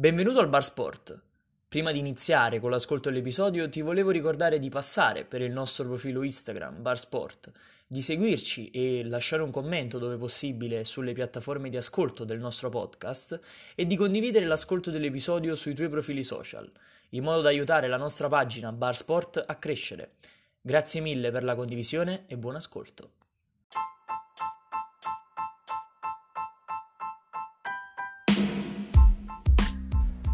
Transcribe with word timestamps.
Benvenuto 0.00 0.38
al 0.38 0.48
Bar 0.48 0.62
Sport. 0.62 1.20
Prima 1.66 1.90
di 1.90 1.98
iniziare 1.98 2.60
con 2.60 2.70
l'ascolto 2.70 3.08
dell'episodio 3.08 3.68
ti 3.68 3.80
volevo 3.80 4.10
ricordare 4.10 4.60
di 4.60 4.68
passare 4.68 5.24
per 5.24 5.42
il 5.42 5.50
nostro 5.50 5.86
profilo 5.86 6.22
Instagram 6.22 6.80
Bar 6.80 6.96
Sport, 6.96 7.50
di 7.84 8.00
seguirci 8.00 8.70
e 8.70 9.02
lasciare 9.02 9.42
un 9.42 9.50
commento 9.50 9.98
dove 9.98 10.16
possibile 10.16 10.84
sulle 10.84 11.14
piattaforme 11.14 11.68
di 11.68 11.76
ascolto 11.76 12.22
del 12.22 12.38
nostro 12.38 12.68
podcast 12.68 13.40
e 13.74 13.88
di 13.88 13.96
condividere 13.96 14.46
l'ascolto 14.46 14.92
dell'episodio 14.92 15.56
sui 15.56 15.74
tuoi 15.74 15.88
profili 15.88 16.22
social, 16.22 16.70
in 17.08 17.24
modo 17.24 17.40
da 17.40 17.48
aiutare 17.48 17.88
la 17.88 17.96
nostra 17.96 18.28
pagina 18.28 18.70
Bar 18.70 18.96
Sport 18.96 19.42
a 19.44 19.56
crescere. 19.56 20.12
Grazie 20.60 21.00
mille 21.00 21.32
per 21.32 21.42
la 21.42 21.56
condivisione 21.56 22.22
e 22.28 22.36
buon 22.36 22.54
ascolto. 22.54 23.17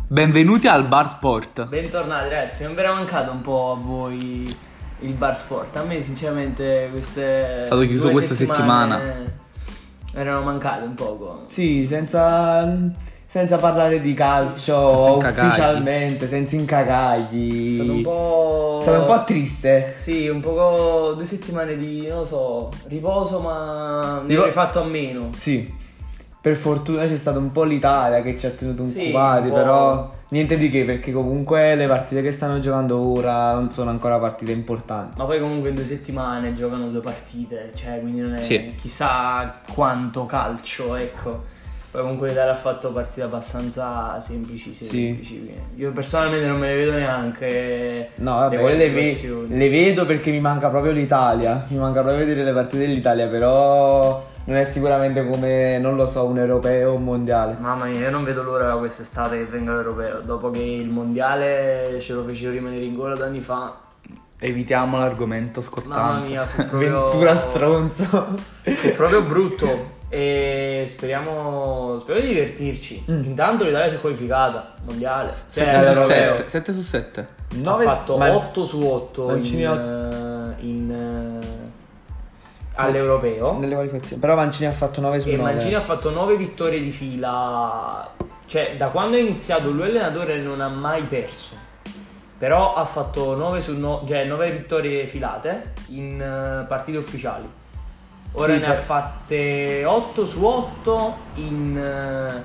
Benvenuti 0.06 0.68
al 0.68 0.86
Bar 0.86 1.08
Sport. 1.08 1.66
Bentornati 1.66 2.28
ragazzi, 2.28 2.62
non 2.62 2.74
vi 2.74 2.80
era 2.80 2.92
mancato 2.92 3.30
un 3.30 3.40
po' 3.40 3.72
a 3.72 3.74
voi 3.74 4.46
il 5.00 5.12
bar 5.14 5.34
sport? 5.34 5.74
A 5.76 5.82
me 5.82 6.02
sinceramente 6.02 6.88
queste... 6.90 7.56
È 7.56 7.60
stato 7.62 7.80
chiuso 7.86 8.10
questa 8.10 8.34
settimane 8.34 9.32
Erano 10.12 10.42
mancate 10.42 10.84
un 10.84 10.94
poco. 10.94 11.44
Sì, 11.46 11.86
senza, 11.86 12.70
senza 13.24 13.56
parlare 13.56 14.02
di 14.02 14.12
calcio 14.12 15.20
Senza 15.22 15.46
ufficialmente, 15.46 16.26
senza 16.26 16.54
incacagli. 16.54 17.72
È 17.72 17.82
stato 17.82 17.92
un 17.92 18.02
po'... 18.02 18.76
È 18.80 18.82
stato 18.82 19.00
un 19.00 19.06
po' 19.06 19.24
triste. 19.24 19.94
Sì, 19.96 20.28
un 20.28 20.40
po' 20.40 21.14
due 21.14 21.24
settimane 21.24 21.78
di, 21.78 22.06
non 22.08 22.18
lo 22.18 22.24
so, 22.26 22.68
riposo 22.88 23.40
ma 23.40 24.20
ne 24.20 24.28
Ripo- 24.28 24.40
avrei 24.40 24.52
fatto 24.52 24.82
a 24.82 24.84
meno. 24.84 25.30
Sì. 25.34 25.82
Per 26.44 26.56
fortuna 26.56 27.06
c'è 27.06 27.16
stato 27.16 27.38
un 27.38 27.52
po' 27.52 27.62
l'Italia 27.64 28.20
che 28.20 28.38
ci 28.38 28.44
ha 28.44 28.50
tenuto 28.50 28.84
Sì, 28.84 29.00
occupati, 29.04 29.44
un 29.44 29.48
po'. 29.48 29.54
però 29.54 30.12
niente 30.28 30.58
di 30.58 30.68
che 30.68 30.84
perché 30.84 31.10
comunque 31.10 31.74
le 31.74 31.86
partite 31.86 32.20
che 32.20 32.30
stanno 32.32 32.58
giocando 32.58 32.98
ora 32.98 33.54
non 33.54 33.72
sono 33.72 33.88
ancora 33.88 34.18
partite 34.18 34.52
importanti. 34.52 35.14
Ma 35.16 35.24
poi 35.24 35.40
comunque 35.40 35.70
in 35.70 35.74
due 35.74 35.86
settimane 35.86 36.52
giocano 36.52 36.90
due 36.90 37.00
partite, 37.00 37.70
cioè 37.74 37.98
quindi 37.98 38.20
non 38.20 38.34
è 38.34 38.40
Sì. 38.42 38.74
chissà 38.78 39.58
quanto 39.72 40.26
calcio, 40.26 40.94
ecco. 40.96 41.44
Poi 41.90 42.02
comunque 42.02 42.28
l'Italia 42.28 42.52
ha 42.52 42.56
fatto 42.56 42.92
partite 42.92 43.22
abbastanza 43.22 44.20
semplici, 44.20 44.74
semplici. 44.74 45.50
Io 45.76 45.92
personalmente 45.92 46.46
non 46.46 46.58
me 46.58 46.68
le 46.68 46.76
vedo 46.76 46.92
neanche. 46.92 48.10
No, 48.16 48.34
vabbè, 48.34 48.56
le 48.62 48.76
le, 48.76 48.90
ve- 48.90 49.46
le 49.48 49.68
vedo 49.70 50.04
perché 50.04 50.30
mi 50.30 50.40
manca 50.40 50.68
proprio 50.68 50.92
l'Italia. 50.92 51.64
Mi 51.68 51.78
manca 51.78 52.02
proprio 52.02 52.22
vedere 52.26 52.44
le 52.44 52.52
partite 52.52 52.86
dell'Italia, 52.86 53.28
però 53.28 54.32
non 54.44 54.56
è 54.56 54.64
sicuramente 54.64 55.26
come, 55.26 55.78
non 55.78 55.96
lo 55.96 56.06
so, 56.06 56.24
un 56.24 56.38
europeo 56.38 56.92
o 56.92 56.94
un 56.94 57.04
mondiale. 57.04 57.56
Mamma 57.58 57.86
mia, 57.86 58.00
io 58.00 58.10
non 58.10 58.24
vedo 58.24 58.42
l'ora 58.42 58.74
quest'estate 58.76 59.38
che 59.38 59.44
venga 59.44 59.72
l'europeo. 59.72 60.20
Dopo 60.20 60.50
che 60.50 60.60
il 60.60 60.88
mondiale 60.88 61.98
ce 62.00 62.12
lo 62.12 62.22
fecero 62.24 62.52
rimanere 62.52 62.84
in 62.84 62.92
gola 62.92 63.14
due 63.14 63.24
anni 63.24 63.40
fa. 63.40 63.74
Evitiamo 64.38 64.98
l'argomento 64.98 65.60
Mamma 65.60 65.70
scottante. 65.82 66.28
mia, 66.28 66.42
fu 66.42 66.66
proprio. 66.66 67.04
Ventura 67.08 67.34
stronzo. 67.36 68.04
fu 68.62 68.92
proprio 68.94 69.22
brutto. 69.22 69.92
E 70.10 70.84
speriamo. 70.86 71.98
Spero 72.00 72.20
di 72.20 72.26
divertirci. 72.28 73.04
Mm. 73.10 73.24
Intanto 73.24 73.64
l'Italia 73.64 73.88
si 73.88 73.96
è 73.96 74.00
qualificata. 74.00 74.74
Mondiale. 74.84 75.30
Cioè, 75.30 75.64
7 75.64 75.70
su 75.72 75.76
all'europeo. 75.78 76.36
7. 76.36 76.48
7 76.48 76.72
su 76.72 76.82
7. 76.82 77.26
Nove- 77.54 77.84
ha 77.84 77.88
fatto 77.88 78.16
ma- 78.16 78.32
8 78.34 78.64
su 78.64 78.84
8 78.84 79.26
Mancini 79.26 79.62
in, 79.62 79.68
all'europeo. 82.74 83.58
Nelle 83.58 83.74
qualificazioni. 83.74 84.20
Però 84.20 84.34
Mancini 84.34 84.68
ha 84.68 84.72
fatto 84.72 85.00
9 85.00 85.20
su 85.20 85.28
E 85.28 85.36
9. 85.36 85.52
Mancini 85.52 85.74
ha 85.74 85.80
fatto 85.80 86.10
9 86.10 86.36
vittorie 86.36 86.80
di 86.80 86.90
fila. 86.90 88.10
Cioè, 88.46 88.74
da 88.76 88.88
quando 88.88 89.16
è 89.16 89.20
iniziato 89.20 89.70
lui 89.70 89.84
allenatore 89.86 90.38
non 90.38 90.60
ha 90.60 90.68
mai 90.68 91.02
perso. 91.04 91.56
Però 92.36 92.74
ha 92.74 92.84
fatto 92.84 93.34
9 93.36 93.60
su 93.60 93.78
9, 93.78 94.06
cioè 94.06 94.24
9 94.24 94.50
vittorie 94.50 95.06
filate 95.06 95.72
in 95.88 96.20
eh, 96.20 96.64
partite 96.66 96.98
ufficiali. 96.98 97.48
Ora 98.32 98.52
Sì, 98.52 98.58
ne 98.58 98.66
per- 98.66 98.76
ha 98.76 98.80
fatte 98.80 99.84
8 99.84 100.26
su 100.26 100.44
8 100.44 101.16
in 101.34 101.78
eh, 101.78 102.42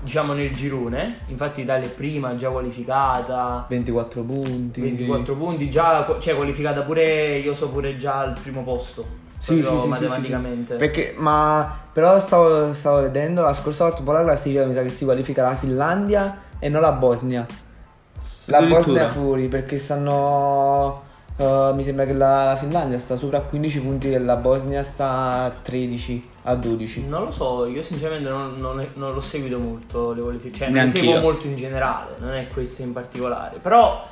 diciamo 0.00 0.32
nel 0.32 0.50
girone. 0.54 1.18
Infatti 1.26 1.60
l'Italia 1.60 1.86
è 1.86 1.90
prima, 1.90 2.34
già 2.36 2.48
qualificata. 2.48 3.66
24 3.68 4.22
punti. 4.22 4.80
24 4.80 5.34
punti, 5.34 5.70
già 5.70 6.16
cioè 6.18 6.34
qualificata 6.34 6.80
pure, 6.80 7.36
io 7.38 7.54
so 7.54 7.68
pure 7.68 7.96
già 7.98 8.20
al 8.20 8.38
primo 8.40 8.62
posto. 8.62 9.26
Sì, 9.40 9.54
sì, 9.54 9.60
proprio 9.60 9.62
sì, 9.62 9.70
sì, 9.70 9.70
sì, 9.78 9.80
sì. 9.82 9.88
matematicamente. 9.88 10.74
Perché, 10.76 11.14
ma 11.16 11.78
però 11.92 12.18
stavo, 12.20 12.72
stavo 12.74 13.00
vedendo 13.02 13.42
la 13.42 13.54
scorsa 13.54 13.84
volta 13.84 14.00
un 14.00 14.04
po' 14.06 14.12
la 14.12 14.22
classifica, 14.24 14.64
mi 14.66 14.74
sa 14.74 14.82
che 14.82 14.88
si 14.88 15.04
qualifica 15.04 15.42
la 15.42 15.56
Finlandia 15.56 16.38
e 16.58 16.68
non 16.68 16.80
la 16.80 16.92
Bosnia. 16.92 17.46
La. 18.46 18.62
Bosnia 18.62 19.08
fuori 19.08 19.46
perché 19.48 19.78
stanno. 19.78 21.02
eh, 21.36 21.70
mi 21.74 21.82
sembra 21.82 22.04
che 22.04 22.12
la, 22.12 22.44
la 22.46 22.56
Finlandia 22.56 22.98
sta 22.98 23.16
sopra 23.16 23.38
a 23.38 23.42
15 23.42 23.80
punti 23.80 24.12
e 24.12 24.18
la 24.18 24.36
Bosnia 24.36 24.82
sta 24.82 25.44
a 25.44 25.50
13 25.50 26.28
a 26.44 26.54
12. 26.54 27.06
Non 27.06 27.24
lo 27.24 27.30
so, 27.32 27.66
io 27.66 27.82
sinceramente 27.82 28.28
non, 28.28 28.56
non 28.56 28.80
è- 28.80 28.88
non 28.94 29.12
l'ho 29.12 29.20
seguito 29.20 29.58
molto 29.58 30.12
le 30.12 30.22
qualifiche, 30.22 30.56
cioè 30.56 30.68
non 30.68 30.76
le 30.76 30.82
Neanch'io. 30.84 31.02
seguo 31.02 31.20
molto 31.20 31.46
in 31.46 31.56
generale, 31.56 32.16
non 32.18 32.34
è 32.34 32.46
queste 32.48 32.82
in 32.82 32.92
particolare, 32.92 33.58
però 33.62 34.06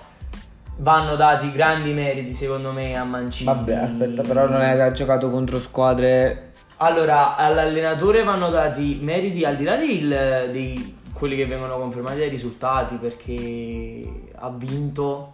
vanno 0.79 1.17
dati 1.17 1.51
grandi 1.53 1.93
meriti 1.93 2.35
secondo 2.35 2.73
me 2.73 2.97
a 2.97 3.05
Mancini. 3.05 3.47
Vabbè, 3.53 3.75
aspetta, 3.75 4.23
però 4.23 4.49
non 4.49 4.61
è 4.61 4.75
che 4.75 4.83
ha 4.83 4.93
giocato 4.93 5.31
contro 5.31 5.59
squadre. 5.59 6.53
Allora, 6.79 7.37
all'allenatore 7.37 8.23
vanno 8.23 8.51
dati 8.51 8.99
meriti 9.01 9.45
al 9.45 9.57
di 9.57 9.65
là 9.65 9.77
del- 9.77 10.51
dei 10.53 10.95
quelli 11.13 11.37
che 11.37 11.47
vengono 11.47 11.79
confermati 11.79 12.19
dai 12.19 12.29
risultati 12.29 12.97
perché 12.97 14.29
ha 14.35 14.51
vinto 14.51 15.31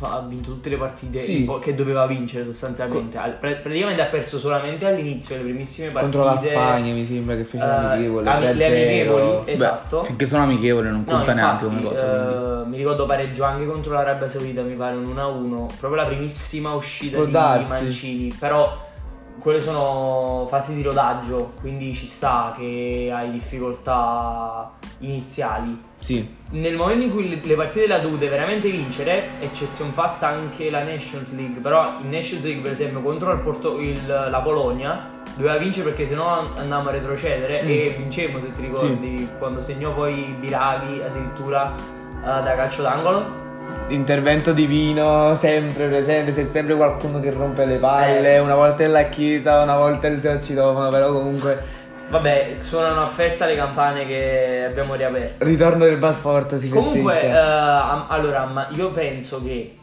ha 0.00 0.20
vinto 0.26 0.50
tutte 0.52 0.68
le 0.68 0.76
partite 0.76 1.20
Sì. 1.20 1.48
che 1.60 1.74
doveva 1.74 2.06
vincere 2.06 2.44
sostanzialmente. 2.44 3.16
Al- 3.18 3.38
pra- 3.38 3.54
praticamente 3.54 4.00
ha 4.02 4.06
perso 4.06 4.38
solamente 4.38 4.86
all'inizio 4.86 5.36
le 5.36 5.42
primissime 5.42 5.90
partite 5.90 6.16
Contro 6.16 6.34
la 6.34 6.40
Spagna 6.40 6.92
mi 6.92 7.04
sembra 7.04 7.36
che 7.36 7.44
fece 7.44 7.64
eh, 7.64 7.68
amichevole. 7.68 8.28
ami- 8.30 8.44
le 8.44 8.52
3-0. 8.54 9.14
amichevoli, 9.16 9.44
Beh, 9.44 9.52
esatto. 9.52 10.02
finché 10.02 10.26
sono 10.26 10.42
amichevoli 10.44 10.88
non 10.88 11.04
No, 11.06 11.12
conta 11.14 11.32
neanche 11.32 11.64
infatti, 11.64 11.82
come 11.82 11.94
cosa. 11.94 12.62
eh, 12.62 12.66
mi 12.66 12.76
ricordo 12.76 13.06
pareggio 13.06 13.44
anche 13.44 13.66
contro 13.66 13.92
l'Arabia 13.92 14.28
Saudita, 14.28 14.62
mi 14.62 14.74
pare 14.74 14.96
un 14.96 15.06
1-1, 15.06 15.66
proprio 15.78 16.02
la 16.02 16.08
primissima 16.08 16.72
uscita 16.74 17.16
Può 17.16 17.26
di 17.26 17.32
darsi. 17.32 17.68
Mancini, 17.70 18.34
però 18.38 18.90
quelle 19.38 19.60
sono 19.60 20.46
fasi 20.48 20.74
di 20.74 20.82
rodaggio, 20.82 21.52
quindi 21.60 21.92
ci 21.94 22.06
sta 22.06 22.54
che 22.56 23.10
hai 23.12 23.30
difficoltà 23.32 24.70
iniziali. 24.98 25.90
Sì. 26.02 26.28
Nel 26.50 26.74
momento 26.74 27.04
in 27.04 27.10
cui 27.10 27.28
le- 27.40 27.54
partite 27.54 27.86
le 27.86 27.94
ha 27.94 27.98
dovute 28.00 28.28
veramente 28.28 28.68
vincere, 28.68 29.22
eccezione 29.38 29.92
fatta 29.92 30.26
anche 30.26 30.68
la 30.68 30.82
Nations 30.82 31.32
League, 31.34 31.60
però 31.60 31.98
in 32.02 32.10
Nations 32.10 32.42
League 32.42 32.60
per 32.60 32.72
esempio 32.72 33.00
contro 33.00 33.32
il 33.32 33.38
Porto- 33.38 33.78
il- 33.80 34.04
la 34.06 34.40
Polonia 34.40 35.08
doveva 35.36 35.56
vincere 35.58 35.88
perché 35.90 36.04
sennò 36.06 36.26
an- 36.26 36.50
andavamo 36.56 36.88
a 36.88 36.92
retrocedere 36.92 37.62
Mm. 37.62 37.68
e 37.68 37.94
vincemmo 37.96 38.40
se 38.40 38.52
ti 38.52 38.60
ricordi 38.62 39.28
quando 39.38 39.60
segnò 39.60 39.92
poi 39.94 40.34
Biraghi 40.40 41.00
addirittura 41.02 41.72
eh, 41.74 42.24
da 42.24 42.54
calcio 42.56 42.82
d'angolo. 42.82 43.40
Intervento 43.88 44.52
divino 44.52 45.34
sempre 45.34 45.86
presente, 45.86 46.32
c'è 46.32 46.44
sempre 46.44 46.74
qualcuno 46.74 47.20
che 47.20 47.30
rompe 47.30 47.64
le 47.64 47.78
palle, 47.78 48.34
Eh. 48.34 48.38
una 48.40 48.54
volta 48.56 48.82
è 48.82 48.86
la 48.88 49.04
chiesa, 49.04 49.62
una 49.62 49.76
volta 49.76 50.08
è 50.08 50.10
il 50.10 50.38
citofono, 50.42 50.88
però 50.88 51.12
comunque 51.12 51.80
Vabbè, 52.12 52.56
suonano 52.58 53.04
a 53.04 53.06
festa 53.06 53.46
le 53.46 53.56
campane 53.56 54.06
che 54.06 54.66
abbiamo 54.68 54.94
riaperto. 54.94 55.42
ritorno 55.46 55.84
del 55.86 55.96
passport 55.96 56.56
si 56.56 56.68
Comunque, 56.68 57.14
festeggia. 57.14 57.90
am- 57.90 58.04
allora, 58.08 58.44
ma 58.44 58.66
io 58.72 58.90
penso 58.92 59.42
che 59.42 59.78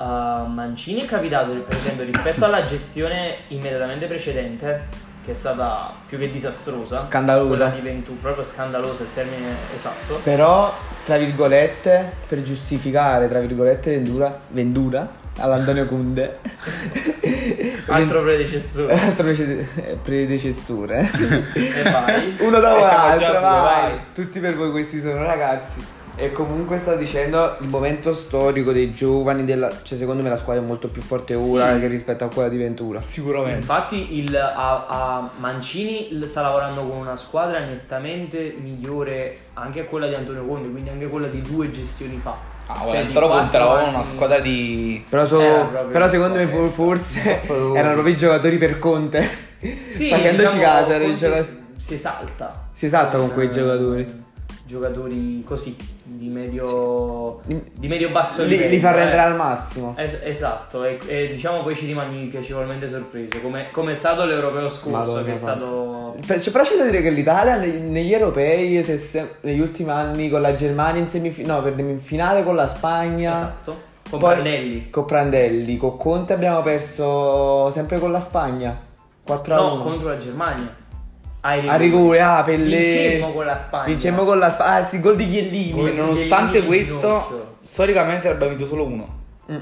eh, 0.00 0.04
Mancini 0.04 1.02
è 1.02 1.04
capitato, 1.06 1.52
per 1.52 1.76
esempio, 1.76 2.02
rispetto 2.04 2.44
alla 2.44 2.64
gestione 2.64 3.34
immediatamente 3.48 4.06
precedente, 4.06 4.86
che 5.24 5.30
è 5.30 5.34
stata 5.34 5.92
più 6.08 6.18
che 6.18 6.28
disastrosa, 6.32 6.98
Scandalosa. 6.98 7.68
di 7.68 7.80
Ventura, 7.80 8.18
proprio 8.22 8.44
scandalosa 8.44 9.04
il 9.04 9.10
termine 9.14 9.46
esatto. 9.76 10.18
Però, 10.24 10.74
tra 11.04 11.16
virgolette, 11.16 12.10
per 12.26 12.42
giustificare, 12.42 13.28
tra 13.28 13.38
virgolette, 13.38 13.90
vendura, 13.92 14.36
vendura 14.48 15.17
all'Antonio 15.38 15.86
Kunde. 15.86 16.38
Altro 17.88 18.22
predecessore. 18.22 18.92
Altro 19.00 19.26
predecessore. 20.02 21.10
e 21.54 21.82
vai. 21.82 22.36
Uno 22.40 22.60
dopo 22.60 22.80
già 22.80 22.94
l'altro, 23.16 23.26
due, 23.28 23.40
vai. 23.40 24.00
Tutti 24.14 24.40
per 24.40 24.54
voi 24.56 24.70
questi 24.70 25.00
sono 25.00 25.22
ragazzi. 25.22 25.96
E 26.20 26.32
comunque 26.32 26.78
sto 26.78 26.96
dicendo 26.96 27.56
il 27.60 27.68
momento 27.68 28.12
storico 28.12 28.72
dei 28.72 28.92
giovani 28.92 29.44
della... 29.44 29.70
Cioè 29.84 29.96
secondo 29.96 30.20
me 30.20 30.28
la 30.28 30.36
squadra 30.36 30.60
è 30.60 30.66
molto 30.66 30.88
più 30.88 31.00
forte 31.00 31.36
ora 31.36 31.74
Sì. 31.74 31.78
che 31.80 31.86
rispetto 31.86 32.24
a 32.24 32.28
quella 32.28 32.48
di 32.48 32.56
Ventura. 32.56 33.00
Sicuramente. 33.00 33.60
Infatti 33.60 34.18
il, 34.18 34.34
a, 34.36 34.86
a 34.88 35.30
Mancini 35.38 36.08
sta 36.26 36.42
lavorando 36.42 36.80
con 36.88 36.96
una 36.96 37.14
squadra 37.16 37.60
nettamente 37.60 38.52
migliore 38.60 39.38
anche 39.54 39.82
a 39.82 39.84
quella 39.84 40.08
di 40.08 40.14
Antonio 40.14 40.44
Conte, 40.44 40.68
quindi 40.68 40.90
anche 40.90 41.06
quella 41.06 41.28
di 41.28 41.40
due 41.40 41.70
gestioni 41.70 42.18
fa. 42.20 42.56
Ah, 42.70 42.84
Cioè, 42.86 43.06
però 43.06 43.26
quattro 43.28 43.40
conteravamo 43.40 43.78
anni- 43.84 43.94
una 43.94 44.04
squadra 44.04 44.38
di. 44.40 45.04
Però, 45.08 45.24
so- 45.24 45.38
proprio 45.38 45.86
però 45.90 46.06
secondo 46.06 46.36
me 46.38 46.46
forse 46.68 47.40
troppo- 47.46 47.74
erano 47.76 47.94
proprio 47.94 48.14
i 48.14 48.16
giocatori 48.18 48.58
per 48.58 48.78
Conte. 48.78 49.28
Sì, 49.86 50.08
Facendoci 50.10 50.56
diciamo, 50.56 50.62
caso, 50.62 50.92
Conte 50.98 51.16
si, 51.16 51.56
si 51.78 51.94
esalta. 51.94 52.68
Si 52.72 52.86
esalta 52.86 53.16
con 53.18 53.32
quei 53.32 53.46
Eh, 53.48 53.50
giocatori. 53.50 54.26
Giocatori 54.68 55.42
così, 55.46 55.74
di 56.04 56.28
medio, 56.28 57.40
di 57.44 57.88
medio 57.88 58.10
basso 58.10 58.42
li, 58.42 58.50
livello. 58.50 58.70
li 58.70 58.78
fa 58.78 58.90
eh. 58.92 58.96
rendere 58.96 59.20
al 59.22 59.34
massimo. 59.34 59.94
Es- 59.96 60.20
esatto, 60.22 60.84
e, 60.84 60.98
e 61.06 61.28
diciamo 61.28 61.62
poi 61.62 61.74
ci 61.74 61.86
rimani 61.86 62.26
piacevolmente 62.26 62.86
sorpreso, 62.86 63.40
come, 63.40 63.70
come 63.72 63.92
è 63.92 63.94
stato 63.94 64.24
l'europeo 64.24 64.68
scorso, 64.68 64.90
Madonna, 64.98 65.22
che 65.22 65.32
è 65.32 65.36
stato... 65.36 66.14
Per- 66.24 66.40
cioè, 66.42 66.52
però 66.52 66.64
c'è 66.64 66.76
da 66.76 66.84
dire 66.84 67.00
che 67.02 67.10
l'Italia 67.10 67.56
ne- 67.56 67.78
negli 67.78 68.12
europei, 68.12 68.82
se- 68.82 69.36
negli 69.40 69.60
ultimi 69.60 69.90
anni 69.90 70.28
con 70.28 70.42
la 70.42 70.54
Germania 70.54 71.00
in 71.00 71.08
semifinale, 71.08 71.70
no, 71.70 71.80
in 71.90 72.00
finale 72.00 72.44
con 72.44 72.54
la 72.54 72.66
Spagna, 72.66 73.32
Esatto, 73.32 73.80
con 74.10 74.18
Poi- 74.20 74.32
Prandelli. 74.34 74.90
con 74.90 75.04
Prandelli, 75.06 75.76
con 75.78 75.96
Conte 75.96 76.34
abbiamo 76.34 76.60
perso 76.62 77.70
sempre 77.72 77.98
con 77.98 78.12
la 78.12 78.20
Spagna. 78.20 78.78
4 79.24 79.54
a 79.54 79.60
1. 79.62 79.74
No, 79.76 79.82
contro 79.82 80.08
la 80.08 80.16
Germania. 80.16 80.77
Ai 81.48 81.66
A 81.68 81.76
rigore, 81.76 82.20
ah, 82.20 82.42
Pelle. 82.42 82.76
Vincemmo 82.76 83.32
con 83.32 83.44
la 83.46 83.58
Spagna. 83.58 83.84
Vincemmo 83.86 84.24
con 84.24 84.38
la 84.38 84.50
Spagna. 84.50 84.74
Ah, 84.76 84.82
sì, 84.82 85.00
gol 85.00 85.16
di 85.16 85.28
Chiellini. 85.28 85.72
Gol- 85.72 85.94
Nonostante 85.94 86.60
Chiellini 86.60 86.76
in 86.76 86.84
questo, 86.86 87.56
storicamente 87.64 88.28
abbiamo 88.28 88.54
vinto 88.54 88.66
solo 88.66 88.84
uno. 88.84 89.16
Mm. 89.50 89.56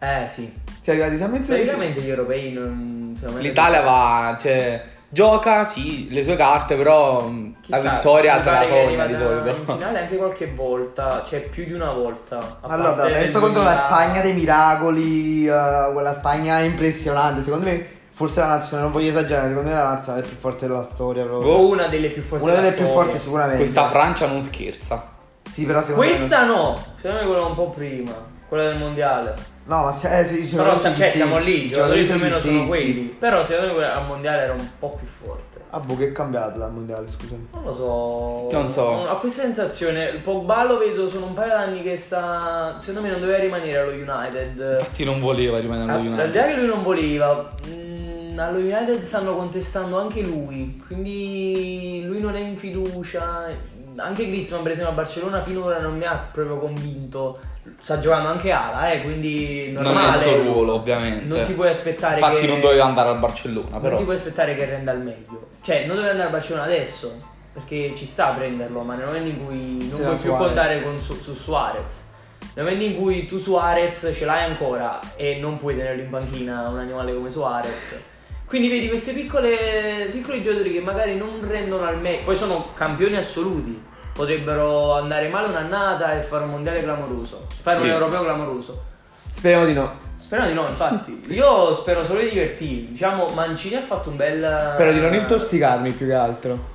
Eh 0.00 0.24
sì. 0.28 0.52
Si 0.80 0.90
è 0.90 0.92
arrivati 0.92 1.16
sempre 1.16 1.38
in. 1.38 1.44
Solitamente 1.44 2.00
gli 2.00 2.10
europei 2.10 2.52
non... 2.52 3.14
L'Italia 3.38 3.80
va, 3.80 4.36
cioè, 4.38 4.84
gioca, 5.08 5.64
sì, 5.64 6.08
le 6.10 6.24
sue 6.24 6.34
carte, 6.36 6.74
però 6.76 7.30
la 7.30 7.76
Chissà, 7.78 7.92
vittoria 7.94 8.36
mi 8.36 8.42
se 8.42 8.50
la 8.50 8.62
sogna 8.64 9.06
di 9.06 9.14
arrivata 9.14 9.34
In 9.34 9.54
solito. 9.54 9.72
finale 9.72 9.98
anche 10.00 10.16
qualche 10.16 10.46
volta, 10.54 11.24
cioè 11.26 11.40
più 11.42 11.64
di 11.64 11.72
una 11.72 11.92
volta. 11.92 12.58
Allora, 12.62 13.04
perso 13.04 13.38
contro 13.38 13.62
la 13.62 13.70
2000 13.70 13.86
Spagna 13.86 14.20
dei 14.20 14.32
miracoli. 14.34 15.46
eh, 15.46 15.90
quella 15.92 16.12
Spagna 16.12 16.58
impressionante. 16.58 17.40
Secondo 17.40 17.66
me, 17.66 17.86
forse 18.14 18.38
la 18.40 18.46
nazionale, 18.46 18.84
non 18.84 18.92
voglio 18.92 19.08
esagerare, 19.08 19.48
secondo 19.48 19.70
me 19.70 19.74
è 19.76 19.78
la 19.82 19.88
nazionale 19.88 20.24
più 20.24 20.36
forte 20.36 20.66
della 20.68 20.82
storia. 20.84 21.24
Proprio. 21.24 21.50
O 21.50 21.66
una 21.66 21.88
delle 21.88 22.10
più 22.10 22.22
forti 22.22 22.44
Una 22.44 22.54
delle 22.54 22.68
più 22.72 22.84
storia. 22.84 22.92
forti, 22.92 23.18
sicuramente. 23.18 23.58
Questa 23.58 23.88
Francia 23.88 24.26
non 24.26 24.40
scherza. 24.40 25.10
Sì, 25.42 25.66
però 25.66 25.82
secondo 25.82 26.08
Questa 26.08 26.44
no, 26.46 26.78
secondo 26.96 27.18
me 27.18 27.26
quella 27.26 27.44
un 27.44 27.54
po' 27.54 27.70
prima, 27.70 28.12
quella 28.48 28.68
del 28.68 28.78
mondiale. 28.78 29.30
me. 29.30 29.42
No, 29.66 29.82
ma 29.84 29.92
se, 29.92 30.20
eh, 30.20 30.24
sì, 30.26 30.42
i 30.44 30.56
Però 30.56 30.78
cioè, 30.78 31.10
siamo 31.10 31.38
lì, 31.38 31.64
i 31.64 31.66
i 31.66 31.70
giocatori 31.70 32.04
più 32.04 32.14
o 32.14 32.18
sono 32.18 32.24
meno 32.24 32.40
sono 32.40 32.62
quelli. 32.64 33.16
Però 33.18 33.44
secondo 33.44 33.66
me 33.68 33.72
quella 33.74 33.96
al 33.96 34.06
mondiale 34.06 34.42
era 34.42 34.52
un 34.52 34.68
po' 34.78 34.96
più 34.98 35.06
forte. 35.06 35.53
Ah, 35.74 35.80
boh, 35.80 35.96
che 35.96 36.08
è 36.08 36.12
cambiato 36.12 36.58
dal 36.58 36.72
mondiale, 36.72 37.08
scusami. 37.08 37.48
Non 37.52 37.64
lo 37.64 37.74
so. 37.74 38.48
Non 38.52 38.70
so. 38.70 38.82
Ho 38.82 39.18
questa 39.18 39.42
sensazione. 39.42 40.08
Il 40.10 40.20
Pogba 40.20 40.62
lo 40.64 40.78
vedo, 40.78 41.08
sono 41.08 41.26
un 41.26 41.34
paio 41.34 41.48
d'anni 41.48 41.82
che 41.82 41.96
sta. 41.96 42.78
Secondo 42.80 43.00
me 43.00 43.10
non 43.10 43.20
doveva 43.20 43.38
rimanere 43.38 43.78
allo 43.78 43.90
United. 43.90 44.76
Infatti 44.78 45.02
non 45.04 45.18
voleva 45.18 45.58
rimanere 45.58 45.90
allo 45.90 46.00
Al 46.00 46.06
United. 46.06 46.30
di 46.30 46.36
là 46.38 46.44
che 46.46 46.54
lui 46.54 46.66
non 46.66 46.82
voleva, 46.84 47.52
mh, 47.66 48.38
allo 48.38 48.58
United 48.58 49.00
stanno 49.02 49.34
contestando 49.34 49.98
anche 49.98 50.20
lui, 50.22 50.80
quindi 50.86 52.04
lui 52.06 52.20
non 52.20 52.36
è 52.36 52.40
in 52.40 52.56
fiducia. 52.56 53.46
Anche 53.96 54.26
Griezmann, 54.26 54.62
per 54.62 54.72
esempio, 54.72 54.92
a 54.92 54.96
Barcellona 54.96 55.42
finora 55.42 55.78
non 55.78 55.96
mi 55.96 56.04
ha 56.04 56.28
proprio 56.32 56.58
convinto. 56.58 57.38
Sta 57.80 57.98
giocando 58.00 58.28
anche 58.28 58.50
ala, 58.50 58.92
eh, 58.92 59.02
quindi 59.02 59.72
Non 59.72 59.82
normale. 59.84 60.12
è 60.12 60.14
il 60.28 60.34
suo 60.34 60.42
ruolo, 60.42 60.74
ovviamente. 60.74 61.24
Non 61.24 61.42
ti 61.44 61.52
puoi 61.54 61.68
aspettare 61.68 62.14
Infatti 62.16 62.36
che 62.42 62.46
non 62.46 62.60
doveva 62.60 62.84
andare 62.84 63.08
al 63.10 63.18
Barcellona, 63.18 63.68
non 63.70 63.80
però. 63.80 63.96
ti 63.96 64.04
puoi 64.04 64.16
aspettare 64.16 64.54
che 64.54 64.64
renda 64.66 64.90
al 64.90 65.00
meglio. 65.00 65.48
Cioè, 65.62 65.86
non 65.86 65.96
deve 65.96 66.10
andare 66.10 66.28
a 66.28 66.32
Barcellona 66.32 66.64
adesso, 66.66 67.16
perché 67.52 67.94
ci 67.96 68.04
sta 68.06 68.28
a 68.32 68.34
prenderlo, 68.34 68.82
ma 68.82 68.94
nel 68.96 69.06
momento 69.06 69.28
in 69.30 69.44
cui 69.46 69.88
non 69.88 69.96
Sì, 69.98 70.02
puoi 70.02 70.16
più 70.16 70.28
Suarez. 70.30 70.46
contare 70.46 70.82
con 70.82 71.00
su, 71.00 71.14
su 71.20 71.34
Suarez. 71.34 72.12
Nel 72.54 72.64
momento 72.64 72.84
in 72.84 72.96
cui 72.96 73.26
tu 73.26 73.38
Suarez 73.38 74.12
ce 74.14 74.24
l'hai 74.24 74.44
ancora 74.44 74.98
e 75.16 75.38
non 75.40 75.58
puoi 75.58 75.76
tenerlo 75.76 76.02
in 76.02 76.10
panchina 76.10 76.68
un 76.68 76.78
animale 76.78 77.14
come 77.14 77.30
Suarez. 77.30 77.96
Quindi 78.46 78.68
vedi 78.68 78.88
queste 78.88 79.12
piccole 79.12 80.08
piccoli 80.12 80.42
giocatori 80.42 80.72
che 80.72 80.80
magari 80.80 81.16
non 81.16 81.40
rendono 81.46 81.84
al 81.86 81.98
meglio, 82.00 82.24
poi 82.24 82.36
sono 82.36 82.72
campioni 82.74 83.16
assoluti. 83.16 83.80
Potrebbero 84.12 84.94
andare 84.94 85.28
male 85.28 85.48
un'annata 85.48 86.16
e 86.16 86.22
fare 86.22 86.44
un 86.44 86.50
mondiale 86.50 86.82
clamoroso, 86.82 87.46
fare 87.62 87.78
Sì. 87.78 87.84
un 87.84 87.90
europeo 87.90 88.22
clamoroso. 88.22 88.82
Speriamo 89.30 89.64
di 89.64 89.72
no. 89.72 90.02
Spero 90.18 90.46
di 90.46 90.54
no, 90.54 90.66
infatti. 90.68 91.20
Io 91.28 91.74
spero 91.74 92.04
solo 92.04 92.20
di 92.20 92.30
divertirmi. 92.30 92.88
Diciamo, 92.92 93.28
Mancini 93.34 93.74
ha 93.74 93.82
fatto 93.82 94.08
un 94.10 94.16
bel. 94.16 94.70
Spero 94.72 94.92
di 94.92 95.00
non 95.00 95.12
intossicarmi 95.14 95.90
più 95.90 96.06
che 96.06 96.14
altro. 96.14 96.72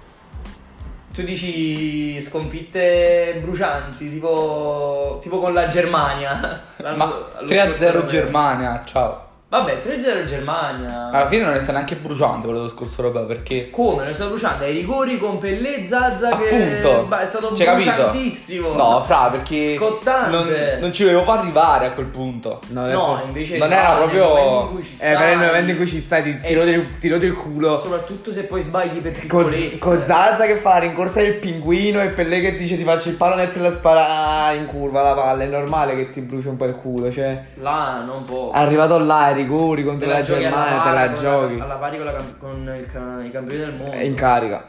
Tu 1.13 1.24
dici 1.24 2.22
sconfitte 2.22 3.39
brucianti, 3.42 4.10
tipo, 4.10 5.18
tipo 5.22 5.39
con 5.39 5.54
la 5.54 5.68
Germania. 5.69 6.62
Ma 6.77 6.94
allo 7.38 7.48
3-0 7.48 7.65
scorso 7.65 7.83
europeo. 7.86 8.06
Germania, 8.07 8.81
ciao. 8.86 9.29
Vabbè, 9.51 9.80
3-0 9.84 10.25
Germania. 10.25 11.10
Alla 11.12 11.28
fine 11.28 11.44
non 11.44 11.54
è 11.56 11.57
stato 11.57 11.72
neanche 11.72 11.96
bruciante 11.96 12.42
quello 12.44 12.60
dello 12.60 12.69
scorso 12.69 13.01
europeo 13.01 13.25
perché 13.25 13.72
Come? 13.72 14.06
Ne 14.06 14.13
sto 14.13 14.28
bruciando 14.28 14.63
ai 14.63 14.74
rigori 14.74 15.18
con 15.18 15.40
Pellè 15.40 15.88
Zazza 15.88 16.38
che 16.38 16.50
appunto 16.81 17.00
sba- 17.00 17.22
è 17.22 17.25
stato 17.25 17.56
Cioè, 17.56 17.66
capito? 17.66 17.92
bruciantissimo. 17.92 18.74
No, 18.74 19.01
fra 19.04 19.30
perché 19.31 19.74
Scottante. 19.75 20.30
non, 20.30 20.48
non 20.81 20.94
ci 20.94 21.01
dovevo 21.04 21.25
arrivare 21.31 21.88
a 21.88 21.92
quel 21.94 22.06
punto. 22.06 22.60
No, 22.68 22.86
è 22.88 22.92
No, 22.92 23.22
invece 23.25 23.57
Non 23.57 23.69
no, 23.69 23.74
era 23.75 23.96
proprio- 23.96 24.28
momento 24.28 24.60
in 24.62 24.69
cui 24.75 24.84
ci 24.84 24.94
Eh, 25.00 25.16
per 25.18 25.30
il 25.31 25.38
momento 25.40 25.72
in 25.72 25.78
cui 25.78 25.88
ci 25.88 26.00
stai, 26.00 26.22
ti, 26.22 26.42
ti 26.42 26.54
rodi 26.54 26.69
il, 26.69 26.98
ti 27.00 27.07
rodi 27.10 27.25
il 27.25 27.36
culo. 27.36 27.80
Soprattutto 27.80 28.31
se 28.31 28.44
poi 28.44 28.62
sbagli 28.62 29.00
per 29.00 29.13
Con, 29.13 29.46
piccolezze. 29.46 29.78
con 29.80 30.04
Zazza 30.04 30.46
che 30.46 30.57
fa 30.57 30.74
la 30.74 30.80
rincorsa 30.81 31.22
del 31.22 31.34
pinguino 31.38 32.00
e 32.04 32.10
Pelle 32.10 32.40
che 32.40 32.56
dice 32.56 32.78
ti 32.78 32.84
faccio 32.84 33.10
il 33.10 33.16
pallone 33.16 33.46
e 33.46 33.50
te 33.50 33.57
la 33.57 33.72
spara 33.72 34.51
in 34.54 34.68
curva 34.68 35.01
la 35.01 35.13
palla. 35.16 35.42
È 35.42 35.48
normale 35.48 35.96
che 35.96 36.12
ti 36.12 36.22
bruci 36.22 36.46
un 36.50 36.56
po' 36.56 36.66
il 36.66 36.75
culo. 36.75 37.12
Cioè, 37.12 37.46
Là 37.56 38.04
non 38.06 38.22
può. 38.22 38.51
arrivato 38.51 39.00
là 39.00 39.38
rigori 39.44 39.83
contro 39.83 40.07
la, 40.07 40.19
la 40.19 40.21
Germania, 40.24 40.81
te 40.81 40.91
la 40.91 41.12
giochi. 41.13 41.59
alla 41.59 41.75
pari 41.75 41.97
con, 41.97 42.06
la 42.06 42.15
con 42.39 42.75
il 42.77 42.91
ca- 42.91 43.24
i 43.24 43.31
campioni 43.31 43.59
del 43.62 43.74
mondo. 43.74 43.91
È 43.91 44.01
in 44.03 44.15
carica. 44.15 44.65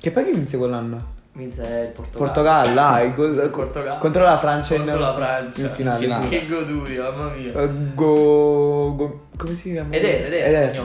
Che 0.00 0.10
poi 0.10 0.24
chi 0.24 0.32
vinse 0.32 0.56
quell'anno? 0.58 1.10
Vinse 1.34 1.62
il 1.62 1.92
Portogallo. 1.94 2.24
Portogallo, 2.74 3.04
Il 3.44 3.48
Portogallo. 3.50 3.98
contro 3.98 4.22
la 4.22 4.36
Francia 4.38 4.74
in, 4.74 4.80
Contro 4.84 5.00
la 5.00 5.14
Francia. 5.14 5.60
in 5.62 5.70
finale. 5.70 6.04
In. 6.04 6.28
Che 6.28 6.46
goduria, 6.46 7.10
mamma 7.10 7.32
mia. 7.34 7.52
Eh, 7.58 7.70
Go, 7.94 8.94
go- 8.96 9.20
come 9.36 9.54
si 9.54 9.72
chiama? 9.72 9.94
Ed 9.94 10.04
è, 10.04 10.24
ed 10.26 10.32
è, 10.34 10.80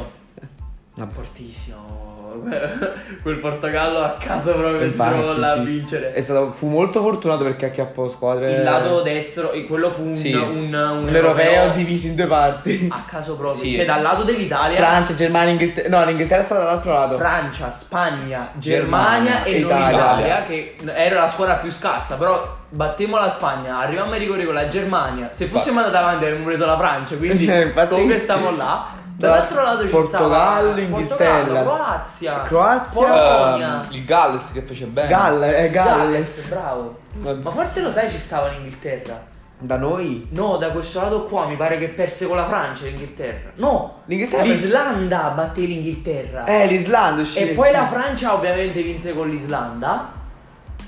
Vabbè. 0.97 1.11
Fortissimo. 1.13 2.05
Quel 3.23 3.37
Portogallo 3.39 3.99
a 4.03 4.17
caso 4.19 4.53
proprio 4.53 4.79
si 4.79 4.85
Infatti, 4.85 5.17
trovò 5.17 5.33
là 5.37 5.51
a 5.51 5.55
sì. 5.55 5.63
vincere. 5.63 6.13
È 6.13 6.21
stato, 6.21 6.51
fu 6.51 6.67
molto 6.67 7.01
fortunato 7.01 7.43
perché 7.43 7.67
acchiappò 7.67 8.07
squadre. 8.09 8.55
Il 8.55 8.63
lato 8.63 9.01
destro, 9.01 9.51
e 9.51 9.65
quello 9.65 9.89
fu 9.89 10.03
un, 10.03 10.13
Sì. 10.15 10.33
un, 10.33 10.73
un 10.73 11.03
un 11.07 11.15
europeo 11.15 11.71
diviso 11.71 12.07
in 12.07 12.15
due 12.15 12.27
parti. 12.27 12.87
a 12.91 13.03
caso 13.07 13.35
proprio. 13.37 13.59
Sì. 13.61 13.73
Cioè, 13.73 13.85
dal 13.85 14.01
lato 14.01 14.23
dell'Italia, 14.23 14.77
Francia, 14.77 15.15
Germania, 15.15 15.51
Inghilterra. 15.51 15.89
No, 15.99 16.05
l'Inghilterra 16.05 16.41
è 16.41 16.43
stata 16.43 16.61
dall'altro 16.63 16.93
lato. 16.93 17.17
Francia, 17.17 17.71
Spagna, 17.71 18.51
Germania 18.55 19.41
Germania 19.41 19.43
e 19.43 19.51
Italia. 19.59 19.97
Italia, 19.97 20.43
che 20.43 20.75
era 20.93 21.21
la 21.21 21.27
squadra 21.27 21.55
più 21.55 21.71
scarsa, 21.71 22.17
però 22.17 22.55
battemmo 22.69 23.17
la 23.17 23.29
Spagna, 23.29 23.79
arrivammo 23.79 24.11
ai 24.11 24.19
rigori 24.19 24.45
con 24.45 24.53
la 24.53 24.67
Germania. 24.67 25.29
Se 25.31 25.45
fossimo 25.45 25.79
andati 25.79 25.95
avanti 25.95 26.25
avremmo 26.25 26.45
preso 26.45 26.65
la 26.65 26.77
Francia, 26.77 27.15
quindi 27.17 27.45
comunque 27.89 28.19
stiamo 28.19 28.55
là. 28.55 28.96
Dall'altro 29.17 29.61
lato 29.63 29.81
ci 29.85 29.89
Portogallo, 29.89 30.67
stava 30.71 30.79
Inghilterra. 30.81 31.33
Portogallo, 31.37 31.73
Croazia, 31.73 32.41
Croazia. 32.43 33.01
Polonia, 33.01 33.81
Ehm, 33.83 33.91
il 33.91 34.05
Galles 34.05 34.51
che 34.51 34.61
fece 34.61 34.85
bene. 34.85 35.07
Gall, 35.09 35.41
è 35.41 35.69
Galles. 35.71 35.97
Galles, 35.97 36.47
bravo. 36.49 36.99
Ma 37.41 37.51
forse 37.51 37.81
lo 37.81 37.91
sai 37.91 38.11
ci 38.11 38.19
stava 38.19 38.49
l'Inghilterra. 38.49 39.35
Da 39.59 39.75
noi? 39.75 40.27
No, 40.33 40.57
da 40.57 40.69
questo 40.69 41.01
lato 41.01 41.23
qua 41.23 41.47
mi 41.47 41.55
pare 41.55 41.79
che 41.79 41.87
perse 41.87 42.27
con 42.27 42.37
la 42.37 42.45
Francia 42.45 42.83
l'Inghilterra. 42.85 43.49
No, 43.55 44.01
L'Inghilterra 44.05 44.43
l'Islanda 44.43 45.29
batté 45.29 45.61
l'Inghilterra. 45.61 46.43
Eh, 46.45 46.67
l'Islanda 46.67 47.21
uscì. 47.23 47.39
e 47.39 47.45
poi 47.55 47.71
la 47.71 47.87
Francia 47.87 48.35
ovviamente 48.35 48.83
vinse 48.83 49.15
con 49.15 49.27
l'Islanda. 49.27 50.11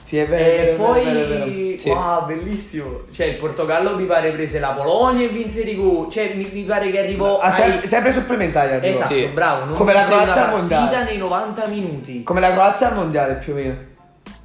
Sì, 0.09 0.17
è 0.17 0.25
vero. 0.27 0.43
E 0.43 0.57
è 0.57 0.65
vero, 0.65 0.83
poi, 0.83 1.01
è 1.01 1.03
vero, 1.03 1.19
è 1.45 1.49
vero, 1.77 1.93
wow, 1.93 2.25
bellissimo. 2.25 3.01
Cioè, 3.11 3.27
il 3.27 3.35
Portogallo 3.37 3.95
mi 3.95 4.05
pare 4.05 4.31
prese 4.31 4.59
la 4.59 4.69
Polonia 4.69 5.23
e 5.23 5.29
vinse 5.29 5.61
i 5.61 5.65
rigori. 5.65 6.09
Cioè, 6.09 6.33
mi, 6.33 6.49
mi 6.51 6.63
pare 6.63 6.89
che 6.89 6.97
arrivò. 6.97 7.37
Ah, 7.37 7.53
ai- 7.53 7.85
sempre 7.85 8.11
supplementari 8.11 8.73
arrivò. 8.73 8.91
Esatto, 8.97 9.13
Sì. 9.13 9.27
bravo. 9.27 9.65
Non 9.65 9.75
Come 9.75 9.93
la 9.93 10.01
Croazia 10.01 10.31
al 10.31 10.49
partita 10.49 10.79
mondiale. 10.79 11.03
nei 11.03 11.17
90 11.19 11.67
minuti. 11.67 12.23
Come 12.23 12.39
la 12.39 12.51
Croazia 12.51 12.87
al 12.87 12.95
mondiale 12.95 13.35
più 13.35 13.53
o 13.53 13.55
meno. 13.57 13.75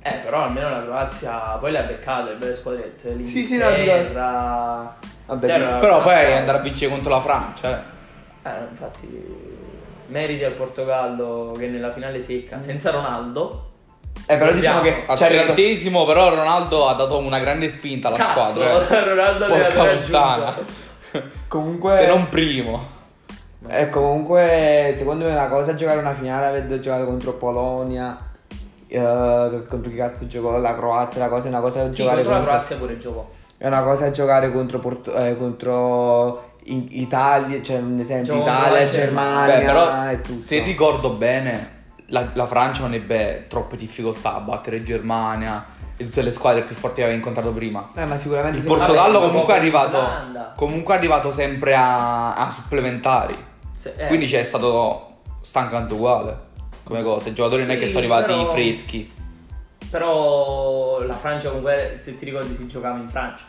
Eh, 0.03 0.13
però 0.23 0.43
almeno 0.43 0.69
la 0.69 0.83
Croazia 0.83 1.39
poi 1.59 1.73
l'ha 1.73 1.83
beccato, 1.85 2.29
le 2.29 2.35
belle 2.37 2.53
squadrette. 2.55 3.23
Sì, 3.23 3.47
sì, 3.47 3.57
no, 3.57 3.71
L'Inghilterra. 3.71 4.97
Vabbè, 5.25 5.47
L'Inghilterra- 5.47 5.79
Però 5.79 6.03
poi 6.03 6.33
andare 6.35 6.59
a 6.59 6.61
vincere 6.61 6.91
contro 6.91 7.11
la 7.11 7.21
Francia, 7.23 7.71
eh. 7.71 8.49
Eh, 8.51 8.53
infatti, 8.71 9.25
meriti 10.09 10.45
al 10.45 10.53
Portogallo 10.53 11.55
che 11.59 11.69
nella 11.69 11.91
finale 11.91 12.21
secca, 12.21 12.61
senza 12.61 12.91
Ronaldo. 12.91 13.71
Eh, 14.27 14.37
però 14.37 14.53
diciamo 14.53 14.81
che 14.81 15.03
Al 15.07 15.17
ci 15.17 15.23
è 15.23 15.27
arrivato. 15.27 15.53
trentesimo 15.53 16.05
però 16.07 16.31
Ronaldo 16.35 16.89
ha 16.89 16.95
dato 16.95 17.19
una 17.19 17.39
grande 17.41 17.71
spinta 17.71 18.09
alla 18.09 18.17
Cazzo, 18.17 18.63
squadra. 18.63 18.99
eh. 19.01 19.05
Ronaldo 19.09 19.47
Porca 19.47 19.85
puttana. 19.85 20.55
Comunque. 21.49 21.97
Se 21.99 22.07
non 22.07 22.29
primo. 22.29 22.93
Eh, 23.69 23.89
comunque, 23.89 24.93
secondo 24.97 25.25
me 25.25 25.31
è 25.31 25.35
una 25.35 25.49
cosa 25.49 25.75
giocare 25.75 25.99
una 25.99 26.13
finale, 26.15 26.47
aver 26.47 26.81
giocato 26.81 27.05
contro 27.07 27.33
Polonia. 27.35 28.19
eh, 28.89 29.65
contro 29.69 29.91
chi 29.91 29.97
cazzo 29.97 30.27
giocò 30.27 30.57
la 30.59 30.75
Croazia, 30.75 31.21
la 31.21 31.29
cosa 31.29 31.47
è 31.47 31.49
una 31.51 31.61
cosa 31.61 31.85
Sì, 31.85 31.91
giocare 32.03 32.17
contro 32.23 32.31
la 32.33 32.39
contro. 32.39 32.53
Croazia 32.55 32.77
pure 32.77 32.99
giocò. 32.99 33.29
È 33.57 33.67
una 33.67 33.83
cosa 33.83 34.11
giocare 34.11 34.53
contro, 34.53 34.79
Porto- 34.79 35.15
eh, 35.15 35.37
contro 35.39 36.53
in- 36.65 36.87
Italia, 36.91 37.63
cioè 37.63 37.79
un 37.79 37.99
esempio 38.01 38.35
Gioco 38.35 38.43
Italia, 38.51 38.79
la 38.85 38.91
Germania 38.91 39.59
Beh, 39.59 39.65
però 39.65 40.11
e 40.11 40.21
tutto. 40.21 40.43
se 40.45 40.59
ricordo 40.63 41.11
bene, 41.11 41.84
la, 42.15 42.31
la 42.33 42.47
Francia 42.47 42.83
non 42.83 42.95
ebbe 42.95 43.47
troppe 43.49 43.77
difficoltà 43.77 44.35
a 44.37 44.41
battere 44.41 44.83
Germania 44.85 45.65
e 45.97 46.05
tutte 46.05 46.23
le 46.23 46.31
squadre 46.31 46.63
più 46.63 46.75
forti 46.75 46.97
che 46.97 47.03
aveva 47.03 47.17
incontrato 47.17 47.51
prima. 47.51 47.91
Eh, 47.95 48.05
ma 48.07 48.17
sicuramente 48.17 48.59
Il 48.59 48.65
Portogallo 48.67 49.21
comunque 49.21 49.55
è 49.55 49.57
arrivato, 49.57 50.01
comunque 50.57 50.95
è 50.95 50.97
arrivato 50.99 51.31
sempre 51.31 51.75
a, 51.75 52.35
a 52.35 52.51
supplementari. 52.51 53.35
Se- 53.77 53.95
eh, 53.97 54.07
Quindi 54.07 54.27
c'è 54.27 54.43
stato 54.43 55.19
stancante 55.43 55.93
uguale 55.95 56.39
come 56.85 57.03
cosa. 57.03 57.29
I 57.29 57.35
giocatori 57.35 57.63
non 57.63 57.73
è 57.73 57.79
che 57.79 57.87
Sì, 57.87 57.93
sono 57.93 57.99
arrivati 57.99 58.33
però- 58.33 58.47
freschi. 58.47 59.13
Però 59.91 61.03
la 61.03 61.15
Francia 61.15 61.49
comunque, 61.49 61.97
se 61.99 62.19
ti 62.19 62.25
ricordi, 62.25 62.55
si 62.55 62.67
giocava 62.67 62.99
in 62.99 63.09
Francia. 63.09 63.45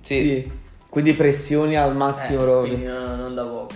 Sì. 0.00 0.16
Sì. 0.18 0.52
Quindi 0.88 1.12
pressioni 1.12 1.76
al 1.76 1.94
massimo 1.94 2.40
Eh, 2.40 2.44
proprio. 2.44 2.72
quindi 2.74 2.86
non, 2.90 3.18
non 3.18 3.34
da 3.34 3.42
poco. 3.44 3.68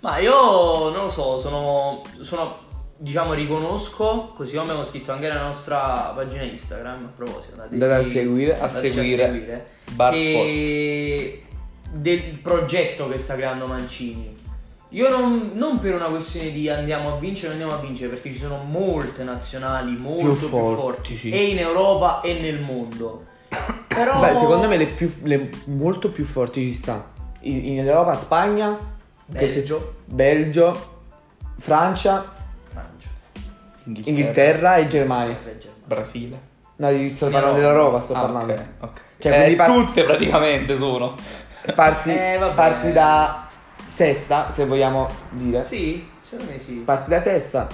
Ma 0.00 0.18
io 0.18 0.90
non 0.90 1.04
lo 1.04 1.08
so, 1.08 1.38
sono, 1.40 2.02
sono 2.20 2.58
diciamo 2.96 3.32
riconosco, 3.32 4.32
così 4.34 4.52
come 4.52 4.64
abbiamo 4.64 4.84
scritto 4.84 5.12
anche 5.12 5.28
nella 5.28 5.44
nostra 5.44 6.12
pagina 6.14 6.42
Instagram, 6.42 7.04
a 7.04 7.12
proposito, 7.14 7.60
Andate 7.60 7.92
a 7.92 8.02
seguire. 8.02 8.58
A 8.58 8.68
seguire. 8.68 9.66
Bar 9.92 10.12
che 10.12 11.44
del 11.94 12.38
progetto 12.42 13.08
che 13.08 13.18
sta 13.18 13.34
creando 13.36 13.66
Mancini. 13.66 14.42
Io 14.90 15.08
non, 15.08 15.52
non 15.54 15.80
per 15.80 15.94
una 15.94 16.06
questione 16.06 16.52
di 16.52 16.68
andiamo 16.68 17.14
a 17.14 17.18
vincere 17.18 17.52
andiamo 17.52 17.72
a 17.72 17.78
vincere, 17.78 18.10
perché 18.10 18.30
ci 18.30 18.38
sono 18.38 18.62
molte 18.62 19.24
nazionali 19.24 19.96
molto 19.96 20.28
Più 20.28 20.36
più, 20.36 20.48
forti, 20.48 20.80
forti, 20.80 21.16
sì. 21.16 21.30
e 21.30 21.48
in 21.48 21.58
Europa 21.58 22.20
e 22.20 22.34
nel 22.34 22.60
mondo. 22.60 23.26
Però 23.88 24.20
Beh, 24.20 24.34
secondo 24.34 24.68
me 24.68 24.76
le, 24.76 24.86
più, 24.86 25.10
le 25.22 25.50
molto 25.66 26.10
più 26.10 26.24
forti 26.24 26.62
ci 26.62 26.72
sta. 26.72 27.12
In, 27.40 27.64
in 27.64 27.78
Europa 27.80 28.16
Spagna, 28.16 28.78
Belgio, 29.26 29.94
Belgio, 30.04 31.02
Francia, 31.58 32.33
Inghilterra 33.84 34.76
e 34.76 34.86
Germania. 34.88 35.38
Brasile. 35.84 36.52
No, 36.76 36.88
io 36.90 37.08
sto 37.08 37.28
parlando 37.28 37.58
Europa. 37.58 37.72
dell'Europa, 37.72 38.00
sto 38.00 38.12
Ah, 38.14 38.20
parlando. 38.20 38.52
ok, 38.52 38.64
ok. 38.80 39.00
Cioè, 39.18 39.48
Eh, 39.50 39.54
par- 39.54 39.68
tutte 39.70 40.04
praticamente 40.04 40.76
sono. 40.76 41.14
Parti, 41.74 42.10
Eh, 42.14 42.38
parti 42.54 42.92
da 42.92 43.46
sesta, 43.88 44.50
se 44.52 44.64
vogliamo 44.66 45.08
dire. 45.30 45.64
Sì, 45.66 46.06
secondo 46.22 46.52
me 46.52 46.58
sì. 46.58 46.72
Parti 46.84 47.10
da 47.10 47.20
sesta. 47.20 47.68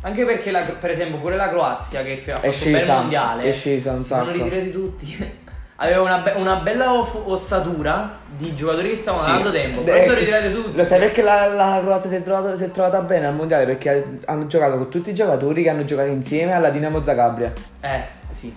Anche 0.00 0.24
perché, 0.24 0.50
la- 0.50 0.62
per 0.62 0.90
esempio, 0.90 1.18
pure 1.18 1.36
la 1.36 1.48
Croazia 1.48 2.02
che 2.02 2.22
ha 2.26 2.34
fatto 2.34 2.46
un 2.46 2.52
scesa, 2.52 2.78
bel 2.78 2.86
mondiale 2.88 3.42
è 3.44 3.52
scesa 3.52 3.92
un 3.92 4.00
si 4.00 4.06
sono 4.08 4.24
sacco. 4.24 4.32
ritirati 4.32 4.70
tutti. 4.70 5.42
Aveva 5.76 6.02
una, 6.02 6.18
be- 6.18 6.32
una 6.36 6.56
bella 6.56 6.92
off- 6.92 7.22
ossatura 7.26 8.18
di 8.36 8.54
giocatori 8.54 8.90
che 8.90 8.96
stavano 8.96 9.22
Sì. 9.24 9.30
dando 9.30 9.50
tempo. 9.52 9.80
Eh, 9.80 9.84
Però 9.84 9.96
si 9.98 10.04
sono 10.04 10.18
ritirati 10.18 10.52
tutti. 10.52 10.76
Lo 10.76 10.84
sai 10.84 10.98
perché 10.98 11.22
la, 11.22 11.46
la 11.46 11.80
Croazia 11.82 12.10
si 12.10 12.16
è, 12.16 12.22
trovato- 12.22 12.56
si 12.56 12.64
è 12.64 12.70
trovata 12.70 13.00
bene 13.00 13.26
al 13.26 13.34
mondiale? 13.34 13.64
Perché 13.64 14.18
hanno 14.26 14.46
giocato 14.46 14.76
con 14.76 14.88
tutti 14.88 15.10
i 15.10 15.14
giocatori 15.14 15.62
che 15.62 15.68
hanno 15.70 15.84
giocato 15.84 16.08
insieme 16.08 16.52
alla 16.52 16.70
Dinamo 16.70 17.02
Zagabria. 17.02 17.52
Eh, 17.80 18.02
sì, 18.30 18.54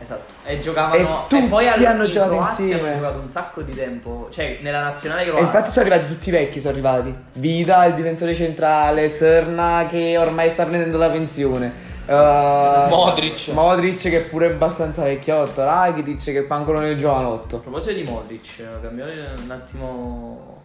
esatto. 0.00 0.32
E 0.44 0.58
giocavano. 0.60 1.26
E 1.30 1.36
E, 1.36 1.42
poi 1.42 1.68
al- 1.68 1.84
hanno 1.84 2.04
in 2.04 2.10
giocato 2.10 2.30
Croazia 2.36 2.64
insieme. 2.64 2.88
hanno 2.88 2.98
giocato 3.00 3.18
un 3.20 3.30
sacco 3.30 3.62
di 3.62 3.74
tempo. 3.74 4.28
Cioè, 4.30 4.58
nella 4.62 4.80
nazionale 4.82 5.22
E 5.22 5.26
croata. 5.26 5.44
infatti 5.44 5.70
sono 5.70 5.86
arrivati 5.86 6.08
tutti 6.08 6.28
i 6.28 6.32
vecchi, 6.32 6.60
sono 6.60 6.72
arrivati. 6.72 7.14
Vida, 7.34 7.84
il 7.84 7.94
difensore 7.94 8.34
centrale, 8.34 9.08
Serna 9.08 9.86
che 9.90 10.16
ormai 10.18 10.48
sta 10.50 10.64
prendendo 10.64 10.96
la 10.98 11.10
pensione. 11.10 11.86
Uh, 12.08 12.88
Modric. 12.88 13.48
Modric 13.52 14.00
che 14.08 14.20
pure 14.20 14.46
è 14.46 14.50
abbastanza 14.52 15.02
vecchiotto. 15.04 15.62
Rakitic 15.62 16.22
che 16.24 16.42
fa 16.44 16.54
ancora 16.54 16.80
nel 16.80 16.94
A 16.94 16.96
giovanotto. 16.96 17.58
proposito 17.58 17.92
di 17.94 18.02
Modric, 18.04 18.62
cambiamo 18.80 19.10
un 19.44 19.50
attimo. 19.50 20.62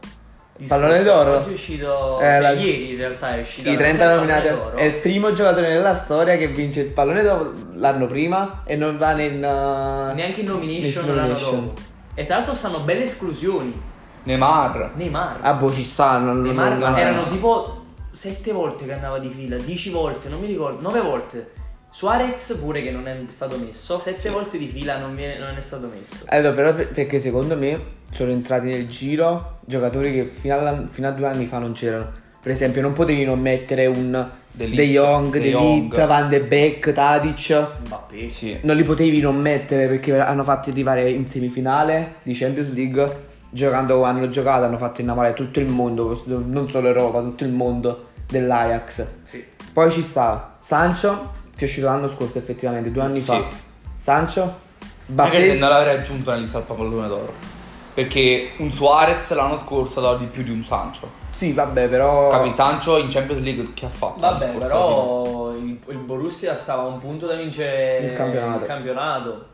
Pallone 0.67 1.03
d'oro? 1.03 1.37
Oggi 1.37 1.49
è 1.49 1.53
uscito. 1.53 2.19
Eh, 2.19 2.23
cioè, 2.23 2.39
la- 2.39 2.51
Ieri 2.51 2.91
in 2.91 2.97
realtà 2.97 3.35
è 3.35 3.41
uscito. 3.41 3.69
I 3.69 3.75
30 3.75 4.15
nominati 4.15 4.47
è 4.75 4.83
il 4.83 4.93
primo 4.99 5.33
giocatore 5.33 5.67
nella 5.67 5.95
storia 5.95 6.37
che 6.37 6.47
vince 6.47 6.81
il 6.81 6.87
pallone 6.91 7.23
d'oro 7.23 7.51
l'anno 7.73 8.05
prima 8.05 8.61
e 8.63 8.75
non 8.77 8.97
va 8.97 9.11
nel 9.13 9.33
uh, 9.35 10.13
Neanche 10.15 10.41
in 10.41 10.47
nomination 10.47 11.05
nel 11.05 11.15
l'anno 11.15 11.27
nomination. 11.29 11.65
dopo. 11.65 11.81
E 12.13 12.25
tra 12.25 12.35
l'altro 12.37 12.53
stanno 12.53 12.79
belle 12.79 13.03
esclusioni. 13.03 13.81
Neymar. 14.25 14.91
Neymar. 14.93 15.39
Ah, 15.41 15.53
boh, 15.55 15.73
ci 15.73 15.83
stanno. 15.83 16.27
non- 16.31 16.41
Neymar 16.43 16.77
non- 16.77 16.97
erano 16.97 17.25
tipo 17.25 17.72
7 18.13 18.51
volte 18.51 18.85
che 18.85 18.93
andava 18.93 19.19
di 19.19 19.29
fila, 19.29 19.57
10 19.57 19.89
volte, 19.89 20.29
non 20.29 20.39
mi 20.39 20.47
ricordo, 20.47 20.79
9 20.81 21.01
volte. 21.01 21.51
Suarez 21.91 22.57
pure 22.59 22.81
che 22.81 22.89
non 22.91 23.07
è 23.07 23.15
stato 23.27 23.57
messo, 23.57 23.99
7 23.99 24.29
volte 24.29 24.57
di 24.57 24.67
fila 24.67 24.97
non, 24.97 25.15
viene- 25.15 25.37
non 25.37 25.55
è 25.55 25.61
stato 25.61 25.87
messo. 25.93 26.23
Allora, 26.27 26.53
però 26.53 26.73
per- 26.73 26.87
perché 26.89 27.19
secondo 27.19 27.55
me 27.55 27.79
sono 28.11 28.31
entrati 28.31 28.67
nel 28.67 28.87
giro 28.87 29.59
giocatori 29.65 30.11
che 30.11 30.23
fino, 30.25 30.57
alla- 30.57 30.87
fino 30.89 31.07
a 31.07 31.11
due 31.11 31.27
anni 31.27 31.45
fa 31.45 31.59
non 31.59 31.73
c'erano. 31.73 32.11
Per 32.41 32.51
esempio, 32.51 32.81
non 32.81 32.93
potevi 32.93 33.23
non 33.25 33.39
mettere 33.39 33.85
un 33.85 34.29
De 34.51 34.65
Jong, 34.67 35.31
De 35.31 35.39
De. 35.39 35.57
Ligt, 35.57 36.05
Van 36.05 36.29
de 36.29 36.41
Beek, 36.41 36.91
Tadic. 36.91 37.67
Mbappé. 37.85 38.29
Sì. 38.29 38.57
Non 38.63 38.75
li 38.75 38.83
potevi 38.83 39.19
non 39.21 39.39
mettere 39.39 39.87
perché 39.87 40.17
hanno 40.19 40.43
fatto 40.43 40.69
arrivare 40.71 41.09
in 41.09 41.27
semifinale 41.27 42.15
di 42.23 42.33
Champions 42.33 42.73
League. 42.73 43.31
Giocando 43.53 43.95
come 43.97 44.07
hanno 44.07 44.29
giocato, 44.29 44.65
hanno 44.65 44.77
fatto 44.77 45.01
innamorare 45.01 45.33
tutto 45.33 45.59
il 45.59 45.67
mondo, 45.67 46.19
non 46.25 46.67
solo 46.69 46.87
Europa, 46.87 47.19
tutto 47.21 47.43
il 47.43 47.51
mondo 47.51 48.07
dell'Ajax. 48.27 49.05
Sì. 49.23 49.45
Poi 49.71 49.91
ci 49.91 50.01
sta 50.01 50.55
Sancho, 50.59 51.31
che 51.55 51.61
è 51.61 51.63
uscito 51.67 51.85
l'anno 51.85 52.09
scorso 52.09 52.37
effettivamente, 52.39 52.91
due 52.91 53.03
anni 53.03 53.21
Sì. 53.21 53.27
fa. 53.31 53.43
Sancho, 53.97 54.41
Magari 55.05 55.35
se 55.35 55.53
Mbappé, 55.55 55.59
non 55.59 55.69
l'avrei 55.69 55.95
aggiunto 55.97 56.29
nella 56.31 56.41
lista 56.41 56.57
al 56.57 56.63
pallone 56.63 57.07
d'oro. 57.07 57.33
Perché 57.93 58.53
un 58.57 58.71
Suarez 58.71 59.29
l'anno 59.33 59.55
scorso 59.55 59.99
ha 59.99 60.01
dato 60.01 60.17
di 60.17 60.25
più 60.25 60.41
di 60.41 60.49
un 60.49 60.63
Sancho. 60.63 61.21
Sì, 61.29 61.51
vabbè, 61.53 61.87
però. 61.89 62.29
Capi 62.29 62.49
Sancho 62.51 62.97
in 62.97 63.07
Champions 63.09 63.41
League 63.43 63.73
che 63.75 63.85
ha 63.85 63.89
fatto? 63.89 64.19
Vabbè, 64.19 64.47
però 64.57 65.51
il, 65.53 65.77
il 65.89 65.97
Borussia 65.97 66.55
stava 66.55 66.83
a 66.83 66.85
un 66.85 66.99
punto 66.99 67.27
da 67.27 67.35
vincere 67.35 67.99
Il 67.99 68.13
campionato. 68.13 68.59
il 68.63 68.65
campionato, 68.65 69.45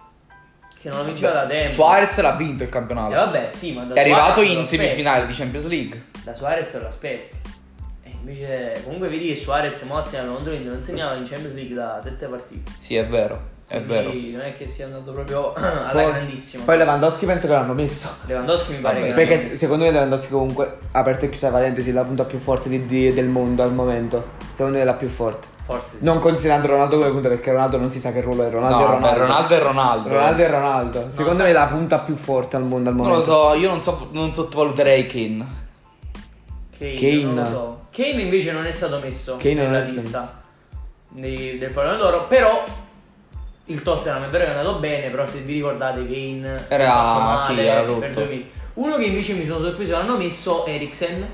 Che 0.81 0.89
non 0.89 1.05
vinceva 1.05 1.33
da 1.33 1.45
tempo. 1.45 1.71
Suarez 1.71 2.17
l'ha 2.21 2.36
vinto 2.36 2.63
il 2.63 2.69
campionato. 2.69 3.12
E 3.12 3.15
vabbè, 3.15 3.50
sì, 3.51 3.74
ma 3.74 3.83
da 3.83 3.95
È 3.95 4.00
arrivato 4.00 4.36
Suarez 4.36 4.53
lo 4.53 4.59
in 4.59 4.65
semifinale 4.65 5.25
di 5.25 5.33
Champions 5.33 5.67
League. 5.67 6.03
Da 6.24 6.33
Suarez 6.33 6.79
lo 6.79 6.88
aspetti. 6.88 7.38
E 8.03 8.09
invece, 8.12 8.81
comunque 8.83 9.09
vedi 9.09 9.27
che 9.27 9.36
Suarez 9.36 9.81
mo 9.83 10.00
stiamo 10.01 10.36
contro 10.36 10.53
l'Inter, 10.53 10.71
non 10.71 10.81
segnava 10.81 11.15
in 11.15 11.25
Champions 11.25 11.53
League 11.53 11.75
da 11.75 12.00
7 12.01 12.27
partite. 12.27 12.71
Sì, 12.79 12.95
è 12.95 13.05
vero. 13.05 13.57
È 13.71 13.79
vero. 13.81 14.11
Non 14.11 14.41
è 14.41 14.53
che 14.57 14.67
sia 14.67 14.85
andato 14.85 15.11
proprio 15.11 15.53
alla 15.55 15.91
Poi, 15.91 16.05
grandissima. 16.07 16.63
poi 16.63 16.77
Lewandowski 16.77 17.25
penso 17.27 17.45
che 17.45 17.53
l'hanno 17.53 17.73
messo. 17.73 18.09
Lewandowski 18.25 18.71
mi 18.73 18.79
pare 18.79 18.99
Vabbè, 18.99 19.07
che 19.09 19.13
Perché 19.15 19.38
se- 19.38 19.55
secondo 19.55 19.83
me 19.85 19.91
Lewandowski 19.91 20.29
comunque, 20.29 20.77
aperta 20.93 21.25
e 21.25 21.29
chiusa 21.29 21.49
parentesi, 21.49 21.91
è 21.91 21.93
la 21.93 22.03
punta 22.03 22.23
più 22.25 22.39
forte 22.39 22.67
di- 22.67 22.88
di- 22.88 23.13
del 23.13 23.27
mondo 23.27 23.61
al 23.61 23.71
momento. 23.71 24.23
Secondo 24.51 24.77
me 24.77 24.81
è 24.81 24.85
la 24.85 24.95
più 24.95 25.07
forte. 25.07 25.47
Forse 25.65 25.97
sì. 25.99 26.03
Non 26.03 26.17
considerando 26.17 26.65
Ronaldo 26.65 26.97
come 26.97 27.11
punta 27.11 27.27
perché 27.29 27.51
Ronaldo 27.51 27.77
non 27.77 27.91
si 27.91 27.99
sa 27.99 28.11
che 28.11 28.21
ruolo 28.21 28.43
è. 28.43 28.49
Ronaldo 28.49 28.75
No, 28.88 28.97
è 28.97 28.99
beh, 29.01 29.13
Ronaldo. 29.13 29.19
Ronaldo 29.23 29.53
è 29.53 29.59
Ronaldo. 29.61 30.09
Ronaldo 30.09 30.41
è 30.43 30.49
Ronaldo. 30.49 31.05
Secondo 31.09 31.43
me 31.43 31.49
è 31.49 31.53
la 31.53 31.67
punta 31.67 31.99
più 31.99 32.15
forte 32.15 32.55
al 32.55 32.63
mondo 32.63 32.89
al 32.89 32.95
Non 32.95 33.05
momento. 33.05 33.31
lo 33.31 33.51
so, 33.51 33.53
io 33.53 33.69
non, 33.69 33.83
so, 33.83 34.09
non 34.13 34.33
sottovaluterei 34.33 35.05
Kane. 35.05 35.45
Kane, 36.75 36.93
Kane. 36.95 37.21
non 37.23 37.35
lo 37.35 37.45
so. 37.45 37.79
Kane 37.91 38.21
invece 38.23 38.51
non 38.51 38.65
è 38.65 38.71
stato 38.71 38.99
messo 38.99 39.38
Kane 39.38 39.53
non 39.55 39.65
nella 39.65 39.77
è 39.77 39.81
stato 39.81 39.99
lista 39.99 40.41
di- 41.09 41.57
del 41.59 41.69
pallone 41.71 41.97
d'oro, 41.97 42.25
però 42.27 42.63
il 43.69 43.81
Tottenham 43.81 44.25
è 44.25 44.29
vero 44.29 44.45
che 44.45 44.51
è 44.51 44.55
andato 44.57 44.77
bene, 44.79 45.09
però 45.09 45.25
se 45.25 45.39
vi 45.39 45.53
ricordate 45.53 46.05
Kane 46.05 46.65
Era- 46.67 46.93
male 46.93 47.53
sì, 47.61 47.65
era 47.67 47.81
per 47.83 48.09
due 48.11 48.25
mesi. 48.25 48.51
Uno 48.75 48.97
che 48.97 49.05
invece 49.05 49.33
mi 49.33 49.45
sono 49.45 49.63
sorpreso 49.63 49.91
l'hanno 49.93 50.17
messo 50.17 50.65
Eriksen. 50.65 51.27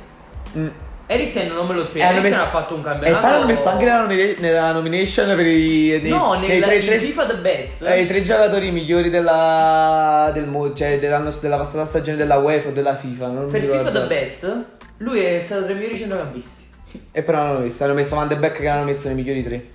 Mm. 0.58 0.68
Eriksen 1.08 1.54
non 1.54 1.68
me 1.68 1.75
lo 1.75 1.82
E 1.84 1.86
spiego, 1.86 2.08
hanno 2.08 2.18
Eriksen 2.18 2.39
messo- 2.39 2.48
ha 2.56 2.60
fatto 2.62 2.74
un 2.74 2.80
E 2.80 2.84
campionato. 2.84 3.25
poi 3.27 3.36
hanno 3.36 3.46
messo 3.46 3.70
anche 3.70 3.86
nella, 3.86 4.00
nomina- 4.01 4.34
nella 4.39 4.72
nomination 4.72 5.36
per 5.36 5.46
i, 5.46 6.00
dei, 6.01 6.10
No, 6.10 6.34
nel, 6.34 6.48
dei 6.48 6.62
tre, 6.62 6.80
tre- 6.86 7.00
FIFA 7.00 7.25
The 7.27 7.36
Best. 7.38 7.82
eh, 7.84 8.01
i 8.01 8.08
tre 8.08 8.22
giocatori 8.24 8.72
migliori 8.72 9.10
della, 9.12 10.32
del, 10.34 10.72
cioè 10.75 11.00
dell'anno- 11.00 11.34
della 11.39 11.58
passata 11.58 11.86
stagione 11.86 12.18
della 12.18 12.38
UEFA 12.38 12.70
o 12.70 12.72
della 12.72 12.96
FIFA. 12.96 13.27
Non 13.27 13.48
per 13.48 13.62
FIFA. 13.62 13.92
The 13.92 14.06
Best, 14.08 14.63
lui 14.98 15.20
è 15.24 15.39
stato 15.39 15.63
tra 15.65 15.72
i 15.74 15.75
migliori 15.75 15.98
centrocampisti. 15.98 16.63
E 17.12 17.22
però 17.24 17.38
non 17.39 17.48
hanno 17.50 17.60
messo. 17.60 17.84
Hanno 17.84 17.94
messo 17.94 18.15
Van 18.15 18.27
de 18.27 18.36
Beek 18.38 18.60
che 18.60 18.68
hanno 18.68 18.86
messo 18.86 19.06
nei 19.08 19.15
migliori 19.15 19.44
tre. 19.44 19.65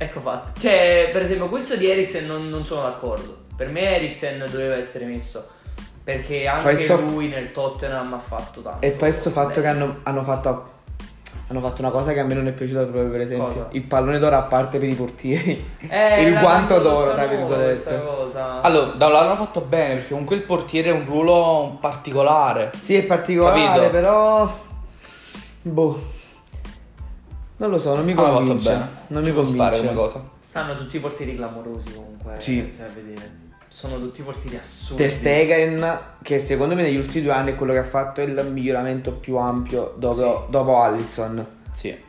Ecco 0.00 0.20
fatto. 0.20 0.60
Cioè, 0.60 1.10
per 1.12 1.22
esempio, 1.22 1.48
questo 1.48 1.76
di 1.76 1.90
Eriksen 1.90 2.24
non, 2.24 2.48
non 2.48 2.64
sono 2.64 2.82
d'accordo. 2.82 3.36
Per 3.56 3.68
me 3.68 3.96
Eriksen 3.96 4.46
doveva 4.48 4.76
essere 4.76 5.04
messo. 5.06 5.46
Perché 6.04 6.46
anche 6.46 6.76
so- 6.76 7.00
lui 7.00 7.28
nel 7.28 7.50
Tottenham 7.50 8.14
ha 8.14 8.18
fatto 8.18 8.60
tanto. 8.60 8.86
E 8.86 8.92
poi 8.92 9.12
sto 9.12 9.30
fatto 9.30 9.60
bene. 9.60 9.62
che 9.62 9.66
hanno, 9.66 9.96
hanno 10.04 10.22
fatto. 10.22 10.76
Hanno 11.50 11.60
fatto 11.60 11.80
una 11.80 11.90
cosa 11.90 12.12
che 12.12 12.20
a 12.20 12.24
me 12.24 12.34
non 12.34 12.46
è 12.46 12.52
piaciuta 12.52 12.82
proprio, 12.84 13.10
per 13.10 13.20
esempio. 13.20 13.46
Cosa? 13.46 13.68
Il 13.72 13.82
pallone 13.82 14.18
d'oro 14.18 14.36
a 14.36 14.42
parte 14.42 14.78
per 14.78 14.88
i 14.88 14.94
portieri. 14.94 15.70
Eh, 15.88 16.22
il 16.28 16.38
guanto 16.38 16.78
d'oro, 16.78 17.14
tra 17.14 17.26
virgolette. 17.26 18.02
cosa. 18.04 18.60
Allora, 18.60 18.92
da 18.92 19.06
un 19.06 19.12
lato 19.12 19.24
hanno 19.24 19.36
fatto 19.36 19.60
bene 19.62 19.94
perché 19.94 20.10
comunque 20.10 20.36
il 20.36 20.42
portiere 20.42 20.90
è 20.90 20.92
un 20.92 21.04
ruolo 21.04 21.76
particolare. 21.80 22.70
Sì, 22.78 22.94
è 22.96 23.02
particolare, 23.02 23.64
Capito? 23.64 23.90
però. 23.90 24.58
Boh. 25.62 26.16
Non 27.58 27.70
lo 27.70 27.78
so, 27.78 27.94
non 27.94 28.04
mi 28.04 28.14
fatto 28.14 28.32
convince. 28.32 28.70
bene. 28.70 28.88
Non 29.08 29.22
mi 29.22 29.32
convince. 29.32 29.78
come 29.80 29.94
cosa. 29.94 30.22
Stanno 30.46 30.76
tutti 30.76 30.96
i 30.96 31.00
portieri 31.00 31.36
clamorosi 31.36 31.92
comunque. 31.94 32.34
Sì. 32.38 32.66
eh, 32.66 32.70
Se 32.70 32.82
a 32.84 32.88
vedere. 32.94 33.46
Sono 33.68 33.98
tutti 33.98 34.22
portieri 34.22 34.56
assurdi. 34.56 35.02
Ter 35.02 35.12
Stegen, 35.12 35.98
che 36.22 36.38
secondo 36.38 36.74
me 36.74 36.82
negli 36.82 36.96
ultimi 36.96 37.24
due 37.24 37.32
anni 37.32 37.52
è 37.52 37.54
quello 37.54 37.72
che 37.72 37.78
ha 37.78 37.84
fatto 37.84 38.22
il 38.22 38.48
miglioramento 38.50 39.12
più 39.12 39.36
ampio 39.36 39.94
dopo, 39.98 40.14
Sì. 40.46 40.50
dopo 40.50 40.80
Allison. 40.80 41.46
Sì. 41.72 42.06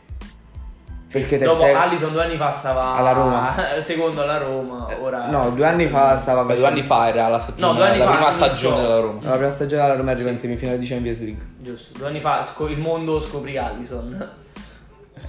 Perché 1.11 1.37
Ter 1.39 1.47
Dopo 1.47 1.61
Stegen- 1.61 1.81
Allison 1.81 2.11
due 2.11 2.23
anni 2.23 2.37
fa 2.37 2.51
stava 2.53 2.93
Alla 2.93 3.11
Roma. 3.13 3.55
secondo 3.81 4.21
alla 4.21 4.37
Roma, 4.37 4.87
ora 5.01 5.27
No, 5.27 5.49
due 5.49 5.65
anni 5.65 5.87
fa 5.87 6.15
stava 6.15 6.43
Beh, 6.43 6.55
due 6.55 6.67
anni 6.67 6.83
fa 6.83 7.07
era 7.07 7.27
la 7.27 7.39
stagione, 7.39 7.67
No, 7.71 7.73
due 7.77 7.87
anni 7.87 7.97
la 7.97 8.05
fa 8.05 8.11
prima 8.11 8.31
stagione 8.31 8.81
della 8.81 8.99
Roma. 8.99 9.19
La 9.23 9.35
prima 9.35 9.49
stagione 9.49 9.81
della 9.81 9.95
Roma 9.95 10.11
arriva 10.11 10.29
in 10.29 10.39
semifinale 10.39 10.77
di 10.77 10.85
Champions 10.85 11.19
League. 11.21 11.45
Giusto, 11.57 11.97
due 11.97 12.07
anni 12.07 12.21
fa 12.21 12.43
sco- 12.43 12.67
il 12.67 12.77
mondo 12.77 13.19
scoprì 13.19 13.57
Allison. 13.57 14.29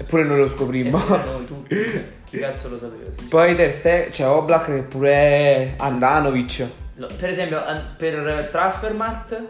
Eppure 0.00 0.22
noi 0.24 0.38
lo 0.38 0.48
scoprimmo. 0.48 0.98
E 0.98 1.24
noi 1.24 1.44
tutti. 1.44 1.76
Chi 2.24 2.38
cazzo 2.38 2.68
lo 2.70 2.78
sapeva? 2.78 3.10
sì. 3.16 3.24
Poi 3.26 3.54
Ter 3.54 3.70
Stegen, 3.70 4.10
c'è 4.10 4.26
Oblak 4.26 4.64
che 4.66 4.82
pure 4.82 5.10
è 5.12 5.72
Andanovic. 5.76 6.66
Lo- 6.94 7.08
Per 7.18 7.28
esempio, 7.28 7.62
an- 7.64 7.94
per 7.98 8.48
Transfermarkt, 8.50 9.42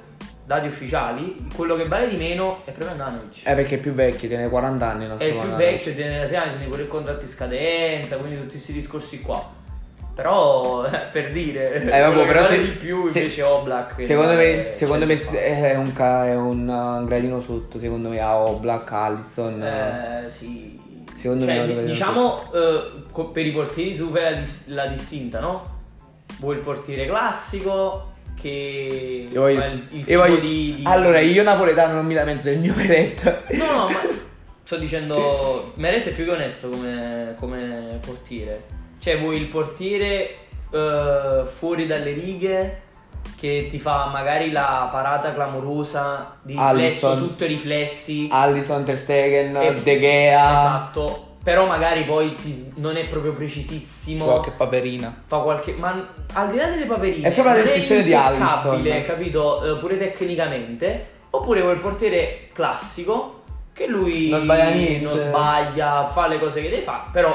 dati 0.45 0.67
ufficiali, 0.67 1.47
quello 1.55 1.77
che 1.77 1.87
vale 1.87 2.09
di 2.09 2.17
meno 2.17 2.63
è 2.65 2.73
proprio 2.73 2.91
Andanovic. 2.91 3.43
Eh 3.47 3.55
perché 3.55 3.77
è 3.77 3.79
più 3.79 3.93
vecchio, 3.93 4.27
tiene 4.29 4.49
40 4.49 4.91
anni. 4.91 5.07
È 5.19 5.25
il 5.25 5.37
più 5.39 5.49
vecchio, 5.51 5.95
tiene 5.95 6.19
la 6.19 6.27
serie, 6.27 6.51
tiene 6.51 6.67
pure 6.69 6.83
il 6.83 6.89
contratto 6.89 7.25
in 7.25 7.31
scadenza, 7.31 8.17
quindi 8.17 8.37
tutti 8.39 8.51
questi 8.53 8.73
discorsi 8.73 9.21
qua. 9.21 9.59
Però, 10.21 10.87
per 11.11 11.33
dire, 11.33 11.73
Eh, 11.83 11.89
vabbè, 12.01 12.27
però 12.27 12.43
vale 12.43 12.57
se- 12.57 12.63
di 12.63 12.69
più 12.71 13.07
se- 13.07 13.21
invece 13.21 13.43
Oblak. 13.43 14.05
Secondo 14.05 14.35
me, 14.35 14.69
secondo 14.73 15.07
me 15.07 15.17
100 15.17 15.33
passa. 15.33 15.45
è 15.45 15.77
un, 15.77 15.93
è 16.27 16.35
un, 16.37 17.05
gradino 17.07 17.41
sotto. 17.41 17.79
Secondo 17.79 18.09
me 18.11 18.21
a 18.21 18.37
Oblak, 18.37 18.93
Allison. 18.93 19.63
Eh, 19.63 20.25
sì. 20.29 20.79
Secondo 21.15 21.45
Cioè, 21.45 21.67
me 21.67 21.85
diciamo 21.85 22.51
eh, 22.53 23.29
per 23.33 23.45
i 23.47 23.51
portieri 23.53 23.95
tu 23.95 24.11
fai 24.11 24.23
la, 24.35 24.41
la 24.83 24.87
distinta, 24.87 25.39
no? 25.41 25.79
Vuoi 26.39 26.57
il 26.57 26.63
portiere 26.63 27.07
classico 27.07 28.09
che 28.41 29.29
Io 29.31 29.41
voglio- 29.41 29.65
il, 29.67 29.87
il 29.91 30.05
io 30.09 30.19
voglio- 30.19 30.39
di, 30.39 30.75
di- 30.77 30.83
Allora, 30.85 31.21
io 31.21 31.43
napoletano 31.43 31.95
non 31.95 32.07
mi 32.07 32.15
lamento 32.15 32.45
del 32.45 32.59
mio 32.59 32.73
Meret. 32.75 33.43
No, 33.53 33.65
no, 33.67 33.87
ma 33.89 33.99
sto 34.65 34.77
dicendo 34.77 35.73
Meret 35.75 36.07
è 36.09 36.13
più 36.13 36.25
che 36.25 36.31
onesto 36.31 36.69
come, 36.71 37.35
come 37.39 37.99
portiere. 38.05 38.79
Cioè, 39.01 39.19
vuoi 39.19 39.37
il 39.39 39.47
portiere 39.47 40.37
eh, 40.71 41.43
fuori 41.47 41.87
dalle 41.87 42.13
righe 42.13 42.83
che 43.37 43.67
ti 43.71 43.79
fa 43.79 44.07
magari 44.13 44.51
la 44.51 44.89
parata 44.93 45.33
clamorosa 45.33 46.37
di 46.43 46.53
riflesso, 46.53 47.09
Alisson. 47.09 47.19
tutto 47.19 47.45
i 47.45 47.49
riflessi. 47.49 48.29
Allison, 48.31 48.85
Ter 48.85 48.99
Stegen, 48.99 49.57
E- 49.57 49.75
De 49.83 49.99
Gea. 49.99 50.53
Esatto. 50.55 51.25
Però 51.43 51.67
magari 51.67 52.05
poi 52.05 52.35
ti- 52.35 52.71
non 52.77 52.99
è 52.99 53.07
proprio 53.09 53.33
precisissimo. 53.33 54.27
Qualche 54.27 54.51
paperina. 54.51 55.23
Fa 55.27 55.39
qualche. 55.39 55.73
Ma 55.73 56.07
al 56.35 56.51
di 56.51 56.59
là 56.59 56.67
delle 56.69 56.85
paperine. 56.85 57.29
È 57.29 57.33
proprio 57.33 57.55
la 57.57 57.63
descrizione 57.63 58.03
di 58.03 58.13
Alisson. 58.15 58.87
capito? 59.07 59.65
Eh, 59.77 59.79
pure 59.79 59.97
tecnicamente. 59.97 61.07
Oppure 61.31 61.63
quel 61.63 61.79
portiere 61.79 62.49
classico. 62.53 63.37
Che 63.73 63.87
lui 63.87 64.29
Non 64.29 64.41
sbaglia 64.41 64.69
niente. 64.69 65.05
non 65.07 65.17
sbaglia, 65.17 66.09
fa 66.09 66.27
le 66.27 66.39
cose 66.39 66.61
che 66.61 66.69
deve 66.69 66.83
fare. 66.83 67.05
Però 67.11 67.35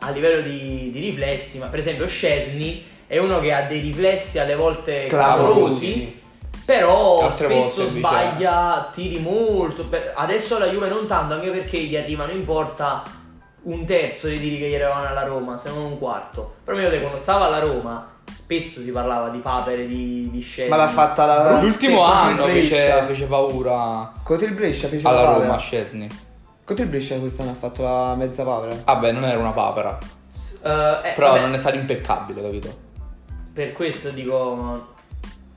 a 0.00 0.10
livello 0.10 0.40
di, 0.42 0.90
di 0.92 1.00
riflessi, 1.00 1.58
ma 1.58 1.66
per 1.66 1.78
esempio 1.80 2.06
Scesni 2.06 2.84
è 3.06 3.18
uno 3.18 3.40
che 3.40 3.52
ha 3.52 3.62
dei 3.62 3.80
riflessi 3.80 4.38
alle 4.38 4.54
volte 4.54 5.06
Clamorosi. 5.06 6.20
Però 6.64 7.22
Altre 7.22 7.46
spesso 7.46 7.84
volte 7.84 7.98
sbaglia 7.98 8.90
tiri 8.92 9.18
molto. 9.18 9.88
Adesso 10.14 10.58
la 10.58 10.66
Juve 10.66 10.90
non 10.90 11.06
tanto, 11.06 11.32
anche 11.32 11.50
perché 11.50 11.78
gli 11.78 11.96
arrivano 11.96 12.30
in 12.32 12.44
porta 12.44 13.02
un 13.62 13.86
terzo 13.86 14.28
dei 14.28 14.38
tiri 14.38 14.58
che 14.58 14.68
gli 14.68 14.74
arrivavano 14.74 15.06
alla 15.06 15.22
Roma, 15.22 15.56
se 15.56 15.70
non 15.70 15.84
un 15.84 15.98
quarto. 15.98 16.56
Però 16.64 16.76
mi 16.76 16.82
ricordo 16.82 17.02
quando 17.04 17.18
stava 17.18 17.46
alla 17.46 17.60
Roma, 17.60 18.10
spesso 18.30 18.80
si 18.80 18.92
parlava 18.92 19.30
di 19.30 19.38
papere 19.38 19.86
di, 19.86 20.28
di 20.30 20.40
Scesni. 20.40 20.68
Ma 20.68 20.76
l'ha 20.76 20.88
fatta 20.88 21.24
la. 21.24 21.60
L'ultimo 21.62 22.02
anno 22.02 22.44
fece, 22.44 23.02
fece 23.06 23.24
paura 23.24 24.12
Contro 24.22 24.46
il 24.46 24.52
Brescia 24.52 24.88
fece 24.88 25.08
alla 25.08 25.22
la 25.22 25.32
Roma. 25.32 25.56
Scesni. 25.56 26.08
Contro 26.68 26.84
il 26.84 26.90
Brescia 26.90 27.18
quest'anno 27.18 27.52
ha 27.52 27.54
fatto 27.54 27.82
la 27.82 28.14
mezza 28.14 28.44
papera. 28.44 28.76
Vabbè, 28.84 29.10
non 29.12 29.24
era 29.24 29.38
una 29.38 29.52
papera. 29.52 29.98
S- 30.30 30.60
eh, 30.62 30.68
eh, 30.68 31.12
Però 31.14 31.28
vabbè, 31.28 31.40
non 31.40 31.54
è 31.54 31.56
stato 31.56 31.76
impeccabile, 31.76 32.42
capito? 32.42 32.76
Per 33.54 33.72
questo 33.72 34.10
dico. 34.10 34.88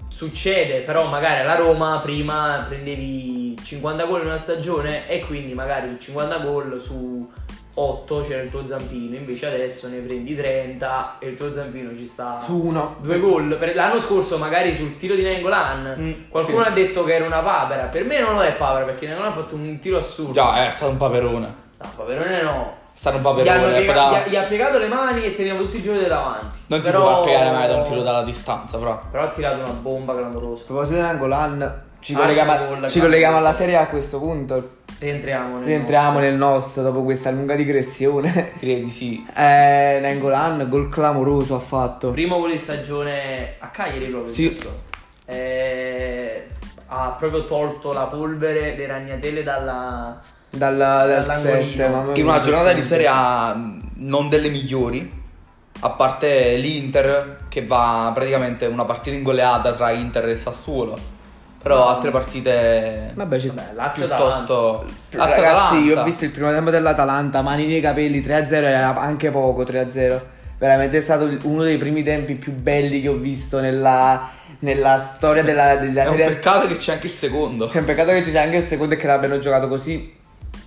Succede, 0.07 0.79
però 0.79 1.09
magari 1.09 1.41
alla 1.41 1.55
Roma 1.55 1.99
prima 2.01 2.63
prendevi 2.65 3.57
50 3.61 4.05
gol 4.05 4.21
in 4.21 4.27
una 4.27 4.37
stagione 4.37 5.09
e 5.09 5.19
quindi 5.25 5.53
magari 5.53 5.97
50 5.99 6.37
gol 6.37 6.79
su 6.79 7.29
8 7.73 8.25
c'era 8.27 8.41
il 8.43 8.49
tuo 8.51 8.65
zampino, 8.67 9.15
invece 9.15 9.47
adesso 9.47 9.87
ne 9.87 9.99
prendi 9.99 10.35
30 10.35 11.15
e 11.19 11.29
il 11.29 11.35
tuo 11.35 11.51
zampino 11.53 11.95
ci 11.97 12.05
sta 12.05 12.39
Su 12.41 12.65
uno. 12.65 12.95
due 12.99 13.17
gol. 13.19 13.55
Per- 13.57 13.75
L'anno 13.75 14.01
scorso 14.01 14.37
magari 14.37 14.75
sul 14.75 14.95
tiro 14.97 15.15
di 15.15 15.23
Nengolan 15.23 15.95
Mm, 15.97 16.11
qualcuno 16.29 16.63
sì. 16.63 16.67
ha 16.69 16.71
detto 16.71 17.03
che 17.05 17.15
era 17.15 17.25
una 17.25 17.41
papera, 17.41 17.83
per 17.83 18.03
me 18.05 18.19
non 18.19 18.35
lo 18.35 18.41
è 18.41 18.53
papera 18.53 18.85
perché 18.85 19.05
Nengolan 19.07 19.31
ha 19.31 19.35
fatto 19.35 19.55
un 19.55 19.79
tiro 19.79 19.97
assurdo. 19.97 20.33
Già, 20.33 20.65
è 20.65 20.69
stato 20.69 20.91
un 20.91 20.97
paperone. 20.97 21.55
No, 21.81 21.89
paperone 21.95 22.41
no. 22.41 22.79
È 22.93 22.97
stato 22.97 23.17
un 23.17 23.23
Gli, 23.23 23.47
hanno 23.47 23.61
paperone. 23.61 23.77
piega- 23.77 23.91
ecco, 23.91 23.93
da- 23.93 24.09
gli 24.09 24.15
ha, 24.15 24.27
gli 24.27 24.35
ha 24.35 24.47
piegato 24.47 24.77
le 24.77 24.87
mani 24.87 25.23
e 25.23 25.33
teniamo 25.33 25.61
tutti 25.61 25.77
i 25.77 25.81
giochi 25.81 26.05
davanti. 26.05 26.59
Non 26.67 26.81
ti 26.81 26.85
Però- 26.85 27.01
può 27.03 27.23
piegare 27.23 27.51
mai 27.51 27.67
da 27.67 27.77
un 27.77 27.83
tiro 27.83 28.01
dalla 28.03 28.21
distanza, 28.23 28.77
però. 28.77 29.01
Però 29.09 29.23
ha 29.23 29.29
tirato 29.29 29.61
una 29.61 29.71
bomba 29.71 30.13
clamorosa. 30.15 30.61
A 30.63 30.65
proposito 30.65 30.95
di 30.95 31.01
Angolan, 31.01 31.81
ci, 32.01 32.13
colleghiamo, 32.13 32.87
ci 32.89 32.99
colleghiamo 32.99 33.37
alla 33.37 33.53
serie 33.53 33.77
a 33.77 33.87
questo 33.87 34.19
punto. 34.19 34.79
Rientriamo. 34.97 35.57
nel 35.57 35.65
Rientriamo 35.65 36.05
nostro. 36.11 36.21
nel 36.29 36.35
nostro 36.35 36.83
dopo 36.83 37.03
questa 37.03 37.31
lunga 37.31 37.55
digressione. 37.55 38.51
Direi 38.59 38.83
di 38.83 38.91
sì. 38.91 39.25
Eh, 39.35 39.99
Nangolan, 40.01 40.67
gol 40.67 40.89
clamoroso 40.89 41.55
ha 41.55 41.59
fatto. 41.59 42.11
Primo 42.11 42.39
gol 42.39 42.51
di 42.51 42.57
stagione 42.57 43.55
a 43.59 43.67
Cagliari 43.67 44.05
proprio. 44.05 44.31
Sì. 44.33 44.49
giusto? 44.49 44.81
Eh, 45.25 46.45
ha 46.87 47.15
proprio 47.17 47.45
tolto 47.45 47.93
la 47.93 48.05
polvere, 48.05 48.75
le 48.75 48.87
ragnatele 48.87 49.43
dalla... 49.43 50.19
Dal, 50.49 50.75
dal 50.77 51.07
Dall'angolino. 51.07 51.71
7, 51.77 51.87
mamma 51.87 52.11
In 52.15 52.25
una 52.25 52.39
giornata 52.39 52.73
di 52.73 52.81
Serie 52.81 53.07
A 53.09 53.55
non 53.95 54.27
delle 54.27 54.49
migliori. 54.49 55.19
A 55.83 55.89
parte 55.91 56.55
l'Inter, 56.57 57.45
che 57.47 57.65
va 57.65 58.11
praticamente 58.13 58.65
una 58.65 58.85
partita 58.85 59.15
ingoleata 59.15 59.71
tra 59.71 59.91
Inter 59.91 60.27
e 60.27 60.35
Sassuolo. 60.35 61.19
Però 61.61 61.89
altre 61.89 62.09
partite 62.09 63.11
Vabbè, 63.13 63.39
ci 63.39 63.47
Vabbè, 63.49 63.73
Lazio 63.75 64.07
piuttosto. 64.07 64.85
Ragazzi, 65.11 65.41
Lazio-Atalanta. 65.41 65.75
io 65.77 65.99
ho 65.99 66.03
visto 66.03 66.25
il 66.25 66.31
primo 66.31 66.51
tempo 66.51 66.69
dell'Atalanta, 66.71 67.41
mani 67.41 67.67
nei 67.67 67.81
capelli, 67.81 68.19
3-0 68.21 68.51
era 68.53 68.99
anche 68.99 69.29
poco, 69.29 69.63
3-0. 69.63 70.21
Veramente 70.57 70.97
è 70.97 71.01
stato 71.01 71.29
uno 71.43 71.63
dei 71.63 71.77
primi 71.77 72.03
tempi 72.03 72.35
più 72.35 72.51
belli 72.53 73.01
che 73.01 73.07
ho 73.09 73.15
visto 73.15 73.59
nella, 73.59 74.29
nella 74.59 74.97
storia 74.97 75.43
della, 75.43 75.75
della 75.75 76.03
È 76.03 76.07
un 76.07 76.15
serie. 76.15 76.33
peccato 76.33 76.67
che 76.67 76.77
c'è 76.77 76.93
anche 76.93 77.07
il 77.07 77.13
secondo. 77.13 77.69
È 77.69 77.77
un 77.77 77.85
peccato 77.85 78.09
che 78.11 78.23
ci 78.23 78.29
sia 78.31 78.41
anche 78.41 78.57
il 78.57 78.65
secondo 78.67 78.93
e 78.93 78.97
che 78.97 79.07
l'abbiano 79.07 79.37
giocato 79.39 79.67
così 79.67 80.13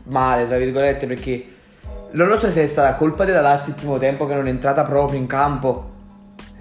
male, 0.04 0.46
tra 0.46 0.59
virgolette, 0.59 1.07
perché 1.07 1.46
non 2.12 2.28
lo 2.28 2.37
so 2.38 2.50
se 2.50 2.62
è 2.62 2.66
stata 2.66 2.94
colpa 2.94 3.24
della 3.24 3.40
Lazio 3.40 3.70
il 3.70 3.78
primo 3.78 3.98
tempo 3.98 4.26
che 4.26 4.35
non 4.35 4.46
è 4.46 4.50
entrata 4.50 4.83
proprio 4.85 5.18
in 5.18 5.26
campo. 5.26 5.90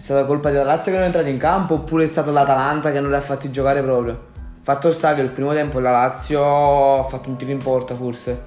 È 0.04 0.06
stata 0.08 0.26
colpa 0.26 0.50
della 0.50 0.66
Lazio 0.66 0.92
che 0.92 0.98
non 0.98 1.04
è 1.04 1.06
entrata 1.06 1.30
in 1.30 1.38
campo 1.38 1.76
oppure 1.76 2.04
è 2.04 2.08
stato 2.08 2.34
l'Atalanta 2.34 2.92
che 2.92 3.00
non 3.00 3.10
li 3.10 3.16
ha 3.16 3.22
fatti 3.22 3.50
giocare 3.52 3.82
proprio. 3.82 4.20
Fatto 4.62 4.92
sta 4.92 5.13
che 5.13 5.22
il 5.22 5.30
primo 5.30 5.54
tempo 5.54 5.80
la 5.80 5.92
Lazio 5.92 7.00
ha 7.00 7.04
fatto 7.04 7.30
un 7.30 7.38
tiro 7.38 7.52
in 7.52 7.60
porta 7.60 7.96
forse. 7.96 8.38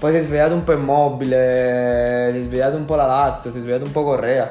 Poi 0.00 0.10
si 0.10 0.16
è 0.16 0.20
svegliato 0.22 0.54
un 0.54 0.64
po' 0.64 0.72
immobile, 0.72 2.30
si 2.32 2.38
è 2.40 2.42
svegliato 2.42 2.74
un 2.74 2.86
po' 2.86 2.96
la 2.96 3.06
Lazio, 3.06 3.52
si 3.52 3.58
è 3.58 3.60
svegliato 3.60 3.84
un 3.84 3.92
po' 3.92 4.02
Correa. 4.02 4.50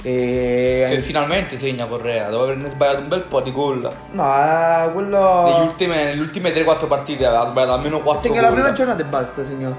E... 0.00 0.86
Che 0.90 1.00
finalmente 1.00 1.58
segna 1.58 1.86
Correa, 1.86 2.30
dopo 2.30 2.44
averne 2.44 2.70
sbagliato 2.70 3.00
un 3.00 3.08
bel 3.08 3.22
po' 3.22 3.40
di 3.40 3.50
gol. 3.50 3.90
No, 4.12 4.32
eh, 4.32 4.92
quello... 4.92 5.42
Negli 5.42 5.66
ultime- 5.66 6.04
nelle 6.04 6.20
ultime 6.20 6.52
3-4 6.52 6.86
partite 6.86 7.26
aveva 7.26 7.46
sbagliato 7.46 7.72
almeno 7.72 8.00
4 8.00 8.22
Segna 8.22 8.42
gol. 8.42 8.48
la 8.48 8.54
prima 8.54 8.72
giornata 8.72 9.02
e 9.02 9.06
basta, 9.06 9.42
signor. 9.42 9.74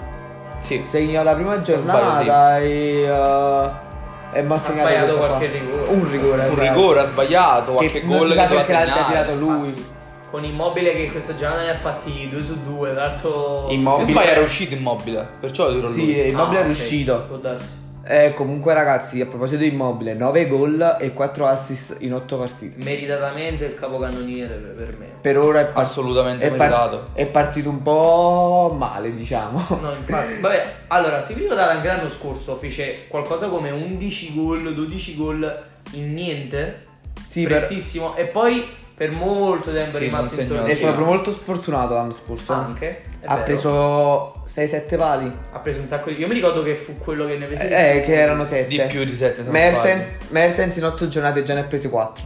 Sì. 0.59 0.81
Segna 0.83 1.23
la 1.23 1.35
prima 1.35 1.61
giornata 1.61 2.21
sbaglio, 2.21 2.65
e, 2.65 3.09
uh, 3.09 3.89
e 4.33 4.41
mi 4.43 4.51
ha 4.53 4.57
sbagliato 4.57 5.17
qualche 5.17 5.49
qua. 5.49 5.59
rigore. 5.59 5.83
Un 5.89 6.09
rigore. 6.11 6.33
Un 6.41 6.45
esatto. 6.47 6.61
rigore 6.61 6.99
ha 6.99 7.05
sbagliato, 7.05 7.71
qualche 7.73 8.01
gol 8.05 8.19
che 8.19 8.27
doveva 8.35 8.45
perché 8.47 8.71
l'ha 8.71 8.79
segnare. 8.79 9.03
tirato 9.07 9.35
lui. 9.35 9.85
Con 10.31 10.45
Immobile 10.45 10.93
che 10.93 11.11
questa 11.11 11.35
giornata 11.35 11.63
ne 11.63 11.71
ha 11.71 11.77
fatti 11.77 12.29
2 12.29 12.41
su 12.41 12.57
2, 12.63 12.93
tra 12.93 13.05
l'altro... 13.07 13.65
Se 13.67 13.73
Immobile. 13.73 14.07
sbaglio 14.11 14.29
era 14.29 14.39
uscito 14.41 14.73
immobile, 14.75 15.27
perciò 15.41 15.65
lo 15.65 15.73
tiro 15.73 15.87
Sì, 15.89 16.05
lui. 16.05 16.29
Immobile 16.29 16.57
Ah, 16.57 16.61
è 16.61 16.61
ok, 16.61 16.65
riuscito. 16.65 17.25
può 17.27 17.35
darsi. 17.37 17.79
Eh, 18.03 18.33
comunque 18.33 18.73
ragazzi, 18.73 19.21
a 19.21 19.27
proposito 19.27 19.61
di 19.61 19.67
Immobile, 19.67 20.15
9 20.15 20.47
gol 20.47 20.97
e 20.99 21.13
4 21.13 21.45
assist 21.45 21.97
in 21.99 22.13
8 22.13 22.37
partite. 22.37 22.83
Meritatamente 22.83 23.65
il 23.65 23.75
capocannoniere 23.75 24.55
per 24.55 24.85
per 24.85 24.97
me. 24.97 25.05
Per 25.21 25.37
ora 25.37 25.59
è, 25.61 25.65
par- 25.67 25.83
Assolutamente 25.83 26.47
è, 26.47 26.49
par- 26.49 26.69
meritato. 26.69 27.07
è 27.13 27.27
partito 27.27 27.69
un 27.69 27.81
po' 27.83 28.73
male, 28.75 29.15
diciamo. 29.15 29.63
No, 29.81 29.93
infatti. 29.93 30.39
Vabbè, 30.39 30.75
allora, 30.87 31.21
si 31.21 31.33
ricorda 31.33 31.69
anche 31.69 31.87
l'anno 31.87 32.09
scorso 32.09 32.57
fece 32.57 33.05
qualcosa 33.07 33.47
come 33.47 33.69
11 33.69 34.33
gol, 34.33 34.73
12 34.73 35.15
gol 35.15 35.63
in 35.91 36.13
niente. 36.13 36.85
Sì, 37.23 37.43
per- 37.43 37.57
prestissimo. 37.57 38.15
E 38.15 38.25
poi 38.25 38.67
per 39.01 39.09
molto 39.09 39.73
tempo 39.73 39.95
è 39.95 39.99
Sì, 39.99 40.03
rimasto 40.05 40.39
in 40.39 40.45
segnò, 40.45 40.63
è 40.63 40.75
stato 40.75 41.03
molto 41.03 41.31
sfortunato 41.31 41.95
l'anno 41.95 42.15
scorso. 42.23 42.53
Anche. 42.53 43.01
è 43.19 43.25
ha 43.25 43.33
vero. 43.33 43.45
preso 43.45 44.43
6-7 44.45 44.95
pali. 44.95 45.31
Ha 45.53 45.57
preso 45.57 45.79
un 45.79 45.87
sacco 45.87 46.11
di. 46.11 46.19
Io 46.19 46.27
mi 46.27 46.35
ricordo 46.35 46.61
che 46.61 46.75
fu 46.75 46.95
quello 46.99 47.25
che 47.25 47.35
ne 47.35 47.47
prese. 47.47 47.95
Eh, 47.95 48.01
che 48.01 48.13
erano 48.13 48.45
7. 48.45 48.67
Di 48.67 48.79
più 48.81 49.03
di 49.03 49.15
7 49.15 49.37
se 49.37 49.41
non 49.41 49.53
Mertens, 49.53 50.07
Mertens 50.29 50.75
in 50.77 50.85
8 50.85 51.07
giornate 51.07 51.41
già 51.41 51.55
ne 51.55 51.61
ha 51.61 51.63
presi 51.63 51.89
4. 51.89 52.23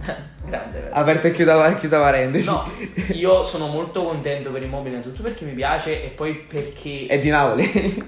Grande, 0.46 0.78
vero? 0.80 0.94
Aperta 0.94 1.28
e 1.28 1.32
chiusa, 1.32 1.76
chiusa 1.76 2.00
parentesi. 2.00 2.48
No, 2.48 2.70
io 3.12 3.44
sono 3.44 3.66
molto 3.66 4.04
contento 4.04 4.50
per 4.50 4.62
Immobile, 4.62 4.96
innanzitutto 4.96 5.24
perché 5.24 5.44
mi 5.44 5.52
piace 5.52 6.04
e 6.04 6.08
poi 6.08 6.36
perché 6.36 7.04
È 7.06 7.18
di 7.18 7.28
Napoli. 7.28 7.64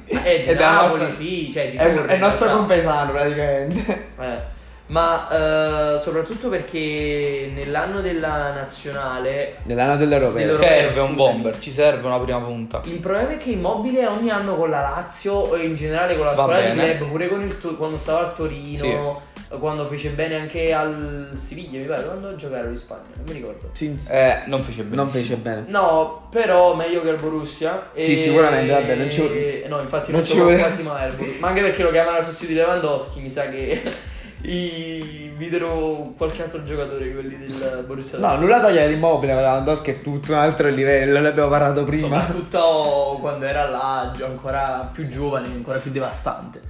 è 0.06 0.38
di 0.38 0.44
della 0.46 0.70
Napoli, 0.70 1.02
nostra- 1.02 1.22
sì, 1.22 1.50
cioè 1.52 1.70
di 1.70 1.76
È, 1.76 1.94
Torre, 1.94 2.06
è 2.06 2.14
il 2.14 2.20
nostro 2.20 2.48
compesano 2.48 3.12
praticamente. 3.12 4.08
Eh, 4.18 4.54
Ma 4.88 5.94
eh, 5.94 5.98
soprattutto 5.98 6.48
perché 6.48 7.50
nell'anno 7.52 8.00
della 8.00 8.52
nazionale 8.52 9.56
Nell'anno 9.64 9.96
dell'Europeo. 9.96 10.32
Dell'Europeo. 10.46 10.68
Serve 10.68 11.00
un 11.00 11.14
bomber, 11.16 11.58
ci 11.58 11.72
serve 11.72 12.06
una 12.06 12.20
prima 12.20 12.38
punta. 12.38 12.82
il 12.84 13.00
problema 13.00 13.30
è 13.30 13.38
che 13.38 13.50
Immobile 13.50 14.06
ogni 14.06 14.30
anno 14.30 14.54
con 14.54 14.70
la 14.70 14.80
Lazio 14.80 15.54
e 15.56 15.64
in 15.64 15.74
generale 15.74 16.16
con 16.16 16.24
la 16.26 16.32
Va 16.32 16.42
squadra 16.42 16.60
di 16.70 16.78
bene. 16.78 16.96
club, 16.98 17.10
pure 17.10 17.28
con 17.28 17.42
il 17.42 17.56
quando 17.76 17.96
stava 17.96 18.20
al 18.20 18.34
Torino, 18.36 19.22
quando 19.58 19.86
fece 19.86 20.10
bene 20.10 20.36
anche 20.36 20.72
al 20.72 21.30
Siviglia, 21.34 21.80
mi 21.80 21.86
pare, 21.86 22.04
quando 22.04 22.36
giocarono 22.36 22.70
in 22.70 22.78
Spagna, 22.78 23.02
non 23.14 23.24
mi 23.26 23.32
ricordo. 23.32 23.70
Sì, 23.72 23.92
Eh, 24.08 24.42
non 24.46 24.60
fece 24.60 24.82
benissimo. 24.84 24.94
non 25.02 25.08
fece 25.08 25.34
bene. 25.36 25.64
No, 25.66 26.28
però 26.30 26.74
meglio 26.76 27.02
che 27.02 27.08
il 27.08 27.20
Borussia. 27.20 27.90
Sì, 27.92 28.12
e- 28.12 28.16
sicuramente, 28.16 28.72
vabbè, 28.72 28.94
non 28.94 29.10
ci 29.10 29.20
vuole- 29.20 29.64
No, 29.66 29.80
infatti 29.80 30.10
non 30.12 30.20
non, 30.20 30.24
ci 30.28 30.34
ci 30.34 30.38
vuole 30.38 30.58
quasi 30.58 30.82
mai 30.84 31.10
Borussia. 31.10 31.40
Ma 31.40 31.48
anche 31.48 31.60
perché 31.62 31.82
lo 31.82 31.90
chiamano 31.90 32.18
al 32.18 32.24
sostituto 32.24 32.52
di 32.52 32.64
Lewandowski, 32.64 33.20
mi 33.20 33.30
sa 33.30 33.48
che 33.48 33.82
i... 34.50 35.32
videro 35.36 36.12
qualche 36.16 36.42
altro 36.42 36.62
giocatore, 36.64 37.12
quelli 37.12 37.38
del 37.38 37.84
Borussia. 37.86 38.18
No, 38.18 38.36
nulla 38.36 38.60
toglie 38.60 38.82
all'immobile, 38.84 39.34
ma 39.34 39.40
Lewandowski 39.40 39.90
è 39.90 40.00
tutto 40.02 40.32
un 40.32 40.38
altro 40.38 40.68
livello, 40.68 41.20
ne 41.20 41.28
abbiamo 41.28 41.48
parlato 41.50 41.84
prima. 41.84 42.20
Soprattutto 42.20 43.18
quando 43.20 43.44
era 43.44 43.68
là, 43.68 44.12
ancora 44.24 44.88
più 44.92 45.08
giovane, 45.08 45.48
ancora 45.48 45.78
più 45.78 45.90
devastante. 45.90 46.62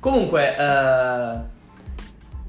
Comunque, 0.00 0.56
eh, 0.56 1.56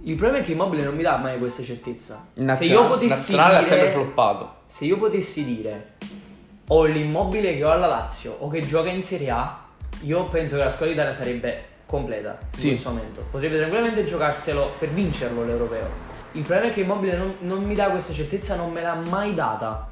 il 0.03 0.15
problema 0.15 0.43
è 0.43 0.45
che 0.45 0.51
Immobile 0.51 0.83
non 0.83 0.95
mi 0.95 1.03
dà 1.03 1.17
mai 1.17 1.37
questa 1.39 1.63
certezza. 1.63 2.27
In 2.35 2.53
Se 2.55 2.65
io 2.65 2.81
nazionale- 2.81 2.87
potessi 2.87 3.09
Nazionale 3.35 3.57
dire, 3.57 3.69
sempre 3.69 3.89
floppato. 3.91 4.53
se 4.67 4.85
io 4.85 4.97
potessi 4.97 5.43
dire 5.45 5.93
ho 6.67 6.85
l'immobile 6.85 7.57
che 7.57 7.63
ho 7.63 7.71
alla 7.71 7.87
Lazio 7.87 8.35
o 8.39 8.47
che 8.49 8.65
gioca 8.65 8.89
in 8.89 9.01
Serie 9.01 9.31
A, 9.31 9.59
io 10.01 10.25
penso 10.25 10.55
che 10.57 10.63
la 10.63 10.69
squadra 10.69 10.93
italiana 10.93 11.15
sarebbe 11.17 11.63
completa 11.89 12.37
in 12.53 12.59
Sì. 12.59 12.67
questo 12.69 12.89
momento. 12.89 13.25
Potrebbe 13.31 13.57
tranquillamente 13.57 14.03
giocarselo 14.05 14.73
per 14.77 14.89
vincerlo 14.89 15.43
l'europeo. 15.43 15.87
Il 16.33 16.41
problema 16.43 16.67
è 16.69 16.73
che 16.73 16.81
Immobile 16.81 17.17
non, 17.17 17.35
non 17.39 17.63
mi 17.63 17.73
dà 17.73 17.89
questa 17.89 18.13
certezza, 18.13 18.55
non 18.55 18.71
me 18.71 18.83
l'ha 18.83 18.93
mai 19.09 19.33
data. 19.33 19.89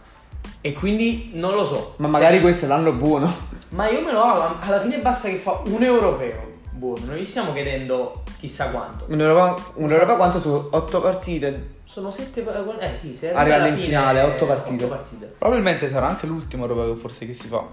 E 0.62 0.74
quindi 0.74 1.32
non 1.34 1.56
lo 1.56 1.66
so. 1.66 1.94
Ma 1.98 2.08
magari 2.08 2.40
questo 2.40 2.66
è 2.66 2.68
l'anno 2.68 2.92
buono. 2.94 3.32
Ma 3.70 3.90
io 3.90 4.02
me 4.02 4.12
lo 4.12 4.22
auguro, 4.22 4.58
alla 4.62 4.80
fine 4.80 5.00
basta 5.00 5.28
che 5.30 5.38
fa 5.38 5.62
un 5.66 5.82
europeo. 5.82 6.56
Buono, 6.70 7.06
non 7.08 7.16
gli 7.16 7.26
stiamo 7.26 7.52
chiedendo 7.54 8.22
chissà 8.40 8.70
quanto. 8.70 9.06
Un'Europa, 9.10 9.60
un'Europa 9.76 10.16
quanto 10.16 10.40
su 10.40 10.68
8 10.70 11.02
partite? 11.02 11.76
Sono 11.84 12.12
sette. 12.12 12.46
Eh 12.80 12.98
sì, 13.00 13.16
se 13.16 13.34
Arriva 13.34 13.66
in 13.66 13.74
fine, 13.74 13.86
finale, 13.88 14.22
otto 14.22 14.46
partite. 14.46 14.84
otto 14.84 14.94
partite. 14.94 15.34
Probabilmente 15.40 15.90
sarà 15.90 16.08
anche 16.08 16.28
l'ultimo 16.28 16.68
europeo 16.68 16.96
forse 16.96 17.26
che 17.26 17.34
si 17.34 17.48
fa. 17.48 17.64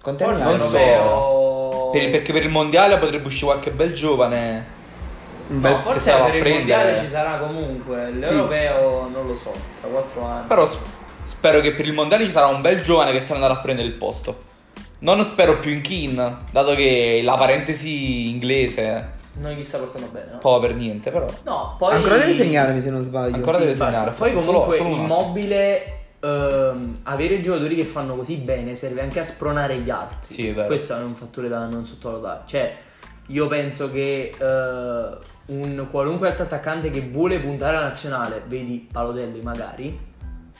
Forse 0.00 0.24
anni 0.24 0.56
non 0.56 0.70
so. 0.70 0.76
Per- 1.92 2.10
perché 2.10 2.32
per 2.32 2.42
il 2.44 2.50
mondiale 2.50 2.96
potrebbe 2.98 3.26
uscire 3.26 3.46
qualche 3.46 3.70
bel 3.70 3.92
giovane. 3.92 4.76
Bel- 5.48 5.72
No, 5.72 5.78
forse 5.80 6.12
per 6.12 6.34
il 6.36 6.52
mondiale 6.52 6.98
ci 6.98 7.08
sarà 7.08 7.38
comunque. 7.38 8.10
L'europeo 8.10 9.08
non 9.12 9.26
lo 9.26 9.34
so, 9.34 9.52
tra 9.80 9.88
quattro 9.88 10.24
anni. 10.26 10.46
Però 10.46 10.68
spero 11.22 11.60
che 11.60 11.72
per 11.72 11.86
il 11.86 11.92
mondiale 11.94 12.24
ci 12.26 12.30
sarà 12.30 12.46
un 12.46 12.60
bel 12.60 12.80
giovane 12.82 13.12
che 13.12 13.20
sta 13.20 13.34
andando 13.34 13.54
a 13.54 13.60
prendere 13.60 13.88
il 13.88 13.94
posto. 13.94 14.44
Non 15.00 15.24
spero 15.24 15.58
più 15.58 15.70
in 15.70 15.80
Kin, 15.80 16.36
dato 16.50 16.74
che 16.74 17.20
la 17.22 17.36
parentesi 17.36 18.28
inglese, 18.30 19.16
Non 19.34 19.52
gli 19.52 19.62
sta 19.62 19.78
portando 19.78 20.08
bene, 20.10 20.32
no? 20.32 20.38
poco 20.38 20.58
per 20.60 20.74
niente, 20.74 21.10
però. 21.12 21.26
No, 21.44 21.76
poi. 21.78 21.94
Ancora 21.94 22.16
deve 22.16 22.32
segnarmi 22.32 22.80
se 22.80 22.90
non 22.90 23.02
sbaglio. 23.02 23.36
Ancora 23.36 23.52
Sì. 23.58 23.58
deve 23.60 23.72
Infatti, 23.72 23.92
segnare. 23.92 24.10
Poi 24.10 24.30
Solo- 24.32 24.44
comunque 24.44 24.76
solo 24.78 24.88
un 24.88 25.04
assist. 25.04 25.10
immobile 25.20 25.97
ehm, 26.20 26.98
avere 27.04 27.40
giocatori 27.40 27.74
che 27.74 27.84
fanno 27.84 28.16
così 28.16 28.36
bene 28.36 28.74
serve 28.74 29.02
anche 29.02 29.20
a 29.20 29.24
spronare 29.24 29.78
gli 29.78 29.90
altri. 29.90 30.34
Sì, 30.34 30.48
è 30.48 30.54
vero. 30.54 30.66
Questo 30.66 30.96
è 30.96 31.02
un 31.02 31.14
fattore 31.14 31.48
da 31.48 31.66
non 31.66 31.86
sottovalutare. 31.86 32.42
Cioè, 32.46 32.76
io 33.26 33.46
penso 33.46 33.90
che 33.90 34.32
eh, 34.38 35.16
un 35.46 35.86
qualunque 35.90 36.28
altro 36.28 36.44
attaccante 36.44 36.90
che 36.90 37.00
vuole 37.10 37.38
puntare 37.40 37.76
alla 37.76 37.86
nazionale, 37.86 38.42
vedi 38.46 38.88
Palotelli 38.90 39.40
magari, 39.40 39.98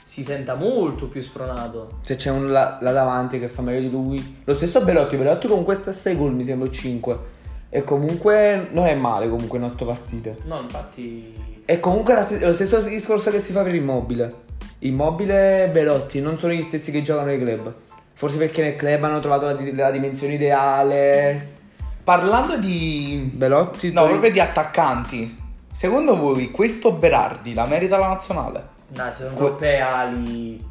si 0.03 0.23
senta 0.23 0.55
molto 0.55 1.07
più 1.07 1.21
spronato. 1.21 1.99
Se 2.01 2.15
c'è 2.15 2.31
un 2.31 2.51
là, 2.51 2.79
là 2.81 2.91
davanti 2.91 3.39
che 3.39 3.47
fa 3.47 3.61
meglio 3.61 3.81
di 3.81 3.91
lui. 3.91 4.41
Lo 4.43 4.55
stesso 4.55 4.81
Belotti. 4.83 5.15
Belotti 5.17 5.47
con 5.47 5.63
questa 5.63 5.91
6 5.91 6.15
gol 6.15 6.33
mi 6.33 6.43
sembra 6.43 6.69
5. 6.69 7.37
E 7.69 7.83
comunque 7.83 8.69
non 8.71 8.87
è 8.87 8.95
male 8.95 9.29
comunque 9.29 9.59
in 9.59 9.65
8 9.65 9.85
partite. 9.85 10.37
No, 10.45 10.61
infatti. 10.61 11.61
E 11.63 11.79
comunque 11.79 12.15
la- 12.15 12.27
lo 12.47 12.55
stesso 12.55 12.81
discorso 12.81 13.29
che 13.29 13.39
si 13.39 13.51
fa 13.51 13.61
per 13.61 13.75
Immobile. 13.75 14.47
Immobile 14.79 15.63
e 15.65 15.67
Belotti 15.69 16.21
non 16.21 16.37
sono 16.37 16.53
gli 16.53 16.61
stessi 16.61 16.91
che 16.91 17.01
giocano 17.01 17.27
nei 17.27 17.39
club. 17.39 17.73
Forse 18.13 18.37
perché 18.37 18.61
nel 18.61 18.75
club 18.75 19.03
hanno 19.03 19.19
trovato 19.19 19.45
la, 19.45 19.55
la 19.73 19.91
dimensione 19.91 20.33
ideale. 20.33 21.57
Parlando 22.03 22.57
di. 22.57 23.29
Belotti 23.33 23.91
No, 23.91 24.05
proprio 24.07 24.31
di 24.31 24.39
attaccanti. 24.39 25.37
Secondo 25.71 26.15
voi 26.17 26.51
questo 26.51 26.91
Berardi 26.91 27.53
la 27.53 27.65
merita 27.65 27.97
la 27.97 28.07
nazionale? 28.07 28.63
Dai, 28.87 29.11
ci 29.15 29.21
sono 29.23 29.33
Que- 29.35 29.45
troppe 29.47 29.79
ali. 29.79 30.65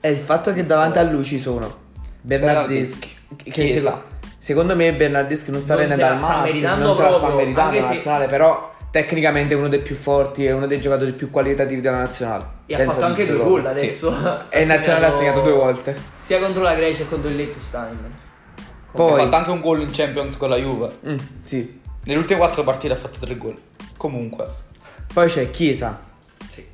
è 0.00 0.08
il 0.08 0.18
fatto 0.18 0.52
che 0.52 0.64
davanti 0.66 0.98
a 0.98 1.02
lui 1.02 1.24
ci 1.24 1.40
sono 1.40 1.74
Bernardeschi. 2.20 3.10
Che 3.36 3.50
Chiesa. 3.50 3.90
seco- 3.90 4.02
secondo 4.38 4.76
me 4.76 4.92
Bernardeschi 4.94 5.50
non 5.50 5.62
sta 5.62 5.72
Non 5.74 5.82
rendendo 5.88 6.04
al 6.06 6.20
massimo, 6.20 6.76
non 6.76 6.96
se 6.96 7.02
la 7.02 7.12
sta 7.12 7.28
meritando 7.34 7.78
la 7.80 7.88
nazionale, 7.88 8.26
però 8.26 8.73
tecnicamente 8.94 9.54
è 9.54 9.56
uno 9.56 9.66
dei 9.66 9.80
più 9.80 9.96
forti 9.96 10.46
e 10.46 10.52
uno 10.52 10.68
dei 10.68 10.80
giocatori 10.80 11.10
più 11.10 11.28
qualitativi 11.28 11.80
della 11.80 11.96
nazionale. 11.96 12.46
E 12.66 12.74
ha 12.76 12.84
fatto 12.84 13.04
anche 13.04 13.26
due 13.26 13.38
gol 13.38 13.66
adesso. 13.66 14.14
E 14.48 14.62
in 14.62 14.68
nazionale 14.68 15.06
ha 15.06 15.10
segnato 15.10 15.40
due 15.40 15.50
volte. 15.52 16.00
Sia 16.14 16.38
contro 16.38 16.62
la 16.62 16.76
Grecia 16.76 17.02
che 17.02 17.08
contro 17.08 17.28
il 17.28 17.34
Liechtenstein. 17.34 17.98
Poi- 18.92 19.10
ha 19.10 19.24
fatto 19.24 19.34
anche 19.34 19.50
un 19.50 19.60
gol 19.60 19.80
in 19.80 19.90
Champions 19.90 20.36
con 20.36 20.48
la 20.48 20.56
Juve. 20.58 20.96
Mm, 21.08 21.16
sì. 21.42 21.80
Nelle 22.04 22.18
ultime 22.20 22.38
quattro 22.38 22.62
partite 22.62 22.92
ha 22.92 22.96
fatto 22.96 23.18
tre 23.18 23.36
gol. 23.36 23.58
Comunque, 23.96 24.46
Poi 25.12 25.26
c'è 25.26 25.50
Chiesa, 25.50 26.00
Sì. 26.52 26.64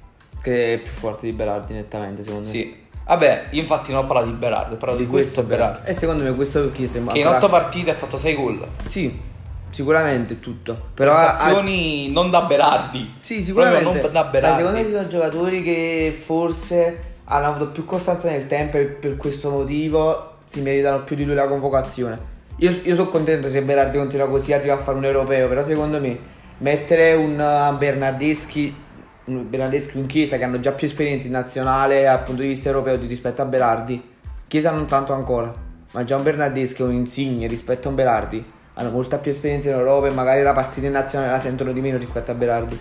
che 0.43 0.75
è 0.75 0.79
più 0.79 0.93
forte 0.93 1.25
di 1.25 1.33
Berardi 1.33 1.73
nettamente, 1.73 2.23
secondo 2.23 2.45
me. 2.47 2.53
sì. 2.53 2.77
Vabbè, 3.07 3.47
io 3.53 3.61
infatti 3.63 3.93
non 3.93 4.05
ho 4.05 4.07
parlato 4.07 4.31
di 4.31 4.37
Berardi, 4.37 4.75
ho 4.75 4.77
parlato 4.77 5.01
di, 5.01 5.07
questo 5.09 5.43
Berardi. 5.43 5.89
E 5.91 5.95
secondo 5.95 6.23
me 6.23 6.35
questo 6.35 6.71
Chiesa 6.71 6.99
è 6.99 7.05
Che 7.07 7.19
in 7.19 7.27
otto 7.27 7.49
partite 7.49 7.91
ha 7.93 7.95
fatto 7.95 8.19
sei 8.19 8.35
gol. 8.35 8.63
Sì, 8.85 9.29
sicuramente 9.71 10.41
tutto. 10.41 10.89
Però 10.95 11.13
ha- 11.13 11.33
Prestazioni 11.33 12.11
non 12.11 12.31
da 12.31 12.43
Berardi. 12.43 13.15
Sì, 13.21 13.43
sicuramente. 13.43 13.85
Non 13.85 14.13
da 14.13 14.25
Ma 14.25 14.29
Berardi. 14.29 14.57
secondo 14.59 14.79
me 14.79 14.85
ci 14.85 14.93
sono 14.93 15.07
giocatori 15.07 15.63
che 15.63 16.19
forse 16.19 17.05
hanno 17.25 17.47
avuto 17.47 17.69
più 17.69 17.85
costanza 17.85 18.29
nel 18.31 18.47
tempo 18.47 18.77
e 18.77 18.85
per 18.85 19.17
questo 19.17 19.51
motivo 19.51 20.37
si 20.45 20.61
meritano 20.63 21.05
più 21.05 21.17
di 21.17 21.25
lui 21.25 21.35
la 21.35 21.47
convocazione. 21.47 22.39
Io, 22.57 22.71
io 22.83 22.95
sono 22.95 23.09
contento 23.09 23.49
se 23.49 23.63
Berardi 23.63 23.97
continua 23.97 24.29
così, 24.29 24.53
arriva 24.53 24.75
a 24.75 24.79
fare 24.79 24.99
un 24.99 25.05
europeo, 25.05 25.49
però 25.49 25.65
secondo 25.65 26.01
me 26.01 26.19
mettere 26.59 27.15
un 27.15 27.33
uh, 27.33 27.77
Bernardeschi, 27.79 28.75
un 29.27 29.49
Bernardeschi 29.49 29.97
un 29.97 30.07
Chiesa 30.07 30.37
che 30.37 30.45
hanno 30.45 30.61
già 30.61 30.73
più 30.73 30.87
esperienza 30.87 31.27
in 31.27 31.33
nazionale 31.33 32.03
dal 32.03 32.23
punto 32.25 32.43
di 32.43 32.49
vista 32.49 32.69
europeo 32.69 32.97
di 32.97 33.07
rispetto 33.07 33.41
a 33.41 33.45
Berardi, 33.45 34.03
Chiesa 34.47 34.73
non 34.73 34.87
tanto 34.87 35.13
ancora, 35.13 35.55
ma 35.93 36.05
già 36.05 36.17
un 36.17 36.23
Bernardeschi 36.23 36.83
o 36.83 36.87
un 36.87 36.93
Insigne 36.93 37.47
rispetto 37.47 37.87
a 37.87 37.91
un 37.91 37.97
Berardi 37.97 38.45
hanno 38.81 38.91
molta 38.91 39.19
più 39.19 39.31
esperienza 39.31 39.69
in 39.69 39.77
Europa 39.77 40.07
e 40.07 40.11
magari 40.11 40.43
la 40.43 40.55
partita 40.55 40.87
in 40.87 40.93
nazionale 40.93 41.31
la 41.31 41.39
sentono 41.39 41.73
di 41.73 41.81
meno 41.83 41.99
rispetto 41.99 42.31
a 42.31 42.35
Berardi. 42.35 42.81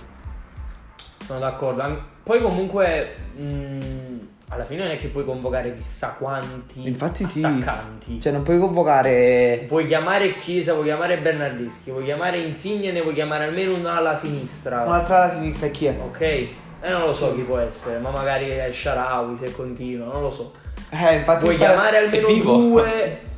Sono 1.26 1.40
d'accordo. 1.40 2.04
Poi 2.24 2.42
comunque 2.42 3.16
mh, 3.36 4.18
alla 4.50 4.64
fine 4.64 4.84
non 4.84 4.92
è 4.92 4.98
che 4.98 5.10
puoi 5.10 5.26
convocare 5.26 5.74
chissà 5.76 6.16
quanti 6.18 6.88
Infatti 6.88 7.26
sì. 7.26 7.44
attaccanti. 7.44 8.22
Cioè 8.22 8.32
non 8.32 8.44
puoi 8.44 8.60
convocare... 8.60 9.66
Puoi 9.68 9.88
chiamare 9.88 10.32
Chiesa, 10.32 10.74
puoi 10.74 10.86
chiamare 10.86 11.18
Bernardeschi, 11.18 11.92
puoi 11.92 12.06
chiamare 12.06 12.40
Insigne, 12.40 12.94
ne 12.94 13.02
puoi 13.02 13.14
chiamare 13.14 13.44
almeno 13.44 13.76
una 13.76 13.98
alla 13.98 14.16
sinistra. 14.16 14.84
Un'altra 14.84 15.24
alla 15.24 15.34
sinistra 15.34 15.68
e 15.68 15.72
chi 15.72 15.86
è? 15.86 15.98
Ok? 16.02 16.22
E 16.22 16.90
non 16.92 17.02
lo 17.02 17.14
so 17.14 17.36
chi 17.36 17.42
può 17.42 17.58
essere, 17.58 18.00
ma 18.00 18.10
magari 18.10 18.50
è 18.50 18.72
Sharawi 18.72 19.38
se 19.38 19.52
continua, 19.52 20.12
non 20.14 20.22
lo 20.22 20.32
so. 20.32 20.54
Eh, 20.92 21.16
infatti 21.16 21.44
Puoi 21.44 21.58
chiamare 21.58 21.98
almeno 21.98 22.28
due, 22.42 23.20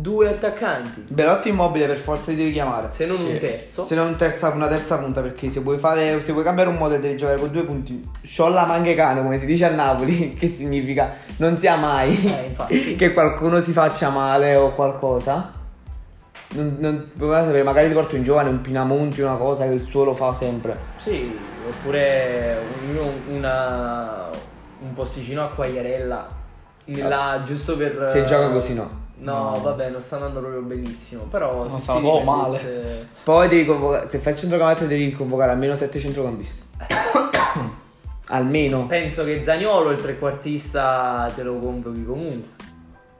due 0.00 0.28
attaccanti, 0.28 1.04
Belotti 1.08 1.48
immobile 1.48 1.86
per 1.86 1.96
forza 1.96 2.30
li 2.30 2.36
devi 2.36 2.52
chiamare. 2.52 2.88
se 2.90 3.06
non 3.06 3.16
Sì. 3.16 3.24
un 3.24 3.38
terzo. 3.38 3.84
Se 3.84 3.94
non 3.94 4.16
terza, 4.16 4.48
una 4.50 4.66
terza 4.68 4.98
punta 4.98 5.20
perché 5.22 5.48
se 5.48 5.60
vuoi 5.60 5.78
fare 5.78 6.20
se 6.20 6.32
vuoi 6.32 6.44
cambiare 6.44 6.68
un 6.70 6.76
modo 6.76 6.96
devi 6.98 7.16
giocare 7.16 7.38
con 7.38 7.50
due 7.50 7.64
punti. 7.64 8.02
Sciolla 8.22 8.64
manche 8.66 8.94
cane 8.94 9.22
come 9.22 9.38
si 9.38 9.46
dice 9.46 9.64
a 9.66 9.70
Napoli, 9.70 10.34
che 10.38 10.46
significa 10.46 11.12
non 11.38 11.56
sia 11.56 11.76
mai 11.76 12.10
Eh, 12.26 12.46
infatti. 12.48 12.94
che 12.96 13.12
qualcuno 13.12 13.58
si 13.60 13.72
faccia 13.72 14.08
male 14.10 14.54
o 14.56 14.72
qualcosa. 14.74 15.52
Non, 16.48 16.76
non, 16.78 17.10
magari 17.16 17.88
ti 17.88 17.94
porto 17.94 18.14
un 18.14 18.22
giovane, 18.22 18.48
un 18.50 18.60
Pinamonti, 18.60 19.20
una 19.20 19.34
cosa 19.36 19.64
che 19.66 19.72
il 19.72 19.84
suo 19.84 20.04
lo 20.04 20.14
fa 20.14 20.36
sempre. 20.38 20.76
Sì, 20.96 21.36
oppure 21.68 22.56
un, 22.92 23.36
una- 23.36 24.28
un 24.80 24.92
posticino 24.94 25.42
a 25.42 25.48
Quagliarella. 25.48 26.28
nella- 26.86 27.42
giusto 27.44 27.76
per. 27.76 28.06
Se 28.08 28.24
gioca 28.24 28.50
così 28.50 28.74
no. 28.74 29.04
No, 29.18 29.50
No. 29.54 29.60
vabbè, 29.62 29.88
non 29.90 30.00
sta 30.00 30.16
andando 30.16 30.40
proprio 30.40 30.60
benissimo. 30.60 31.22
Però 31.24 31.64
No, 31.64 31.70
se 31.70 31.80
sta 31.80 31.94
si 31.94 32.00
po' 32.00 32.18
riprendesse- 32.18 33.08
Poi 33.24 33.48
devi 33.48 33.64
convocare, 33.64 34.08
se 34.08 34.18
fai 34.18 34.32
il 34.34 34.38
centrocampista 34.38 34.84
devi 34.86 35.12
convocare 35.12 35.52
almeno 35.52 35.74
7 35.74 35.98
centrocampisti. 35.98 36.62
Almeno. 38.28 38.86
Penso 38.86 39.24
che 39.24 39.42
Zagnolo 39.44 39.90
il 39.90 40.00
trequartista 40.02 41.30
te 41.34 41.42
lo 41.44 41.58
convochi 41.58 42.04
comunque. 42.04 42.50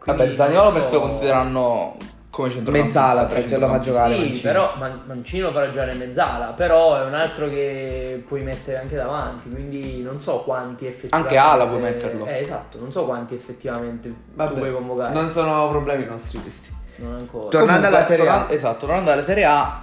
Vabbè, 0.04 0.18
Quindi, 0.18 0.36
Zaniolo 0.36 0.62
non 0.64 0.72
so- 0.72 0.78
penso 0.80 0.94
lo 0.94 1.00
considereranno 1.00 1.96
come 2.36 2.50
centrocampista. 2.50 3.00
Mezzala, 3.00 3.26
Francesco 3.26 3.58
lo 3.60 3.66
fa 3.68 3.80
giocare. 3.80 4.12
Sì, 4.14 4.20
Mancini. 4.20 4.40
però 4.40 4.72
Man- 4.78 5.00
Mancino 5.06 5.52
farà 5.52 5.70
giocare 5.70 5.94
mezzala, 5.94 6.46
però 6.48 7.00
è 7.00 7.06
un 7.06 7.14
altro 7.14 7.48
che 7.48 8.22
puoi 8.28 8.42
mettere 8.42 8.78
anche 8.78 8.94
davanti, 8.94 9.48
quindi 9.48 10.02
non 10.02 10.20
so 10.20 10.40
quanti 10.40 10.86
effettivamente... 10.86 11.34
Anche 11.38 11.50
ala 11.50 11.66
puoi 11.66 11.80
metterlo. 11.80 12.26
Eh, 12.26 12.40
esatto, 12.40 12.78
non 12.78 12.92
so 12.92 13.06
quanti 13.06 13.34
effettivamente 13.34 14.14
Vabbè, 14.34 14.52
tu 14.52 14.58
puoi 14.58 14.70
convocare. 14.72 15.14
Non 15.14 15.30
sono 15.30 15.68
problemi 15.70 16.04
nostri 16.04 16.38
questi. 16.42 16.74
Non 16.96 17.14
ancora. 17.14 17.48
Tornando 17.48 17.86
alla 17.86 18.02
Serie 18.02 18.24
A. 18.26 18.28
tornando- 18.30 18.52
Esatto, 18.54 18.86
tornando 18.86 19.10
alla 19.12 19.22
Serie 19.24 19.44
A. 19.46 19.82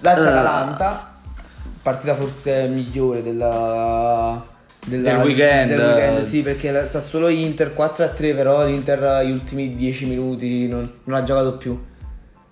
Lazio-Atalanta, 0.00 1.18
partita 1.82 2.14
forse 2.14 2.66
migliore 2.66 3.22
della, 3.22 4.44
della- 4.86 5.16
Del 5.16 5.26
weekend. 5.26 5.68
del 5.70 5.80
weekend, 5.80 6.20
sì, 6.22 6.42
perché 6.42 6.70
la 6.70 6.86
Sassuolo 6.86 7.28
Inter 7.28 7.72
4-3, 7.74 8.34
però 8.34 8.64
l'Inter 8.66 9.24
gli 9.26 9.30
ultimi 9.30 9.74
10 9.76 10.06
minuti 10.06 10.66
non, 10.68 10.90
non 11.04 11.18
ha 11.18 11.22
giocato 11.22 11.56
più. 11.56 11.78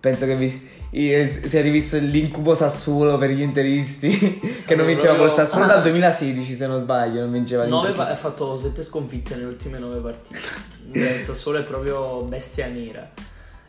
Penso 0.00 0.26
che 0.26 0.36
vi, 0.36 0.48
si 0.90 1.56
è 1.56 1.62
rivisto 1.62 1.96
l'incubo 1.98 2.54
Sassuolo 2.54 3.18
per 3.18 3.30
gli 3.30 3.42
interisti, 3.42 4.38
che 4.64 4.74
non 4.76 4.86
vinceva 4.86 5.14
proprio- 5.14 5.34
col 5.34 5.44
Sassuolo 5.44 5.66
dal 5.66 5.82
2016 5.82 6.54
se 6.54 6.66
non 6.66 6.78
sbaglio, 6.78 7.20
non 7.20 7.32
vinceva 7.32 7.66
Nove 7.66 7.88
l'Inter. 7.88 8.04
pa- 8.06 8.12
ha 8.12 8.16
fatto 8.16 8.56
sette 8.56 8.82
sconfitte 8.82 9.34
nelle 9.34 9.46
ultime 9.48 9.78
nove 9.78 9.98
partite. 9.98 10.38
Il 10.92 11.20
Sassuolo 11.20 11.58
è 11.58 11.62
proprio 11.64 12.22
bestia 12.22 12.66
nera. 12.68 13.10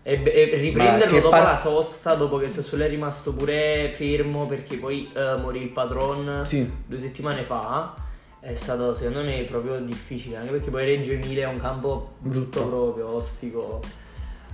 E, 0.02 0.14
e 0.26 0.56
riprenderlo 0.58 1.18
dopo 1.18 1.30
par- 1.30 1.44
la 1.44 1.56
sosta, 1.58 2.14
dopo 2.14 2.38
che 2.38 2.46
il 2.46 2.52
Sassuolo 2.52 2.84
è 2.86 2.90
rimasto 2.90 3.34
pure 3.34 3.92
fermo 3.94 4.48
perché 4.48 4.78
poi 4.78 5.10
eh, 5.14 5.36
morì 5.42 5.62
il 5.62 5.70
patron 5.72 6.42
Sì. 6.46 6.72
due 6.86 6.98
settimane 6.98 7.42
fa. 7.42 7.94
È 8.42 8.56
stato 8.56 8.94
secondo 8.96 9.24
me 9.24 9.44
proprio 9.44 9.80
difficile, 9.80 10.38
anche 10.38 10.52
perché 10.52 10.70
poi 10.70 10.86
Reggio 10.86 11.12
Emilia 11.12 11.50
è 11.50 11.52
un 11.52 11.60
campo 11.60 12.14
brutto 12.20 12.66
proprio, 12.68 13.10
ostico. 13.10 13.82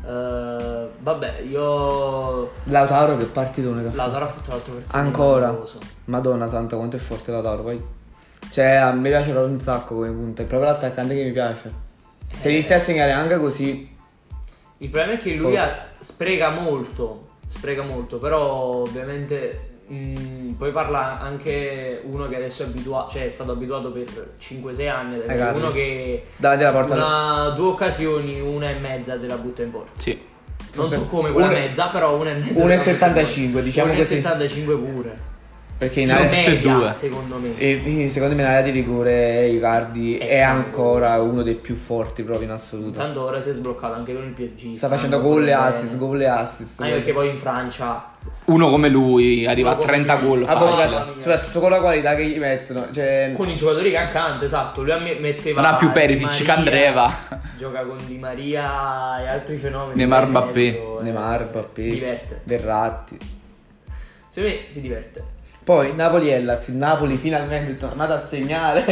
Eh, 0.03 0.87
vabbè, 0.99 1.39
io 1.47 2.51
Lautaro 2.65 3.17
che 3.17 3.25
partitone 3.25 3.81
che 3.83 3.87
ha 3.87 3.91
fatto. 3.91 4.01
Lautaro 4.01 4.25
ha 4.25 4.27
fatto 4.27 4.49
l'altro 4.51 4.73
partito. 4.73 4.97
Ancora. 4.97 5.39
meraviglioso. 5.47 5.79
Madonna 6.05 6.47
santa, 6.47 6.75
quanto 6.77 6.95
è 6.95 6.99
forte 6.99 7.31
Lautaro 7.31 7.61
poi. 7.61 7.83
Cioè, 8.49 8.65
a 8.75 8.91
me 8.91 9.09
piace 9.09 9.31
proprio 9.31 9.53
un 9.53 9.61
sacco 9.61 9.95
come 9.95 10.09
punto. 10.09 10.41
È 10.41 10.45
proprio 10.45 10.69
l'attaccante 10.71 11.13
che 11.15 11.23
mi 11.23 11.31
piace. 11.31 11.71
Se 12.37 12.49
Eh. 12.49 12.53
inizia 12.53 12.77
a 12.77 12.79
segnare 12.79 13.11
anche 13.11 13.37
così, 13.37 13.93
Il 14.79 14.89
problema 14.89 15.17
è 15.17 15.21
che 15.21 15.35
lui 15.35 15.57
ha- 15.57 15.87
spreca 15.99 16.49
molto, 16.49 17.29
spreca 17.47 17.81
molto, 17.83 18.17
però 18.17 18.41
ovviamente 18.81 19.74
mh, 19.87 20.51
poi 20.57 20.71
parla 20.71 21.19
anche 21.19 22.01
uno 22.05 22.27
che 22.27 22.35
adesso 22.37 22.63
è 22.63 22.65
abituato, 22.65 23.11
cioè 23.11 23.25
è 23.25 23.29
stato 23.29 23.51
abituato 23.51 23.91
per 23.91 24.05
5-6 24.39 24.89
anni, 24.89 25.21
carri. 25.25 25.57
uno 25.57 25.71
che 25.71 26.23
davanti 26.37 26.63
alla 26.63 26.77
porta. 26.79 26.93
una, 26.95 27.49
due 27.55 27.67
occasioni, 27.67 28.39
una 28.41 28.69
e 28.69 28.79
mezza 28.79 29.17
te 29.17 29.27
la 29.27 29.37
butta 29.37 29.63
in 29.63 29.71
porta. 29.71 29.91
Sì. 30.01 30.11
Non 30.75 30.87
so 30.89 30.95
Forse- 30.95 31.09
come 31.09 31.31
quella 31.31 31.47
una- 31.47 31.57
mezza, 31.59 31.87
però 31.87 32.15
una 32.19 32.31
e 32.31 32.33
mezza. 32.33 32.63
una 32.63 32.73
e 32.73 32.77
te 32.77 32.91
la 32.91 33.07
butta 33.07 33.19
in 33.19 33.25
75, 33.25 33.51
porta. 33.51 33.65
diciamo 33.65 33.85
Una 33.91 33.95
e 33.95 33.97
così. 34.01 34.15
75 34.15 34.77
pure. 34.77 35.33
Perché 35.77 35.99
in 36.01 36.09
area, 36.11 36.27
tutte 36.27 36.45
e 36.45 36.59
due. 36.61 36.93
secondo 36.93 37.35
me. 37.37 37.57
e- 37.57 38.03
e 38.03 38.07
secondo 38.09 38.33
me 38.33 38.41
in 38.43 38.47
area 38.47 38.61
di 38.61 38.69
rigore 38.71 39.45
Icardi 39.47 40.17
È 40.17 40.27
è 40.27 40.39
ancora 40.39 41.19
uno 41.21 41.43
dei 41.43 41.55
più 41.55 41.75
forti 41.75 42.23
proprio 42.23 42.45
in 42.45 42.51
assoluto. 42.53 42.87
Intanto 42.87 43.21
ora 43.23 43.41
si 43.41 43.49
è 43.49 43.53
sbloccato 43.53 43.93
anche 43.93 44.13
con 44.13 44.23
il 44.23 44.33
PSG. 44.33 44.73
Sta 44.75 44.87
facendo 44.87 45.19
gol 45.19 45.45
e 45.47 45.51
assist, 45.51 45.97
gol 45.97 46.21
e 46.21 46.27
assist. 46.27 46.79
Anche 46.79 46.93
perché 46.93 47.11
poi 47.11 47.29
in 47.29 47.37
Francia 47.37 48.09
Uno 48.45 48.69
come 48.69 48.89
lui 48.89 49.45
arriva 49.47 49.69
a 49.69 49.73
Uno 49.73 49.81
come 49.81 49.91
30 49.93 50.19
lui. 50.19 50.27
gol 50.27 50.45
facile. 50.45 51.03
Soprattutto 51.17 51.59
con 51.59 51.69
la 51.71 51.79
qualità 51.79 52.15
che 52.15 52.25
gli 52.27 52.37
mettono. 52.37 52.91
Cioè, 52.91 53.31
con 53.33 53.49
i 53.49 53.55
giocatori 53.55 53.89
che 53.89 53.97
accanto, 53.97 54.45
esatto. 54.45 54.83
Lui 54.83 54.91
a 54.91 54.99
me- 54.99 55.17
metteva 55.19 55.61
Non 55.61 55.71
ha 55.73 55.75
più 55.77 55.91
Perisic 55.91 56.43
che 56.45 56.51
Andreva. 56.51 57.11
Gioca 57.57 57.81
con 57.83 57.97
Di 58.05 58.17
Maria 58.19 59.19
e 59.23 59.27
altri 59.27 59.57
fenomeni. 59.57 59.95
Neymar 59.97 60.27
Mbappé. 60.27 60.59
eh, 60.67 60.97
Neymar, 61.01 61.47
Mbappé, 61.49 61.81
Si 61.81 61.89
diverte. 61.89 62.41
Verratti. 62.43 63.17
Secondo 64.29 64.55
me 64.55 64.61
si 64.67 64.81
diverte. 64.81 65.23
Poi 65.63 65.95
Napoli 65.95 66.29
Hellas, 66.29 66.67
il 66.67 66.75
Napoli 66.75 67.15
finalmente 67.17 67.71
è 67.71 67.75
tornato 67.77 68.13
a 68.13 68.19
segnare. 68.19 68.83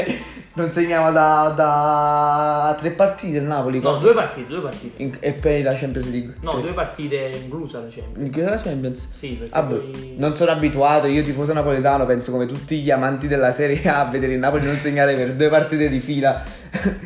Non 0.55 0.69
segnava 0.69 1.09
da, 1.09 1.51
da 1.55 2.75
tre 2.77 2.91
partite 2.91 3.37
il 3.37 3.43
Napoli. 3.43 3.79
No, 3.79 3.89
cosa? 3.93 4.03
due 4.05 4.13
partite, 4.13 4.47
due 4.47 4.59
partite. 4.61 5.01
In- 5.01 5.17
e 5.19 5.33
poi 5.33 5.63
la 5.63 5.73
Champions 5.73 6.11
League. 6.11 6.35
No, 6.41 6.51
Tre. 6.51 6.61
due 6.61 6.73
partite 6.73 7.39
inclusa 7.43 7.79
la 7.79 7.87
Champions. 7.89 8.17
In 8.23 8.29
chiusa 8.31 8.49
la 8.51 8.57
Champions? 8.57 9.07
Sì, 9.09 9.29
perché 9.29 9.51
Ah, 9.55 9.63
boh, 9.63 9.77
poi- 9.77 10.13
non 10.17 10.35
sono 10.35 10.51
abituato, 10.51 11.07
io 11.07 11.23
tifoso 11.23 11.53
napoletano, 11.53 12.05
penso 12.05 12.29
come 12.29 12.45
tutti 12.45 12.81
gli 12.81 12.91
amanti 12.91 13.27
della 13.27 13.51
Serie 13.51 13.81
A 13.89 14.01
a 14.01 14.05
vedere 14.05 14.33
il 14.33 14.39
Napoli 14.39 14.65
non 14.67 14.75
segnare 14.75 15.15
per 15.15 15.33
due 15.33 15.49
partite 15.49 15.89
di 15.89 15.99
fila. 15.99 16.43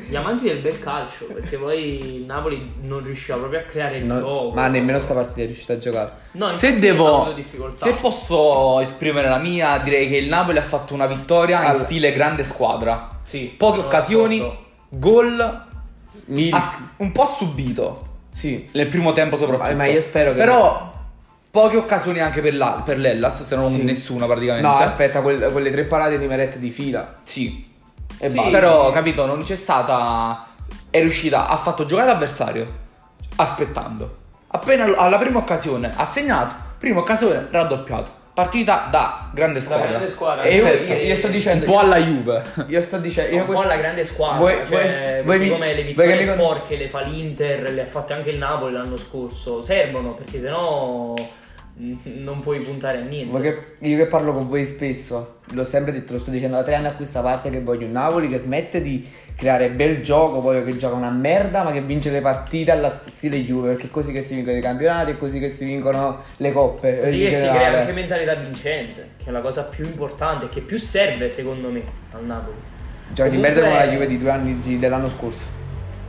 Gli 0.10 0.16
amanti 0.16 0.44
del 0.46 0.60
bel 0.60 0.80
calcio, 0.80 1.26
perché 1.34 1.58
poi 1.58 2.16
il 2.18 2.24
Napoli 2.26 2.70
non 2.82 3.02
riusciva 3.02 3.38
proprio 3.38 3.60
a 3.60 3.64
creare 3.64 3.98
il 4.00 4.06
No, 4.06 4.20
gioco. 4.20 4.52
ma 4.56 4.68
nemmeno 4.68 5.00
sta 5.00 5.14
partita 5.14 5.42
è 5.42 5.46
riuscito 5.46 5.72
a 5.72 5.78
giocare. 5.78 6.12
No, 6.34 6.52
Se 6.52 6.76
devo. 6.76 7.34
Se 7.76 7.94
posso 7.94 8.82
esprimere 8.82 9.30
la 9.30 9.38
mia, 9.38 9.78
direi 9.78 10.10
che 10.10 10.18
il 10.18 10.28
Napoli 10.28 10.58
ha 10.58 10.64
fatto 10.64 10.94
una 10.94 11.06
vittoria 11.06 11.60
in 11.62 11.68
Allora. 11.70 11.84
stile 11.84 12.12
grande 12.12 12.44
squadra. 12.44 13.16
Sì, 13.28 13.54
Poche 13.58 13.80
occasioni, 13.80 14.40
d'accordo. 14.40 14.66
gol 14.90 15.66
Milik, 16.28 16.54
ass- 16.56 16.78
un 16.98 17.12
po' 17.12 17.26
subito. 17.26 18.06
sì. 18.32 18.70
Nel 18.72 18.88
primo 18.88 19.12
tempo 19.12 19.36
soprattutto. 19.36 19.68
Ma- 19.70 19.76
ma 19.76 19.86
io 19.86 20.00
spero 20.00 20.32
che- 20.32 20.38
Però 20.38 20.92
poche 21.52 21.76
occasioni 21.76 22.20
anche 22.20 22.40
per, 22.42 22.56
la- 22.56 22.82
per 22.86 22.98
l'Ellas, 23.00 23.44
se 23.44 23.56
non 23.58 23.70
Sì. 23.72 23.84
nessuna 23.84 24.26
praticamente. 24.28 24.66
No, 24.68 24.76
aspetta, 24.78 25.22
quel- 25.22 25.50
quelle 25.52 25.72
tre 25.72 25.84
parate 25.84 26.18
di 26.18 26.26
Meret 26.26 26.58
di 26.58 26.70
fila. 26.70 27.16
Sì. 27.24 27.66
E 28.18 28.30
Sì, 28.30 28.36
basta. 28.38 28.52
Però, 28.52 28.90
capito, 28.92 29.26
non 29.26 29.42
c'è 29.44 29.56
stata. 29.56 30.46
È 30.90 31.00
riuscita, 31.02 31.48
ha 31.48 31.58
fatto 31.58 31.86
giocare 31.86 32.08
l'avversario 32.08 32.66
aspettando. 33.36 34.18
Appena 34.48 34.86
alla 34.96 35.18
prima 35.18 35.40
occasione 35.40 35.92
ha 35.96 36.06
segnato, 36.06 36.56
prima 36.78 37.00
occasione 37.00 37.48
raddoppiato. 37.52 38.12
Partita 38.38 38.88
da 38.92 39.30
grande 39.34 39.60
squadra. 39.60 39.88
grande 39.88 40.10
squadra. 40.10 40.44
E 40.44 40.56
io, 40.58 40.68
io- 40.68 40.94
io 40.94 41.16
sto 41.16 41.26
Un 41.26 41.32
dicendo. 41.32 41.66
po' 41.66 41.80
alla 41.80 41.98
Juve. 41.98 42.44
Io 42.68 42.82
sto 42.82 42.98
dicendo. 43.00 43.36
Io 43.36 43.42
un 43.42 43.48
po' 43.52 43.62
alla 43.62 43.78
grande 43.78 44.06
squadra, 44.06 44.38
Voi- 44.38 44.54
cioè, 44.54 44.68
voi- 44.68 45.24
voi 45.24 45.38
così 45.38 45.44
mi- 45.46 45.50
come 45.50 45.68
le 45.70 45.74
voi 45.74 45.84
vittorie 45.86 46.18
che 46.20 46.24
mi 46.26 46.32
sporche 46.34 46.76
le 46.76 46.88
fa 46.88 47.02
l'Inter, 47.02 47.72
le 47.72 47.82
ha 47.82 47.86
fatte 47.88 48.14
anche 48.14 48.30
il 48.30 48.38
Napoli 48.38 48.74
l'anno 48.74 48.96
scorso, 48.96 49.64
servono 49.66 50.12
perché 50.14 50.40
sennò 50.40 51.16
non 52.04 52.40
puoi 52.42 52.60
puntare 52.60 53.00
a 53.00 53.02
niente. 53.02 53.40
Che- 53.40 53.88
io 53.88 53.98
che 53.98 54.06
parlo 54.08 54.34
con 54.34 54.48
voi 54.48 54.66
spesso, 54.66 55.40
l'ho 55.52 55.64
sempre 55.64 55.92
detto, 55.92 56.14
lo 56.14 56.20
sto 56.20 56.32
dicendo 56.32 56.56
da 56.58 56.64
tre 56.64 56.76
anni 56.76 56.88
a 56.88 56.94
questa 56.94 57.22
parte 57.22 57.50
che 57.50 57.62
voglio 57.62 57.86
un 57.86 57.92
Napoli 57.92 58.28
che 58.28 58.38
smette 58.40 58.82
di 58.82 59.08
creare 59.36 59.70
bel 59.70 60.02
gioco, 60.02 60.42
voglio 60.42 60.64
che 60.64 60.76
gioca 60.78 60.96
una 60.96 61.12
merda 61.12 61.62
ma 61.64 61.72
che 61.72 61.82
vince 61.82 62.10
le 62.10 62.22
partite 62.22 62.72
alla 62.72 62.90
stile 62.90 63.38
Juve, 63.44 63.70
perché 63.70 63.88
è 63.88 63.90
così 63.92 64.12
che 64.12 64.22
si 64.22 64.34
vincono 64.36 64.58
i 64.58 64.62
campionati, 64.62 65.12
è 65.12 65.18
così 65.18 65.40
che 65.40 65.50
si 65.50 65.66
vincono 65.66 66.22
le 66.38 66.52
coppe. 66.52 67.00
Così 67.02 67.22
in 67.24 67.30
che 67.30 67.36
si 67.36 67.48
crea 67.48 67.80
anche 67.82 67.94
mentalità 67.94 68.34
vincente, 68.34 69.10
che 69.18 69.26
è 69.30 69.32
la 69.32 69.42
cosa 69.42 69.64
più 69.66 69.86
importante, 69.86 70.50
che 70.50 70.62
più 70.62 70.80
serve 70.80 71.30
secondo 71.30 71.70
me 71.70 71.84
al 72.14 72.26
Napoli. 72.26 72.56
Giochi 73.10 73.30
di 73.30 73.38
merda 73.38 73.62
come 73.62 73.74
la 73.76 73.88
Juve 73.88 74.08
di 74.08 74.18
due 74.18 74.30
anni 74.32 74.60
di- 74.62 74.80
dell'anno 74.80 75.08
scorso. 75.10 75.56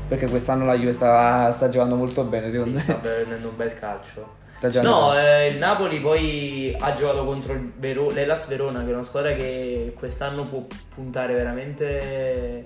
Perché 0.08 0.26
quest'anno 0.26 0.64
la 0.64 0.74
Juve 0.74 0.92
sta, 0.92 1.52
sta 1.52 1.68
giocando 1.68 1.94
molto 1.94 2.24
bene, 2.24 2.50
secondo 2.50 2.78
Sì, 2.78 2.84
sta 2.84 2.94
me. 3.04 3.10
prendendo 3.10 3.48
un 3.50 3.56
bel 3.56 3.78
calcio. 3.78 4.36
No, 4.82 5.16
eh, 5.18 5.46
il 5.46 5.58
Napoli 5.58 6.00
poi 6.00 6.76
ha 6.78 6.92
giocato 6.94 7.24
contro 7.24 7.52
il 7.52 7.72
Vero- 7.76 8.10
l'Elas 8.10 8.48
Verona, 8.48 8.82
che 8.84 8.90
è 8.90 8.94
una 8.94 9.04
squadra 9.04 9.32
che 9.34 9.94
quest'anno 9.96 10.44
può 10.44 10.64
puntare 10.94 11.32
veramente 11.34 12.64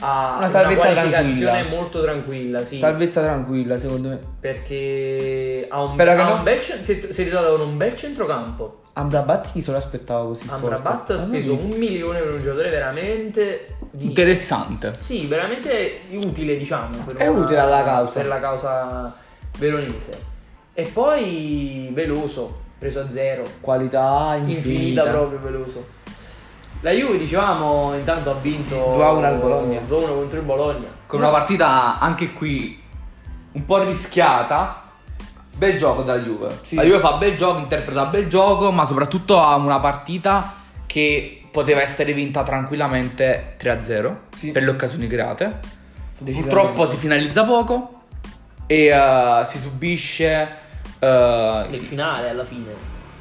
a 0.00 0.34
Una 0.38 0.48
salvezza 0.48 0.92
qualificazione 0.92 1.50
tranquilla. 1.52 1.76
molto 1.76 2.02
tranquilla, 2.02 2.64
sì. 2.64 2.78
Salvezza 2.78 3.22
tranquilla, 3.22 3.78
secondo 3.78 4.08
me. 4.08 4.18
perché 4.40 5.66
ha 5.70 5.80
un, 5.80 5.86
Spero 5.88 6.14
che 6.14 6.20
ha 6.20 6.24
non- 6.24 6.38
un 6.38 6.42
bel 6.42 6.60
cen- 6.60 6.82
si 6.82 6.98
è 6.98 7.12
si 7.12 7.20
è 7.22 7.24
ritrovato 7.24 7.56
con 7.56 7.68
un 7.68 7.76
bel 7.76 7.94
centrocampo. 7.94 8.80
Amrabat 8.94 9.52
chi 9.52 9.60
se 9.60 9.70
lo 9.70 9.76
aspettava 9.78 10.24
così 10.26 10.46
Amrabat 10.48 10.94
forte? 10.96 11.12
ha 11.14 11.18
speso 11.18 11.54
un 11.54 11.68
milione 11.78 12.20
per 12.20 12.32
un 12.32 12.38
giocatore 12.42 12.70
veramente 12.70 13.76
di- 13.90 14.04
Interessante. 14.06 14.92
Sì, 15.00 15.26
veramente 15.26 16.00
utile, 16.10 16.56
diciamo. 16.58 16.98
per 17.04 17.16
È 17.16 17.26
utile 17.28 17.58
alla 17.60 17.82
causa. 17.82 18.20
Per 18.20 18.28
la 18.28 18.40
causa 18.40 19.14
veronese. 19.58 20.32
E 20.74 20.82
poi 20.84 21.88
Veloso, 21.92 22.62
preso 22.78 23.00
a 23.00 23.10
zero. 23.10 23.44
Qualità 23.60 24.34
Infinita, 24.36 24.58
infinita. 24.68 25.10
proprio 25.10 25.38
Veloso. 25.38 25.86
La 26.80 26.90
Juve, 26.90 27.16
dicevamo, 27.16 27.94
intanto 27.94 28.30
ha 28.30 28.34
vinto 28.34 28.76
2-1 28.76 29.24
al 29.24 29.38
Bologna. 29.38 29.80
2-1 29.80 29.88
contro 29.88 30.38
il 30.38 30.44
Bologna. 30.44 30.88
Con 31.06 31.20
una 31.20 31.30
partita 31.30 31.98
anche 31.98 32.32
qui 32.32 32.82
un 33.52 33.64
po' 33.64 33.82
rischiata. 33.82 34.82
Bel 35.56 35.76
gioco 35.78 36.02
della 36.02 36.18
Juve. 36.20 36.58
Sì. 36.62 36.74
La 36.74 36.82
Juve 36.82 36.98
fa 36.98 37.12
bel 37.12 37.36
gioco, 37.36 37.58
interpreta 37.60 38.04
bel 38.06 38.26
gioco, 38.26 38.72
ma 38.72 38.84
soprattutto 38.84 39.40
ha 39.40 39.54
una 39.54 39.78
partita 39.78 40.52
che 40.84 41.46
poteva 41.50 41.80
essere 41.80 42.12
vinta 42.12 42.42
tranquillamente 42.42 43.54
3-0 43.58 44.14
Sì. 44.36 44.50
per 44.50 44.64
le 44.64 44.70
occasioni 44.70 45.06
create. 45.06 45.60
Purtroppo 46.18 46.84
si 46.86 46.96
finalizza 46.96 47.44
poco 47.44 48.02
e 48.66 48.86
eh, 48.86 49.42
si 49.44 49.58
subisce. 49.58 50.62
Eh, 51.04 51.66
Nel 51.70 51.80
finale, 51.82 52.30
alla 52.30 52.44
fine. 52.44 52.72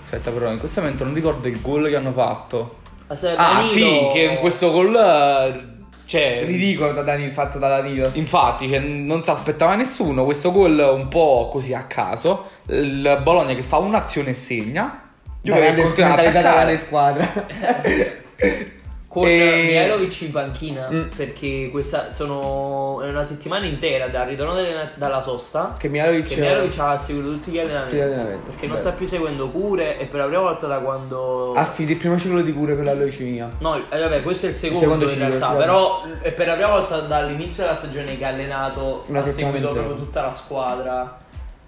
aspetta, 0.03 0.31
però, 0.31 0.49
in 0.51 0.59
questo 0.59 0.81
momento 0.81 1.03
non 1.03 1.13
ricordo 1.13 1.47
il 1.47 1.59
gol 1.61 1.89
che 1.89 1.95
hanno 1.95 2.11
fatto. 2.11 2.77
Aspetta, 3.07 3.37
Ah, 3.39 3.53
Danilo- 3.61 3.69
sì, 3.71 4.07
che 4.13 4.19
in 4.23 4.37
questo 4.37 4.71
gol. 4.71 4.95
eh, 4.95 5.71
Cioè, 6.05 6.43
Ridicolo 6.45 6.91
da 6.91 7.01
Danilo, 7.01 7.31
fatto 7.31 7.57
da 7.57 7.69
Danilo. 7.69 8.09
Infatti, 8.13 8.67
cioè, 8.67 8.77
non 8.79 9.23
si 9.23 9.29
aspettava 9.31 9.73
nessuno. 9.75 10.25
Questo 10.25 10.51
gol 10.51 10.77
un 10.77 11.07
po' 11.07 11.47
così 11.51 11.73
a 11.73 11.83
caso. 11.83 12.49
Il 12.67 13.19
Bologna 13.23 13.53
che 13.55 13.63
fa 13.63 13.77
un'azione 13.77 14.29
e 14.31 14.33
segna. 14.33 15.01
Io 15.43 15.53
che 15.55 15.59
da 15.73 16.13
grande 16.13 16.27
attaccare. 16.29 16.77
squadra. 16.77 17.31
con 19.13 19.27
E- 19.27 19.65
Mihailovic 19.67 20.21
in 20.21 20.31
panchina 20.31 20.89
Mm. 20.91 21.09
perché 21.15 21.69
questa 21.69 22.11
sono 22.11 22.99
è 23.03 23.09
una 23.09 23.23
settimana 23.23 23.67
intera 23.67 24.07
dal 24.07 24.25
ritorno 24.25 24.55
delle- 24.55 24.89
dalla 24.95 25.21
sosta 25.21 25.75
che 25.77 25.87
Mihailovic 25.87 26.25
che 26.29 26.37
Mihailovic 26.41 26.79
ha 26.79 26.97
seguito 26.97 27.29
tutti 27.29 27.51
gli 27.51 27.59
allenamenti, 27.59 27.89
Tutti 27.95 28.01
gli 28.01 28.07
allenamenti, 28.07 28.49
perché 28.49 28.65
non 28.65 28.75
beh. 28.75 28.81
sta 28.81 28.91
più 28.93 29.05
seguendo 29.05 29.49
cure 29.49 29.99
e 29.99 30.05
per 30.05 30.19
la 30.21 30.25
prima 30.25 30.41
volta 30.41 30.65
da 30.65 30.77
quando 30.79 31.53
affida 31.53 31.91
il 31.91 31.97
primo 31.97 32.17
ciclo 32.17 32.41
di 32.41 32.51
cure 32.53 32.73
per 32.73 32.85
la 32.85 32.93
leucemia. 32.95 33.49
No, 33.59 33.75
eh, 33.87 33.99
vabbè, 33.99 34.23
questo 34.23 34.47
è 34.47 34.49
il 34.49 34.55
secondo, 34.55 34.79
secondo 34.83 35.03
in 35.05 35.11
ciclo, 35.11 35.27
realtà, 35.27 35.49
sì, 35.51 35.55
però 35.57 36.03
è 36.21 36.31
per 36.31 36.47
la 36.47 36.53
prima 36.53 36.69
volta 36.69 36.99
dall'inizio 37.01 37.63
della 37.63 37.75
stagione 37.75 38.17
che 38.17 38.25
ha 38.25 38.29
allenato, 38.29 39.03
Una 39.09 39.19
ha 39.19 39.25
seguito 39.25 39.69
proprio 39.69 39.95
tutta 39.95 40.23
la 40.23 40.31
squadra. 40.31 41.17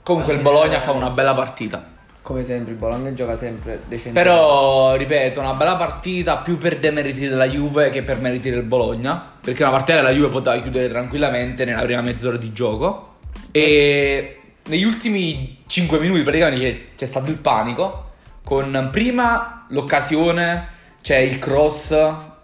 Comunque 0.01 0.33
il 0.33 0.39
fine- 0.39 0.51
Bologna 0.51 0.79
fa 0.79 0.91
una 0.93 1.11
bella 1.11 1.33
partita. 1.33 1.93
Come 2.25 2.41
sempre, 2.41 2.71
il 2.71 2.79
Bologna 2.79 3.13
gioca 3.13 3.37
sempre 3.37 3.81
decente. 3.87 4.19
Però, 4.19 4.95
ripeto, 4.95 5.39
una 5.39 5.53
bella 5.53 5.75
partita 5.75 6.37
più 6.37 6.57
per 6.57 6.79
demeriti 6.79 7.27
della 7.27 7.45
Juve 7.47 7.91
che 7.91 8.01
per 8.01 8.19
meriti 8.19 8.49
del 8.49 8.63
Bologna. 8.63 9.23
Perché 9.39 9.61
una 9.61 9.71
partita 9.71 9.99
che 9.99 10.03
la 10.03 10.09
Juve 10.09 10.29
poteva 10.29 10.59
chiudere 10.59 10.87
tranquillamente 10.87 11.65
nella 11.65 11.83
prima 11.83 12.01
mezz'ora 12.01 12.37
di 12.37 12.51
gioco. 12.51 13.17
E 13.51 14.39
negli 14.65 14.83
ultimi 14.83 15.59
5 15.67 15.99
minuti 15.99 16.23
praticamente 16.23 16.67
c'è, 16.67 16.81
c'è 16.95 17.05
stato 17.05 17.29
il 17.29 17.37
panico. 17.37 18.13
Con 18.43 18.89
prima 18.91 19.67
l'occasione, 19.69 20.67
c'è 21.03 21.17
il 21.17 21.37
cross 21.37 21.95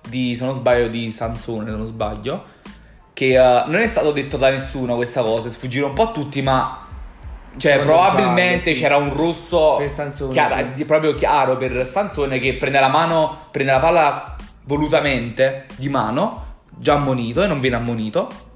di, 0.07 0.35
se 0.35 0.45
non 0.45 0.53
sbaglio, 0.53 0.89
di 0.89 1.09
Sansone, 1.09 1.71
se 1.71 1.75
non 1.75 1.85
sbaglio. 1.87 2.43
Che 3.13 3.33
eh, 3.33 3.63
non 3.65 3.77
è 3.77 3.87
stato 3.87 4.11
detto 4.11 4.37
da 4.37 4.51
nessuno 4.51 4.93
questa 4.93 5.23
cosa, 5.23 5.49
sfuggirono 5.49 5.89
un 5.89 5.95
po' 5.95 6.03
a 6.03 6.11
tutti, 6.11 6.43
ma 6.43 6.85
cioè, 7.57 7.73
Secondo 7.73 7.91
probabilmente 7.93 8.59
giallo, 8.71 8.75
sì. 8.75 8.81
c'era 8.81 8.95
un 8.95 9.13
rosso 9.15 9.75
Per 9.77 9.89
Sansone, 9.89 10.31
chiara- 10.31 10.73
sì. 10.75 10.85
proprio 10.85 11.13
chiaro 11.13 11.57
per 11.57 11.85
Sansone 11.85 12.39
che 12.39 12.55
prende 12.55 12.79
la 12.79 12.87
mano, 12.87 13.47
prende 13.51 13.71
la 13.71 13.79
palla 13.79 14.35
volutamente 14.63 15.65
di 15.75 15.89
mano, 15.89 16.45
già 16.77 16.93
ammonito 16.93 17.43
e 17.43 17.47
non 17.47 17.59
viene 17.59 17.75
ammonito. 17.75 18.49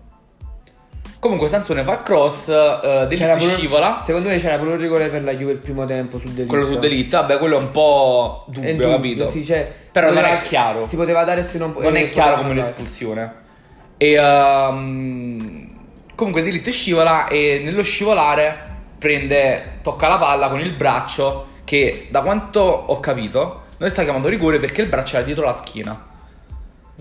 Comunque 1.19 1.47
Sansone 1.47 1.83
fa 1.83 1.99
cross, 1.99 2.49
eh, 2.49 3.07
pure- 3.09 3.39
scivola, 3.39 4.01
Secondo 4.03 4.29
me 4.29 4.37
c'era 4.37 4.57
pure 4.59 4.71
un 4.73 4.77
rigore 4.77 5.07
per 5.09 5.23
la 5.23 5.33
Juve 5.33 5.53
il 5.53 5.57
primo 5.57 5.83
tempo 5.85 6.19
sul 6.19 6.29
delitto. 6.29 6.53
quello 6.55 6.71
su 6.71 6.77
Delite, 6.77 7.17
vabbè 7.17 7.39
quello 7.39 7.55
è 7.57 7.59
un 7.59 7.71
po' 7.71 8.45
dubbio, 8.47 8.71
dubbio, 8.71 8.89
capito? 8.91 9.25
Sì, 9.25 9.43
cioè, 9.43 9.71
Però 9.91 10.07
non 10.07 10.17
poteva- 10.17 10.37
è 10.39 10.41
chiaro. 10.43 10.85
Si 10.85 10.95
poteva 10.95 11.23
dare 11.23 11.41
se 11.41 11.57
non 11.57 11.73
non 11.79 11.95
eh, 11.95 12.01
è 12.03 12.09
chiaro 12.09 12.37
come 12.37 12.53
l'espulsione. 12.53 13.33
E 13.97 14.13
ehm, 14.13 15.69
comunque 16.13 16.43
Delite 16.43 16.69
scivola 16.69 17.27
e 17.27 17.59
nello 17.63 17.81
scivolare 17.81 18.73
prende, 18.97 19.79
tocca 19.81 20.07
la 20.07 20.17
palla 20.17 20.49
con 20.49 20.59
il 20.59 20.71
braccio 20.71 21.53
che 21.63 22.07
da 22.11 22.21
quanto 22.21 22.61
ho 22.61 22.99
capito 22.99 23.63
noi 23.77 23.89
sta 23.89 24.03
chiamando 24.03 24.29
rigore 24.29 24.59
perché 24.59 24.81
il 24.81 24.87
braccio 24.87 25.15
era 25.15 25.25
dietro 25.25 25.43
la 25.43 25.53
schiena. 25.53 26.13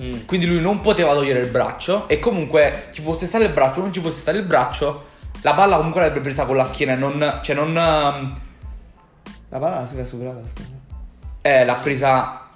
Mm. 0.00 0.24
Quindi 0.26 0.46
lui 0.46 0.61
non 0.61 0.80
poteva 0.80 1.14
togliere 1.14 1.38
il 1.38 1.50
braccio 1.50 2.09
e 2.09 2.18
comunque 2.18 2.88
ci 2.90 3.00
fosse 3.00 3.26
stato 3.26 3.44
il 3.44 3.52
braccio 3.52 3.78
o 3.78 3.83
non 3.83 3.92
ci 3.92 4.00
fosse 4.00 4.20
stato 4.20 4.37
il 4.37 4.44
braccio, 4.44 5.04
la 5.42 5.54
palla 5.54 5.76
comunque 5.76 6.00
l'avrebbe 6.00 6.22
presa 6.22 6.44
con 6.46 6.57
la 6.57 6.64
schiena 6.64 6.94
e 6.94 6.96
non... 6.96 7.40
Cioè 7.42 7.54
non... 7.54 7.76
ehm, 7.76 8.35
La 9.50 9.59
palla 9.59 9.87
si 9.87 9.94
era 9.94 10.04
superata 10.04 10.40
la 10.40 10.46
schiena. 10.48 10.70
Eh, 11.42 11.64
l'ha 11.64 11.76
presa 11.76 12.48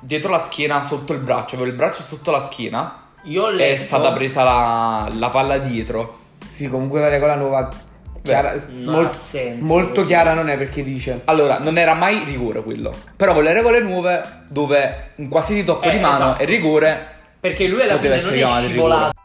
dietro 0.00 0.30
la 0.30 0.40
schiena 0.40 0.82
sotto 0.82 1.12
il 1.12 1.20
braccio, 1.20 1.54
aveva 1.54 1.70
il 1.70 1.76
braccio 1.76 2.02
sotto 2.02 2.30
la 2.30 2.40
schiena 2.40 3.02
Io 3.24 3.44
ho 3.44 3.48
è 3.50 3.54
letto 3.54 3.82
stata 3.82 4.12
presa 4.12 4.42
la, 4.42 5.08
la 5.12 5.28
palla 5.28 5.58
dietro. 5.58 6.18
Sì, 6.46 6.68
comunque 6.68 7.00
la 7.00 7.08
regola 7.08 7.34
nuova 7.36 7.68
chiara- 8.30 8.62
mol- 8.84 9.12
senso 9.12 9.66
molto 9.66 9.94
così. 9.94 10.06
chiara 10.06 10.34
non 10.34 10.48
è 10.48 10.56
perché 10.56 10.82
dice 10.82 11.20
Allora, 11.24 11.58
non 11.58 11.78
era 11.78 11.94
mai 11.94 12.22
rigore 12.24 12.62
quello. 12.62 12.94
Però 13.16 13.32
con 13.32 13.42
le 13.42 13.52
regole 13.52 13.80
nuove, 13.80 14.22
dove 14.48 15.10
un 15.16 15.28
qualsiasi 15.28 15.64
tocco 15.64 15.86
Eh, 15.86 15.90
di 15.90 15.98
mano 15.98 16.14
esatto. 16.16 16.42
è 16.42 16.46
rigore, 16.46 17.06
perché 17.40 17.66
lui 17.66 17.82
alla 17.82 17.98
fine 17.98 18.20
non 18.20 18.34
è 18.34 18.46
scivolato. 18.68 19.20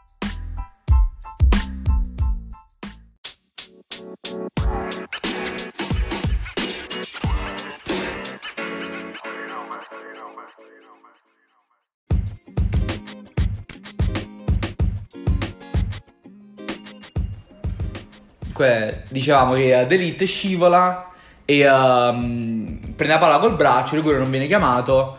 Que- 18.52 19.02
dicevamo 19.08 19.54
che 19.54 19.84
Delite 19.88 20.24
scivola 20.26 21.08
e 21.44 21.58
ehm, 21.60 22.78
prende 22.94 23.14
la 23.14 23.18
palla 23.18 23.38
col 23.38 23.56
braccio, 23.56 23.94
il 23.94 24.00
rigore 24.00 24.18
non 24.18 24.30
viene 24.30 24.46
chiamato. 24.46 25.18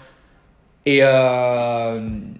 E 0.81 0.97
ehm, 0.97 2.33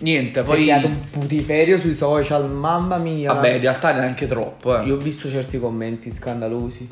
niente, 0.00 0.42
poi 0.42 0.62
creato 0.62 0.86
un 0.86 1.00
putiferio 1.10 1.78
sui 1.78 1.94
social, 1.94 2.50
mamma 2.50 2.96
mia. 2.98 3.32
Vabbè, 3.32 3.50
in 3.54 3.60
realtà 3.60 3.92
neanche 3.92 4.26
troppo. 4.26 4.78
Eh. 4.78 4.84
Io 4.84 4.94
ho 4.94 4.98
visto 4.98 5.28
certi 5.28 5.58
commenti 5.58 6.10
scandalosi. 6.10 6.88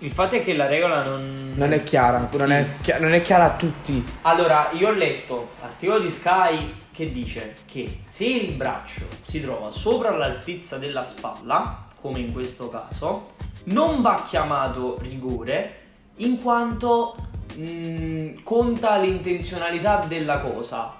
Il 0.00 0.12
fatto 0.12 0.36
è 0.36 0.44
che 0.44 0.54
la 0.54 0.66
regola 0.66 1.02
non 1.02 1.52
Non 1.56 1.72
è 1.72 1.82
chiara, 1.82 2.28
Sì. 2.30 2.38
non, 2.38 2.52
è 2.52 2.66
chi- 2.80 2.94
non 3.00 3.12
è 3.14 3.20
chiara 3.22 3.46
a 3.46 3.56
tutti. 3.56 4.04
Allora, 4.22 4.68
io 4.72 4.88
ho 4.88 4.92
letto 4.92 5.48
articolo 5.60 5.98
di 5.98 6.08
Sky 6.08 6.72
che 6.92 7.10
dice 7.10 7.54
che 7.66 7.98
se 8.02 8.24
il 8.26 8.54
braccio 8.54 9.02
si 9.22 9.40
trova 9.40 9.72
sopra 9.72 10.10
l'altezza 10.16 10.78
della 10.78 11.02
spalla, 11.02 11.86
come 12.00 12.20
in 12.20 12.32
questo 12.32 12.68
caso, 12.68 13.28
non 13.64 14.00
va 14.02 14.24
chiamato 14.26 14.98
rigore 15.00 15.74
in 16.16 16.40
quanto 16.40 17.14
mh, 17.56 18.42
conta 18.42 18.96
l'intenzionalità 18.98 20.04
della 20.06 20.40
cosa 20.40 20.94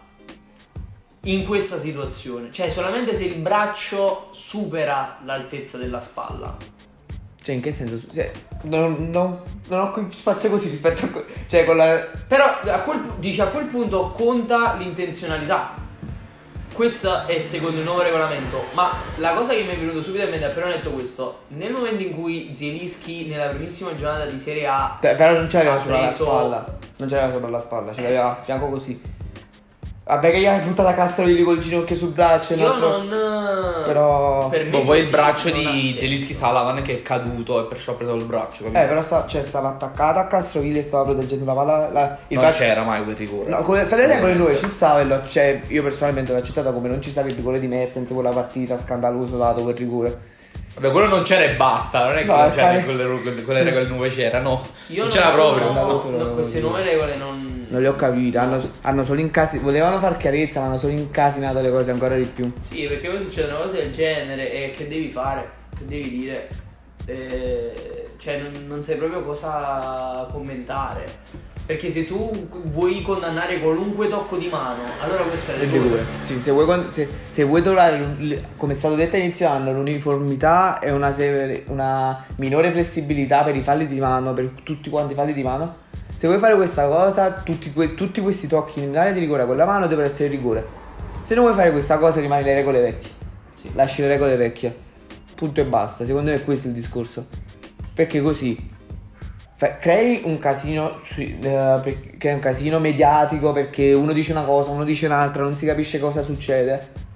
in 1.22 1.44
questa 1.44 1.78
situazione. 1.78 2.50
Cioè, 2.52 2.70
solamente 2.70 3.14
se 3.14 3.24
il 3.24 3.36
braccio 3.40 4.28
supera 4.32 5.18
l'altezza 5.24 5.76
della 5.78 6.00
spalla. 6.00 6.56
Cioè, 7.40 7.54
in 7.54 7.60
che 7.62 7.72
senso? 7.72 7.98
Se- 8.10 8.32
non, 8.62 9.08
non- 9.10 9.40
non 9.68 9.80
ho 9.80 10.10
spazio 10.10 10.50
così 10.50 10.68
rispetto 10.68 11.06
a. 11.06 11.08
que- 11.08 11.24
Cioè, 11.46 11.64
con 11.64 11.76
la. 11.76 11.98
Però 12.26 12.44
a 12.44 12.80
quel, 12.80 13.00
dice 13.18 13.42
a 13.42 13.46
quel 13.48 13.66
punto 13.66 14.10
conta 14.10 14.74
l'intenzionalità. 14.74 15.86
Questo 16.78 17.26
è 17.26 17.40
secondo 17.40 17.78
il 17.78 17.82
nuovo 17.84 18.02
regolamento. 18.02 18.66
Ma 18.74 18.92
la 19.16 19.32
cosa 19.32 19.52
che 19.52 19.64
mi 19.64 19.74
è 19.74 19.76
venuta 19.76 20.00
subito 20.00 20.22
in 20.22 20.30
mente 20.30 20.44
appena 20.44 20.66
ho 20.66 20.68
detto 20.68 20.92
questo, 20.92 21.40
nel 21.48 21.72
momento 21.72 22.04
in 22.04 22.14
cui 22.14 22.52
Zielinski 22.54 23.26
nella 23.26 23.48
primissima 23.48 23.96
giornata 23.96 24.26
di 24.26 24.38
Serie 24.38 24.64
A 24.68 24.96
Però 25.00 25.32
non 25.32 25.46
Ha 25.46 25.48
sopra 25.48 25.78
preso- 25.80 25.98
la 25.98 26.10
spalla. 26.10 26.78
Non 26.98 27.08
c'aveva 27.08 27.32
sopra 27.32 27.48
la 27.48 27.58
spalla, 27.58 27.92
ce 27.92 28.02
l'aveva 28.02 28.30
a 28.30 28.42
fianco 28.44 28.68
così. 28.68 29.00
Vabbè, 30.08 30.30
che 30.30 30.40
gli 30.40 30.46
ha 30.46 30.56
buttato 30.56 30.88
la 30.88 30.94
Castrovili 30.94 31.42
col 31.42 31.58
ginocchio 31.58 31.94
sul 31.94 32.12
braccio. 32.12 32.54
e 32.54 32.56
io 32.56 32.66
l'altro- 32.66 33.02
non 33.02 33.82
Però. 33.84 34.48
per 34.48 34.64
me 34.64 34.70
Boh, 34.70 34.84
poi 34.84 35.00
il 35.00 35.06
braccio 35.08 35.50
di 35.50 35.94
non 36.62 36.78
è 36.78 36.82
che 36.82 36.92
è 36.94 37.02
caduto 37.02 37.60
e 37.62 37.68
perciò 37.68 37.92
ha 37.92 37.94
preso 37.96 38.14
il 38.14 38.24
braccio, 38.24 38.62
capito? 38.64 38.80
Eh, 38.82 38.86
però 38.86 39.02
sta- 39.02 39.26
cioè, 39.26 39.42
stava 39.42 39.68
attaccato 39.68 40.18
a 40.18 40.24
Castrovili 40.26 40.78
e 40.78 40.82
stava 40.82 41.04
proteggendo 41.04 41.44
la 41.44 41.52
palla. 41.52 41.90
la- 41.92 42.16
il 42.28 42.36
non 42.38 42.44
braccio- 42.46 42.58
c'era 42.60 42.82
mai 42.84 43.04
quel 43.04 43.16
rigore. 43.16 43.50
No, 43.50 43.60
con 43.60 43.76
le, 43.76 43.84
per 43.84 43.98
le 43.98 44.06
regole 44.06 44.32
nuove 44.32 44.56
ci 44.56 44.66
stava 44.68 45.00
e 45.00 45.04
l'ho, 45.04 45.20
cioè, 45.28 45.60
io 45.66 45.82
personalmente 45.82 46.32
l'ho 46.32 46.38
accettata 46.38 46.70
come 46.72 46.88
non 46.88 47.02
ci 47.02 47.10
stava 47.10 47.28
il 47.28 47.34
rigore 47.34 47.60
di 47.60 47.66
Mertens, 47.66 48.10
quella 48.10 48.30
partita 48.30 48.78
scandaloso 48.78 49.36
dato 49.36 49.62
quel 49.62 49.76
rigore. 49.76 50.18
Vabbè, 50.78 50.92
quello 50.92 51.08
non 51.08 51.22
c'era 51.22 51.42
e 51.42 51.54
basta, 51.56 52.04
non 52.04 52.14
è 52.16 52.20
che 52.20 52.24
No, 52.26 52.32
non 52.36 52.40
c'era 52.42 52.50
stare- 52.52 52.84
quelle, 52.84 53.20
quelle, 53.20 53.42
quelle 53.42 53.62
regole 53.64 53.86
nuove 53.88 54.08
c'erano. 54.10 54.64
Io 54.88 55.02
non 55.02 55.10
c'era 55.10 55.30
proprio. 55.30 55.72
No, 55.72 56.02
non 56.16 56.34
queste 56.34 56.60
nuove 56.60 56.82
regole 56.84 57.16
non 57.16 57.66
Non 57.68 57.82
le 57.82 57.88
ho 57.88 57.94
capite, 57.96 58.38
hanno, 58.38 58.62
hanno 58.82 59.02
solo 59.04 59.20
incasinato, 59.20 59.66
volevano 59.66 59.98
far 59.98 60.16
chiarezza 60.16 60.60
ma 60.60 60.66
hanno 60.66 60.78
solo 60.78 60.92
incasinato 60.92 61.60
le 61.60 61.70
cose 61.70 61.90
ancora 61.90 62.14
di 62.14 62.24
più. 62.24 62.50
Sì, 62.60 62.86
perché 62.86 63.08
poi 63.08 63.18
succedono 63.20 63.58
cose 63.62 63.78
del 63.82 63.92
genere 63.92 64.52
e 64.52 64.70
che 64.70 64.86
devi 64.86 65.08
fare? 65.08 65.50
Che 65.76 65.84
devi 65.84 66.08
dire? 66.10 66.48
Eh, 67.06 68.06
cioè, 68.18 68.38
non, 68.38 68.52
non 68.66 68.82
sai 68.84 68.96
proprio 68.96 69.22
cosa 69.22 70.28
commentare. 70.30 71.04
Perché 71.68 71.90
se 71.90 72.06
tu 72.06 72.48
vuoi 72.72 73.02
condannare 73.02 73.60
qualunque 73.60 74.08
tocco 74.08 74.38
di 74.38 74.48
mano, 74.48 74.80
allora 75.00 75.22
questo 75.24 75.52
è 75.52 75.58
rigore. 75.58 75.82
rigore. 75.82 76.04
Sì, 76.22 76.40
se 76.40 76.50
vuoi, 76.50 76.86
se, 76.88 77.06
se 77.28 77.44
vuoi 77.44 77.60
trovare, 77.60 78.46
come 78.56 78.72
è 78.72 78.74
stato 78.74 78.94
detto 78.94 79.16
all'inizio 79.16 79.50
anno, 79.50 79.74
l'uniformità 79.74 80.78
e 80.78 80.90
una, 80.90 81.14
una 81.66 82.24
minore 82.36 82.70
flessibilità 82.70 83.42
per 83.42 83.54
i 83.54 83.60
falli 83.60 83.86
di 83.86 84.00
mano, 84.00 84.32
per 84.32 84.48
tutti 84.62 84.88
quanti 84.88 85.12
i 85.12 85.14
falli 85.14 85.34
di 85.34 85.42
mano, 85.42 85.76
se 86.14 86.26
vuoi 86.26 86.38
fare 86.38 86.54
questa 86.54 86.88
cosa, 86.88 87.32
tutti, 87.32 87.70
que- 87.70 87.94
tutti 87.94 88.22
questi 88.22 88.46
tocchi 88.46 88.82
in 88.82 88.96
area 88.96 89.12
di 89.12 89.20
rigore 89.20 89.44
con 89.44 89.54
la 89.54 89.66
mano 89.66 89.86
devono 89.86 90.06
essere 90.06 90.30
rigore. 90.30 90.64
Se 91.20 91.34
non 91.34 91.44
vuoi 91.44 91.54
fare 91.54 91.70
questa 91.70 91.98
cosa 91.98 92.18
rimani 92.18 92.44
le 92.44 92.54
regole 92.54 92.80
vecchie. 92.80 93.10
Sì. 93.52 93.70
Lasci 93.74 94.00
le 94.00 94.08
regole 94.08 94.36
vecchie. 94.36 94.74
Punto 95.34 95.60
e 95.60 95.64
basta. 95.66 96.06
Secondo 96.06 96.30
me 96.30 96.36
è 96.36 96.44
questo 96.44 96.68
il 96.68 96.72
discorso. 96.72 97.26
Perché 97.92 98.22
così 98.22 98.76
crei 99.80 100.20
un 100.24 100.38
casino, 100.38 101.00
eh, 101.16 101.98
crei 102.16 102.34
un 102.34 102.38
casino 102.40 102.78
mediatico 102.78 103.52
perché 103.52 103.92
uno 103.92 104.12
dice 104.12 104.30
una 104.32 104.44
cosa, 104.44 104.70
uno 104.70 104.84
dice 104.84 105.06
un'altra, 105.06 105.42
non 105.42 105.56
si 105.56 105.66
capisce 105.66 105.98
cosa 105.98 106.22
succede. 106.22 107.06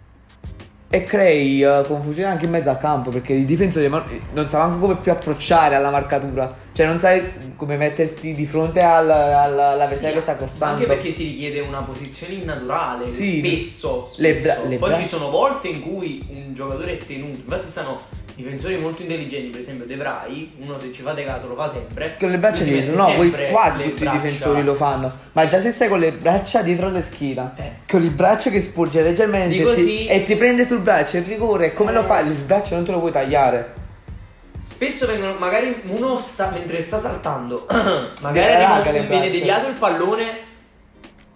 E 0.95 1.05
crei 1.05 1.63
eh, 1.63 1.85
confusione 1.87 2.29
anche 2.33 2.45
in 2.45 2.51
mezzo 2.51 2.69
al 2.69 2.77
campo 2.77 3.09
perché 3.09 3.33
il 3.33 3.47
difensore 3.47 3.89
non 3.89 4.49
sa 4.51 4.59
manco 4.67 4.79
come 4.81 4.97
più 4.97 5.11
approcciare 5.11 5.75
alla 5.75 5.89
marcatura, 5.89 6.55
cioè 6.73 6.85
non 6.85 6.99
sai 6.99 7.55
come 7.57 7.79
metterti 7.79 8.35
di 8.35 8.45
fronte 8.45 8.83
al- 8.83 9.09
al- 9.09 9.59
all'avversario 9.59 10.09
Sì, 10.09 10.15
che 10.17 10.21
sta 10.21 10.37
corsando. 10.37 10.75
Anche 10.75 10.87
perché 10.87 11.11
si 11.11 11.29
richiede 11.29 11.61
una 11.61 11.81
posizione 11.81 12.35
innaturale, 12.35 13.11
Sì. 13.11 13.39
spesso. 13.39 14.13
Le 14.17 14.37
spesso. 14.37 14.61
bra- 14.61 14.69
le 14.69 14.77
Poi 14.77 14.89
bra- 14.91 14.99
ci 14.99 15.07
sono 15.07 15.31
volte 15.31 15.69
in 15.69 15.81
cui 15.81 16.27
un 16.29 16.53
giocatore 16.53 16.99
è 16.99 17.05
tenuto. 17.07 17.39
Infatti 17.39 17.69
stanno 17.71 18.01
difensori 18.35 18.77
molto 18.79 19.03
intelligenti, 19.03 19.51
per 19.51 19.61
esempio 19.61 19.87
De 19.87 19.97
Vrij, 19.97 20.49
uno 20.59 20.79
se 20.79 20.93
ci 20.93 21.03
fate 21.03 21.25
caso 21.25 21.49
lo 21.49 21.55
fa 21.55 21.69
sempre. 21.69 22.17
Con 22.19 22.31
le 22.31 22.39
braccia 22.39 22.63
dietro, 22.65 22.95
no, 22.95 23.13
quasi 23.51 23.83
tutti 23.85 24.05
braccia- 24.05 24.19
i 24.19 24.21
difensori 24.21 24.63
lo 24.65 24.75
fanno. 24.75 25.13
Ma 25.33 25.47
già 25.47 25.61
se 25.61 25.71
stai 25.71 25.89
con 25.89 25.99
le 25.99 26.13
braccia 26.13 26.63
dietro 26.63 26.89
le 26.91 27.03
schiena, 27.03 27.55
Eh. 27.57 27.73
con 27.91 28.03
il 28.03 28.11
braccio 28.11 28.51
che 28.51 28.61
sporge 28.61 29.03
leggermente 29.03 29.57
e 29.57 29.75
ti, 29.75 30.07
e 30.07 30.23
ti 30.23 30.37
prende 30.37 30.65
sul 30.65 30.81
braccio 30.81 31.17
il 31.19 31.25
rigore, 31.25 31.73
come 31.73 31.93
lo 31.93 32.01
Eh. 32.01 32.05
fai? 32.05 32.27
Il 32.27 32.33
braccio 32.33 32.75
non 32.75 32.85
te 32.85 32.91
lo 32.93 33.01
puoi 33.01 33.13
tagliare. 33.13 33.81
Spesso 34.65 35.07
vengono, 35.07 35.35
magari 35.39 35.83
uno 35.87 36.19
sta 36.19 36.51
mentre 36.51 36.81
sta 36.81 36.99
saltando, 37.01 37.67
magari 38.23 38.91
Viene 38.91 39.07
viene 39.07 39.29
deviato 39.31 39.67
il 39.69 39.75
pallone 39.75 40.51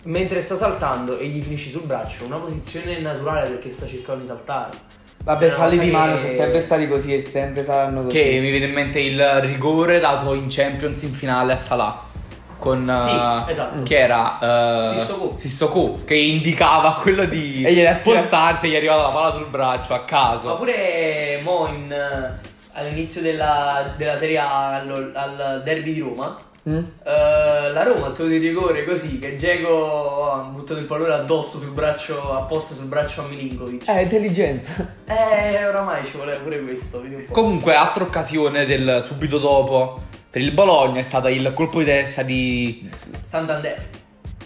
mentre 0.04 0.40
sta 0.40 0.56
saltando 0.56 1.18
e 1.18 1.26
gli 1.26 1.42
finisci 1.42 1.70
sul 1.70 1.82
braccio. 1.82 2.24
Una 2.24 2.36
posizione 2.36 3.00
naturale 3.00 3.48
perché 3.50 3.70
sta 3.72 3.86
cercando 3.86 4.20
di 4.22 4.26
saltare. 4.28 4.94
Vabbè, 5.26 5.50
falli 5.50 5.76
di 5.80 5.90
mano 5.90 6.12
che- 6.14 6.20
sono 6.20 6.32
sempre 6.34 6.60
stati 6.60 6.86
così 6.86 7.12
e 7.12 7.18
sempre 7.20 7.64
saranno 7.64 8.02
così. 8.04 8.16
Che 8.16 8.38
mi 8.40 8.48
viene 8.48 8.66
in 8.66 8.72
mente 8.72 9.00
il 9.00 9.20
rigore 9.40 9.98
dato 9.98 10.34
in 10.34 10.46
Champions 10.48 11.02
in 11.02 11.12
finale 11.12 11.52
a 11.52 11.56
Salah. 11.56 12.00
Con 12.60 12.96
Sì, 13.00 13.10
eh, 13.10 13.50
esatto. 13.50 13.82
che 13.82 13.98
era 13.98 14.38
eh, 14.92 14.96
Sissoko. 14.96 15.32
Sissoko, 15.36 15.98
che 16.04 16.14
indicava 16.14 16.94
quello 16.94 17.24
di 17.24 17.64
E 17.64 17.72
gliela 17.72 17.96
tira- 17.96 18.18
spostarsi 18.20 18.66
e 18.66 18.68
gli 18.70 18.72
è 18.74 18.76
arrivata 18.76 19.02
la 19.02 19.08
palla 19.08 19.32
sul 19.34 19.48
braccio 19.48 19.94
a 19.94 19.98
Ma 19.98 20.04
caso. 20.04 20.54
pure 20.56 21.40
Mo 21.42 21.66
in, 21.74 21.90
eh, 21.92 22.54
all'inizio 22.76 23.20
della, 23.20 23.94
della 23.96 24.16
Serie 24.16 24.38
A 24.38 24.74
al, 24.76 25.12
al 25.14 25.62
derby 25.64 25.92
di 25.92 26.00
Roma. 26.00 26.38
Mm? 26.68 26.78
eh, 26.78 27.70
la 27.72 27.84
Roma 27.84 28.06
ha 28.06 28.10
tolto 28.10 28.24
il 28.24 28.40
rigore 28.40 28.84
così 28.84 29.20
che 29.20 29.36
Dzeko 29.36 30.32
ha 30.32 30.38
buttato 30.48 30.80
il 30.80 30.86
pallone 30.86 31.14
addosso 31.14 31.58
sul 31.58 31.70
braccio 31.70 32.32
apposta 32.32 32.74
sul 32.74 32.86
braccio 32.86 33.22
a 33.22 33.28
Milinkovic. 33.28 33.88
Eh, 33.88 34.02
intelligenza. 34.02 34.94
Eh, 35.06 35.64
oramai 35.64 36.04
ci 36.04 36.16
voleva 36.16 36.38
pure 36.40 36.60
questo. 36.60 37.02
Vedi 37.02 37.14
un 37.14 37.24
po'. 37.26 37.32
Comunque, 37.32 37.74
altra 37.74 38.02
occasione 38.02 38.64
del 38.66 39.00
subito 39.04 39.38
dopo 39.38 40.02
per 40.28 40.42
il 40.42 40.50
Bologna 40.50 40.98
è 40.98 41.02
stata 41.04 41.30
il 41.30 41.52
colpo 41.54 41.78
di 41.78 41.84
testa 41.84 42.22
di 42.22 42.90
Santander. 43.22 43.88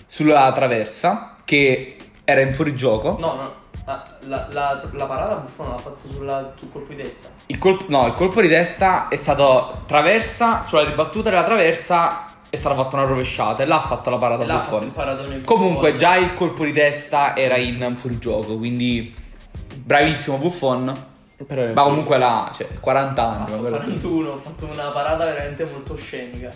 sulla 0.07 0.53
traversa 0.53 1.37
che 1.45 1.97
era 2.25 2.43
in 2.43 2.55
fuorigioco. 2.55 3.17
No, 3.19 3.35
no. 3.35 3.60
Ah, 3.91 4.05
La, 4.27 4.47
la, 4.51 4.83
la 4.93 5.07
parata 5.07 5.35
Buffon 5.37 5.71
l'ha 5.71 5.79
fatto 5.79 6.09
sulla, 6.09 6.53
sul 6.57 6.71
colpo 6.71 6.93
di 6.93 7.03
testa. 7.03 7.29
Il 7.47 7.59
colpo, 7.59 7.85
no, 7.89 8.07
il 8.07 8.15
colpo 8.15 8.41
di 8.41 8.49
testa 8.49 9.09
è 9.09 9.17
stato 9.17 9.83
traversa, 9.87 10.63
sulla 10.63 10.85
ribattuta 10.85 11.31
della 11.31 11.45
traversa 11.45 12.27
è 12.49 12.57
stata 12.57 12.75
fatta 12.75 12.97
una 12.97 13.07
rovesciata 13.07 13.63
e 13.63 13.67
là 13.67 13.77
ha 13.77 13.81
fatto 13.81 14.11
la 14.11 14.19
parata 14.19 14.45
Buffon. 14.45 14.93
Comunque 15.45 15.97
già 15.97 16.17
il 16.17 16.35
colpo 16.35 16.65
di 16.65 16.73
testa 16.73 17.37
era 17.37 17.57
in 17.57 17.95
fuorigioco, 17.97 18.57
quindi 18.57 19.15
bravissimo 19.77 20.37
Buffon. 20.37 21.09
Però 21.47 21.73
Ma 21.73 21.83
comunque 21.85 22.19
là, 22.19 22.51
cioè, 22.55 22.69
40 22.81 23.23
Ha 23.23 23.31
anni. 23.31 23.47
fatto 23.47 23.61
quello 23.61 23.79
sì. 23.81 23.85
41, 23.87 24.33
ha 24.33 24.37
fatto 24.37 24.67
una 24.67 24.91
parata 24.91 25.25
veramente 25.25 25.65
molto 25.65 25.97
scenica. 25.97 26.51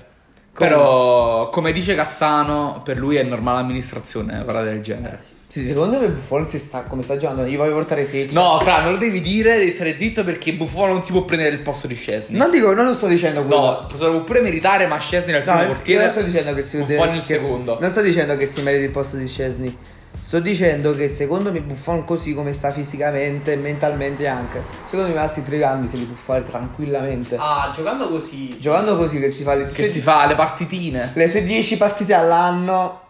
Però, 0.56 1.48
come 1.50 1.72
dice 1.72 1.94
Cassano, 1.94 2.80
per 2.84 2.96
lui 2.98 3.16
è 3.16 3.22
normale 3.24 3.60
amministrazione 3.60 4.40
eh, 4.40 4.44
parlare 4.44 4.70
del 4.70 4.80
genere. 4.82 5.18
Sì, 5.48 5.66
secondo 5.66 5.98
me 6.00 6.08
Buffon 6.08 6.46
si 6.46 6.58
sta 6.58 6.82
come 6.82 7.02
sta 7.02 7.16
giocando. 7.16 7.44
Gli 7.44 7.56
voglio 7.56 7.72
portare 7.74 8.04
16. 8.04 8.34
No, 8.34 8.58
Fra, 8.60 8.80
non 8.82 8.92
lo 8.92 8.98
devi 8.98 9.20
dire, 9.20 9.56
devi 9.56 9.70
stare 9.70 9.96
zitto 9.96 10.24
perché 10.24 10.52
Buffon 10.52 10.88
non 10.90 11.04
si 11.04 11.12
può 11.12 11.22
prendere 11.22 11.50
il 11.54 11.60
posto 11.62 11.86
di 11.86 11.94
Scesni. 11.94 12.36
Non 12.36 12.50
dico, 12.50 12.72
non 12.74 12.86
lo 12.86 12.94
sto 12.94 13.06
dicendo 13.06 13.44
quello. 13.44 13.60
No, 13.60 13.88
se 13.96 14.04
lo 14.04 14.10
può 14.10 14.20
pure 14.24 14.40
meritare, 14.40 14.86
ma 14.86 14.98
Scesni 14.98 15.30
era 15.32 15.38
il 15.38 15.44
No, 15.44 15.52
primo 15.52 15.66
io 15.68 15.74
portiere. 15.74 16.02
non 16.04 16.12
sto 16.12 16.22
dicendo 16.22 16.54
che 16.54 16.62
si 16.62 16.76
Buffon 16.78 17.14
il 17.14 17.24
che- 17.24 17.38
secondo. 17.38 17.78
Non 17.80 17.90
sto 17.90 18.00
dicendo 18.00 18.36
che 18.36 18.46
si 18.46 18.62
meriti 18.62 18.84
il 18.84 18.90
posto 18.90 19.16
di 19.16 19.26
Scesni. 19.28 19.78
Sto 20.24 20.40
dicendo 20.40 20.94
che 20.94 21.10
secondo 21.10 21.52
me 21.52 21.60
Buffon 21.60 22.06
così 22.06 22.32
come 22.32 22.54
sta 22.54 22.72
fisicamente 22.72 23.52
e 23.52 23.56
mentalmente 23.56 24.26
anche. 24.26 24.62
Secondo 24.86 25.12
me 25.12 25.20
altri 25.20 25.44
tre 25.44 25.58
cambi 25.58 25.86
se 25.86 25.98
li 25.98 26.04
può 26.04 26.16
fare 26.16 26.44
tranquillamente. 26.44 27.36
Ah, 27.38 27.70
giocando 27.76 28.08
così. 28.08 28.52
sì. 28.54 28.58
Giocando 28.58 28.96
così 28.96 29.20
che 29.20 29.28
si 29.28 29.42
fa 29.42 29.54
le, 29.54 29.66
Che 29.66 29.84
si 29.86 30.00
fa 30.00 30.24
le 30.26 30.34
partitine. 30.34 31.10
le 31.14 31.28
sue 31.28 31.44
10 31.44 31.76
partite 31.76 32.14
all'anno. 32.14 33.02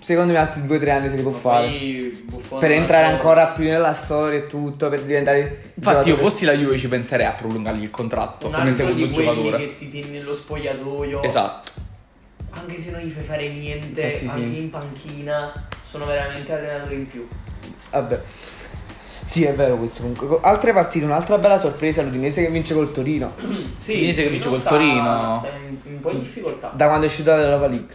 Secondo 0.00 0.32
me 0.32 0.38
altri 0.40 0.62
2-3 0.62 0.90
anni 0.90 1.08
se 1.10 1.14
li 1.14 1.22
può 1.22 1.30
fare. 1.30 1.70
Per 2.58 2.70
entrare 2.72 3.04
ancora 3.06 3.46
più 3.48 3.62
nella 3.64 3.94
storia 3.94 4.40
e 4.40 4.46
tutto, 4.48 4.88
per 4.88 5.02
diventare. 5.02 5.70
Infatti, 5.74 6.08
io 6.08 6.16
fossi 6.16 6.44
la 6.44 6.54
Juve 6.54 6.76
ci 6.76 6.88
penserei 6.88 7.26
a 7.26 7.32
prolungargli 7.32 7.84
il 7.84 7.90
contratto 7.90 8.48
un 8.48 8.52
come 8.52 8.72
secondo 8.72 9.08
giocatore. 9.08 9.58
che 9.58 9.76
ti 9.76 9.88
tieni 9.88 10.10
nello 10.10 10.34
spogliatoio. 10.34 11.22
Esatto. 11.22 11.70
Anche 12.50 12.80
se 12.80 12.90
non 12.90 13.00
gli 13.02 13.10
fai 13.10 13.22
fare 13.22 13.48
niente, 13.48 14.00
Infatti 14.02 14.18
sì. 14.18 14.28
anche 14.28 14.58
in 14.58 14.70
panchina, 14.70 15.67
sono 15.90 16.04
veramente 16.06 16.52
allenatori 16.52 16.94
in 16.94 17.08
più. 17.08 17.26
Vabbè. 17.90 18.20
Sì, 19.24 19.44
è 19.44 19.52
vero 19.54 19.76
questo. 19.76 20.00
Comunque. 20.02 20.38
Altre 20.42 20.72
partite, 20.72 21.04
un'altra 21.04 21.36
bella 21.38 21.58
sorpresa, 21.58 22.02
l'Udinese 22.02 22.42
che 22.44 22.50
vince 22.50 22.74
col 22.74 22.92
Torino. 22.92 23.34
Sì, 23.78 23.92
Udinese 23.92 24.22
che 24.22 24.28
vince 24.28 24.48
col 24.48 24.58
sta- 24.58 24.70
Torino. 24.70 25.36
Sta 25.38 25.48
in, 25.68 25.76
un 25.94 26.00
po' 26.00 26.10
in 26.10 26.18
difficoltà. 26.20 26.70
Da 26.74 26.86
quando 26.86 27.04
è 27.06 27.08
uscita 27.08 27.36
dall'Europa 27.36 27.66
League. 27.66 27.94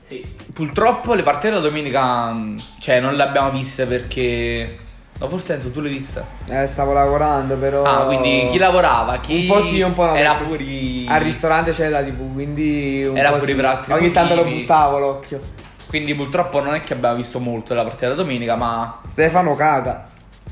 Sì. 0.00 0.24
Purtroppo 0.52 1.14
le 1.14 1.22
partite 1.22 1.48
della 1.50 1.60
domenica, 1.60 2.34
cioè, 2.80 3.00
non 3.00 3.14
le 3.14 3.22
abbiamo 3.22 3.50
viste 3.50 3.84
perché. 3.86 4.78
No, 5.18 5.28
forse 5.28 5.54
Enzo, 5.54 5.70
tu 5.70 5.80
le 5.80 5.88
hai 5.88 5.94
viste? 5.96 6.24
Eh, 6.50 6.66
stavo 6.66 6.92
lavorando, 6.92 7.56
però. 7.56 7.82
Ah, 7.84 8.04
quindi 8.06 8.48
chi 8.50 8.56
lavorava? 8.58 9.18
Chi 9.18 9.48
Un 9.48 9.56
po' 9.56 9.62
sì, 9.62 9.80
un 9.80 9.92
po' 9.92 10.04
no. 10.06 10.14
era 10.14 10.34
fuori. 10.36 11.04
Al 11.08 11.20
ristorante 11.20 11.72
c'è 11.72 11.88
la 11.88 12.02
TV, 12.02 12.32
quindi. 12.32 13.04
un 13.04 13.16
Era 13.18 13.30
po' 13.30 13.36
fuori 13.36 13.50
sì. 13.52 13.56
per 13.56 13.64
altri 13.66 13.92
Ogni 13.94 14.10
tanto 14.12 14.34
lo 14.34 14.42
motivi. 14.44 14.60
buttavo 14.60 14.98
l'occhio. 14.98 15.40
Quindi 15.88 16.14
purtroppo 16.14 16.60
non 16.60 16.74
è 16.74 16.80
che 16.80 16.92
abbiamo 16.92 17.16
visto 17.16 17.40
molto 17.40 17.68
della 17.72 17.82
partita 17.84 18.06
della 18.08 18.20
domenica, 18.22 18.56
ma. 18.56 19.00
Stefano 19.06 19.54
caga. 19.56 20.06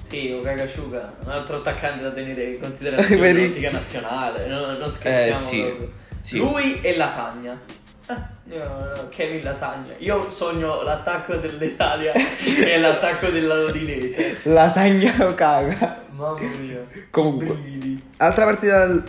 Sì, 0.08 0.30
Okakashuka, 0.30 1.14
un 1.24 1.30
altro 1.30 1.56
attaccante 1.56 2.02
da 2.02 2.10
tenere 2.10 2.44
in 2.44 2.60
considerazione 2.62 3.46
ottica 3.46 3.70
nazionale, 3.70 4.46
non, 4.46 4.76
non 4.78 4.90
scherziamo 4.90 5.30
Eh, 5.30 5.34
sì, 5.34 5.88
sì. 6.22 6.38
Lui 6.38 6.80
e 6.80 6.96
Lasagna. 6.96 7.60
Ah, 8.06 8.28
no, 8.44 9.08
Kevin 9.10 9.42
Lasagna. 9.42 9.94
Io 9.98 10.30
sogno 10.30 10.82
l'attacco 10.82 11.34
dell'Italia 11.36 12.12
e 12.14 12.78
l'attacco 12.78 13.30
della 13.30 13.64
Udinese. 13.64 14.38
Lasagna 14.44 15.12
o 15.26 15.34
caga. 15.34 16.04
Mamma 16.14 16.38
mia. 16.60 16.82
Comunque. 17.10 17.46
Brividi. 17.46 18.00
Altra 18.18 18.44
partita 18.44 18.86
del. 18.86 19.02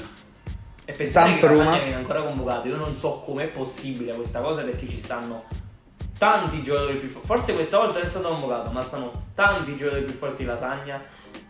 E 0.83 0.93
pensare 0.93 1.29
Samp 1.29 1.39
che 1.41 1.45
Lasagna 1.47 1.63
Roma. 1.63 1.77
viene 1.77 1.95
ancora 1.95 2.21
convocato, 2.23 2.67
io 2.69 2.75
non 2.77 2.95
so 2.95 3.21
com'è 3.23 3.47
possibile 3.47 4.15
questa 4.15 4.39
cosa 4.39 4.63
perché 4.63 4.87
ci 4.89 4.97
stanno 4.97 5.43
tanti 6.17 6.61
giocatori 6.63 6.95
più 6.97 7.09
forti. 7.09 7.27
Forse 7.27 7.53
questa 7.53 7.77
volta 7.77 7.99
è 7.99 8.05
stato 8.05 8.29
convocato, 8.29 8.71
ma 8.71 8.81
stanno 8.81 9.11
tanti 9.35 9.75
giocatori 9.75 10.03
più 10.03 10.13
forti 10.15 10.43
di 10.43 10.49
Lasagna 10.49 11.01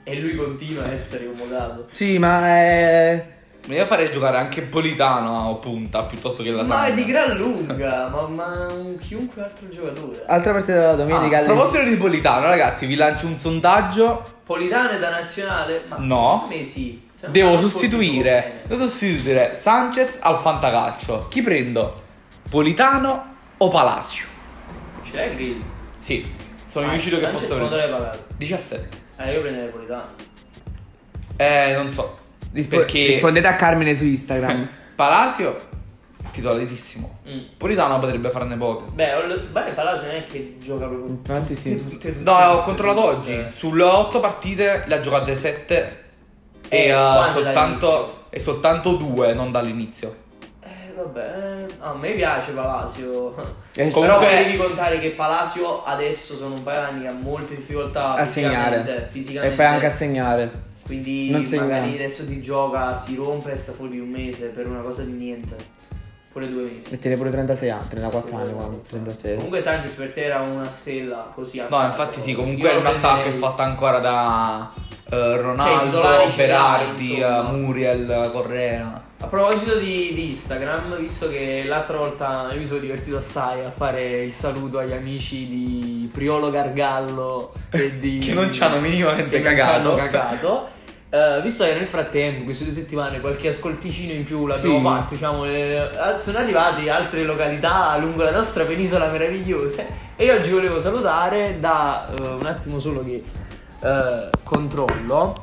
e 0.03 0.19
lui 0.19 0.35
continua 0.35 0.83
a 0.83 0.91
essere 0.91 1.25
convocato. 1.25 1.87
Sì, 1.91 2.17
ma 2.17 2.45
è. 2.45 3.35
Io 3.67 3.85
farei 3.85 4.09
giocare 4.09 4.37
anche 4.37 4.61
Politano 4.61 5.49
a 5.49 5.55
punta 5.55 6.03
piuttosto 6.05 6.41
che 6.41 6.51
la 6.51 6.63
Ma 6.63 6.85
è 6.85 6.93
di 6.93 7.03
gran 7.03 7.35
lunga, 7.35 8.07
ma, 8.09 8.21
ma 8.27 8.67
un 8.71 8.97
chiunque 8.97 9.43
altro 9.43 9.67
giocatore. 9.67 10.23
Altra 10.25 10.53
partita 10.53 10.79
della 10.79 10.95
domenica. 10.95 11.39
Ah, 11.39 11.41
a 11.41 11.43
proposito 11.43 11.83
di 11.83 11.97
Politano, 11.97 12.45
ragazzi, 12.45 12.85
vi 12.85 12.95
lancio 12.95 13.25
un 13.27 13.37
sondaggio. 13.37 14.35
Politane 14.45 14.99
da 14.99 15.09
nazionale? 15.09 15.83
Ma 15.89 15.97
No. 15.99 16.45
me 16.49 16.63
sì. 16.63 17.03
Cioè, 17.19 17.29
Devo 17.31 17.57
sostituire, 17.57 18.61
devo 18.67 18.87
sostituire 18.87 19.53
Sanchez 19.53 20.17
al 20.21 20.37
fantacalcio. 20.37 21.25
Chi 21.29 21.41
prendo? 21.41 21.93
Politano 22.47 23.35
o 23.57 23.67
Palacio? 23.67 24.35
L'hai 25.13 25.35
Grill? 25.35 25.61
Sì, 25.95 26.25
sono 26.65 26.87
Ah, 26.87 26.91
riuscito 26.91 27.19
che 27.19 27.27
posso 27.27 27.55
prendere. 27.55 27.87
l'hai 27.89 27.97
pagato? 27.99 28.25
17. 28.37 28.89
Eh, 29.17 29.31
io 29.33 29.41
prenderei 29.41 29.69
Politano. 29.69 30.09
Eh, 31.37 31.73
non 31.75 31.91
so. 31.91 32.17
Rispo- 32.51 32.77
perché 32.77 33.07
Rispondete 33.07 33.47
a 33.47 33.55
Carmine 33.55 33.93
su 33.93 34.05
Instagram. 34.05 34.67
Palacio 34.95 35.65
titolatissimo. 36.31 37.19
Mm. 37.27 37.39
Politano 37.57 37.99
potrebbe 37.99 38.29
farne 38.29 38.55
poche. 38.57 38.91
Beh, 38.91 39.11
beh, 39.51 39.61
Palacio 39.73 40.05
non 40.05 40.15
è 40.15 40.23
che 40.25 40.57
gioca 40.59 40.85
proprio 40.85 41.07
Infatti 41.07 41.55
sì. 41.55 41.75
tutte, 41.89 42.13
tutte, 42.13 42.23
No, 42.23 42.33
ho 42.37 42.51
tutte, 42.51 42.63
controllato 42.63 43.17
tutte. 43.17 43.37
oggi. 43.45 43.55
Sulle 43.55 43.83
8 43.83 44.19
partite 44.19 44.83
le 44.85 44.95
ha 44.95 44.99
giocate 44.99 45.35
7 45.35 46.03
e 46.69 46.77
Eh, 46.77 46.87
eh, 46.89 46.93
quando 46.93 47.31
soltanto, 47.41 48.25
e 48.29 48.39
soltanto 48.39 48.91
2 48.95 49.33
non 49.33 49.51
dall'inizio. 49.51 50.25
Vabbè, 50.97 51.65
eh, 51.67 51.73
a 51.79 51.93
me 51.93 52.11
piace 52.13 52.51
Palacio. 52.51 53.35
Eh, 53.75 53.87
Però 53.87 53.91
comunque- 53.91 54.25
poi 54.25 54.43
devi 54.45 54.57
contare 54.57 54.99
che 54.99 55.11
Palacio 55.11 55.83
adesso 55.83 56.35
sono 56.35 56.55
un 56.55 56.63
paio 56.63 56.81
d'anni 56.81 57.01
che 57.03 57.07
ha 57.07 57.13
molte 57.13 57.55
difficoltà 57.55 58.13
A 58.13 58.25
segnare. 58.25 59.07
fisicamente. 59.11 59.53
E 59.53 59.57
poi 59.57 59.65
anche 59.65 59.85
a 59.85 59.91
segnare. 59.91 60.51
Quindi 60.85 61.29
non 61.29 61.43
segna. 61.45 61.63
magari 61.63 61.95
adesso 61.95 62.25
ti 62.25 62.41
gioca, 62.41 62.95
si 62.95 63.15
rompe 63.15 63.51
e 63.51 63.57
sta 63.57 63.73
fuori 63.73 63.99
un 63.99 64.07
mese 64.09 64.47
per 64.47 64.67
una 64.67 64.79
cosa 64.81 65.03
di 65.03 65.11
niente. 65.11 65.75
pure 66.31 66.49
due 66.51 66.63
mesi. 66.71 66.93
E 66.93 66.99
tiene 66.99 67.17
pure 67.17 67.31
36 67.31 67.69
anni, 67.71 67.87
34 67.89 68.37
anni, 68.37 68.53
quando- 68.53 68.81
36. 68.87 69.35
Comunque 69.35 69.59
Sanchez 69.59 69.93
per 69.95 70.11
te 70.11 70.23
era 70.25 70.39
una 70.41 70.69
stella 70.69 71.31
così. 71.33 71.59
a 71.59 71.65
No, 71.67 71.83
infatti 71.83 72.19
sì, 72.19 72.33
comunque 72.35 72.71
è 72.71 72.75
un 72.75 72.85
attacco 72.85 73.27
è 73.27 73.31
fatto 73.31 73.63
ancora 73.63 73.99
da 73.99 74.71
Cioè, 75.09 75.35
Ronaldo, 75.41 75.85
titolari 75.97 76.31
Berardi, 76.35 77.19
eh. 77.19 77.41
Muriel, 77.41 78.29
Correa. 78.31 79.01
A 79.19 79.25
proposito 79.25 79.77
di, 79.79 80.13
di 80.13 80.27
Instagram, 80.29 80.95
visto 80.99 81.27
che 81.29 81.63
l'altra 81.65 81.97
volta 81.97 82.49
io 82.53 82.59
mi 82.59 82.67
sono 82.67 82.79
divertito 82.79 83.17
assai 83.17 83.63
a 83.65 83.71
fare 83.71 84.23
il 84.23 84.31
saluto 84.31 84.77
agli 84.77 84.91
amici 84.93 85.47
di 85.47 86.07
Priolo 86.13 86.51
Gargallo 86.51 87.51
e 87.71 87.97
di... 87.99 88.19
Che 88.19 88.33
non 88.33 88.51
ci 88.51 88.61
hanno 88.63 88.79
minimamente 88.79 89.41
che 89.41 89.43
non 89.43 89.51
ci 89.53 89.57
cagato. 89.57 89.87
hanno 89.89 89.95
cagato. 89.97 90.69
eh, 91.09 91.41
visto 91.41 91.63
che 91.65 91.73
nel 91.73 91.87
frattempo, 91.87 92.43
queste 92.43 92.65
due 92.65 92.73
settimane, 92.75 93.19
qualche 93.19 93.47
ascolticino 93.47 94.13
in 94.13 94.23
più 94.23 94.45
l'abbiamo 94.45 94.77
Sì. 94.77 94.83
fatto, 94.83 95.13
diciamo, 95.15 95.45
eh, 95.45 95.89
sono 96.19 96.37
arrivati 96.37 96.87
altre 96.87 97.23
località 97.23 97.97
lungo 97.97 98.21
la 98.21 98.31
nostra 98.31 98.65
penisola 98.65 99.07
meravigliosa. 99.09 99.83
E 100.15 100.25
io 100.25 100.35
oggi 100.35 100.51
volevo 100.51 100.79
salutare 100.79 101.57
da 101.59 102.07
eh, 102.15 102.21
un 102.21 102.45
attimo 102.45 102.79
solo 102.79 103.03
che 103.03 103.23
eh, 103.81 104.29
controllo, 104.43 105.33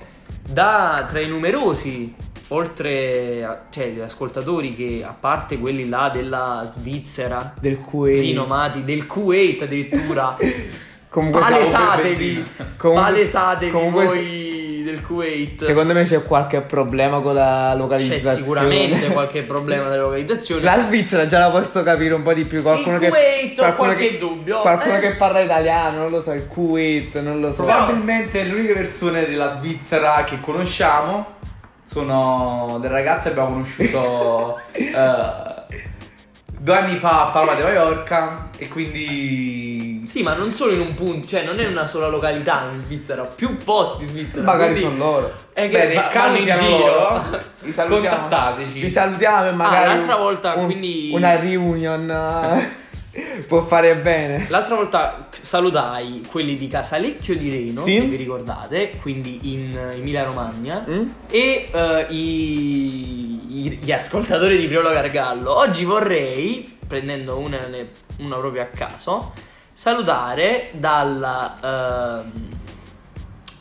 da 0.46 1.06
tra 1.10 1.20
i 1.20 1.26
numerosi, 1.26 2.14
oltre 2.54 3.44
a, 3.44 3.62
cioè, 3.70 3.88
gli 3.88 4.00
ascoltatori 4.00 4.74
che 4.74 5.02
a 5.06 5.14
parte 5.18 5.58
quelli 5.58 5.88
là 5.88 6.10
della 6.12 6.66
Svizzera, 6.68 7.52
Del 7.60 7.78
Kuwait. 7.80 8.20
rinomati 8.20 8.84
del 8.84 9.06
Kuwait 9.06 9.62
addirittura. 9.62 10.36
Comunque 11.14 11.42
Palesatevi, 11.42 12.44
Comunque- 12.76 12.92
palesatevi 13.02 13.70
comunque 13.70 14.04
voi 14.06 14.82
del 14.84 15.00
Kuwait. 15.00 15.62
Secondo 15.62 15.92
me 15.94 16.02
c'è 16.02 16.24
qualche 16.24 16.60
problema 16.62 17.20
con 17.20 17.34
la 17.34 17.70
c'è 17.70 17.78
localizzazione. 17.78 18.36
sicuramente 18.36 19.06
qualche 19.14 19.42
problema 19.44 19.88
della 19.88 20.02
localizzazione. 20.02 20.62
La 20.62 20.76
Svizzera 20.80 21.26
già 21.26 21.38
la 21.38 21.50
posso 21.52 21.84
capire 21.84 22.14
un 22.14 22.22
po' 22.24 22.34
di 22.34 22.42
più. 22.44 22.62
Qualcuno 22.62 22.96
Il 22.96 23.00
che, 23.02 23.08
Kuwait 23.10 23.58
ho 23.60 23.62
qualcuno 23.62 23.92
qualche 23.92 24.08
che- 24.10 24.18
dubbio, 24.18 24.58
Qualcuno 24.58 24.96
eh. 24.96 24.98
che 25.00 25.10
parla 25.14 25.40
italiano, 25.40 25.98
non 25.98 26.10
lo 26.10 26.20
so, 26.20 26.32
il 26.32 26.48
Kuwait, 26.48 27.20
non 27.20 27.38
lo 27.40 27.52
so. 27.52 27.62
Probabilmente 27.62 28.42
le 28.42 28.52
uniche 28.52 28.72
persone 28.72 29.24
della 29.24 29.52
Svizzera 29.52 30.24
che 30.24 30.40
conosciamo 30.40 31.33
sono 31.84 32.78
delle 32.80 32.94
ragazze 32.94 33.24
che 33.24 33.30
abbiamo 33.40 33.50
conosciuto 33.50 34.60
eh, 34.72 35.82
due 36.58 36.76
anni 36.76 36.96
fa 36.96 37.26
a 37.26 37.30
Palma 37.30 37.54
de 37.54 37.62
Mallorca 37.62 38.48
e 38.56 38.68
quindi 38.68 40.00
Sì, 40.06 40.22
ma 40.22 40.34
non 40.34 40.52
solo 40.52 40.72
in 40.72 40.80
un 40.80 40.94
punto, 40.94 41.26
cioè 41.28 41.44
non 41.44 41.60
è 41.60 41.66
una 41.66 41.86
sola 41.86 42.06
località 42.08 42.66
in 42.70 42.76
Svizzera, 42.78 43.22
più 43.24 43.56
posti 43.58 44.04
in 44.04 44.08
Svizzera. 44.10 44.44
Magari 44.44 44.72
quindi 44.72 44.96
sono 44.98 45.10
loro. 45.10 45.32
È 45.52 45.68
che 45.68 45.76
Beh, 45.76 45.88
nel 45.94 46.08
caso 46.08 46.36
in 46.36 46.52
giro. 46.52 46.78
loro, 46.86 47.22
Vi 47.60 47.72
salutiamo. 47.72 48.16
contattateci. 48.20 48.80
Vi 48.80 48.90
salutiamo 48.90 49.48
e 49.48 49.52
magari. 49.52 49.84
Ah, 49.90 49.94
l'altra 49.94 50.16
volta, 50.16 50.54
un- 50.54 50.64
quindi- 50.66 51.10
Una 51.12 51.36
reunion 51.38 52.06
può 53.46 53.64
fare 53.64 53.96
bene. 53.96 54.46
L'altra 54.48 54.74
volta 54.76 55.28
salutai 55.30 56.22
quelli 56.28 56.56
di 56.56 56.66
Casalecchio 56.68 57.36
di 57.36 57.48
Reno, 57.50 57.80
Sì. 57.82 57.94
se 57.94 58.00
vi 58.02 58.16
ricordate, 58.16 58.96
quindi 59.00 59.52
in 59.52 59.76
Emilia 59.94 60.24
Romagna, 60.24 60.84
Mm? 60.88 61.08
e 61.30 61.68
eh, 61.72 62.06
i- 62.10 63.66
i- 63.66 63.78
gli 63.82 63.92
ascoltatori 63.92 64.56
di 64.56 64.66
Priolo 64.66 64.90
Gargallo. 64.90 65.54
Oggi 65.56 65.84
vorrei, 65.84 66.76
prendendo 66.86 67.38
una, 67.38 67.60
una 68.18 68.36
proprio 68.36 68.62
a 68.62 68.66
caso, 68.66 69.32
salutare 69.72 70.70
dalla, 70.72 72.20
ehm, 72.22 72.32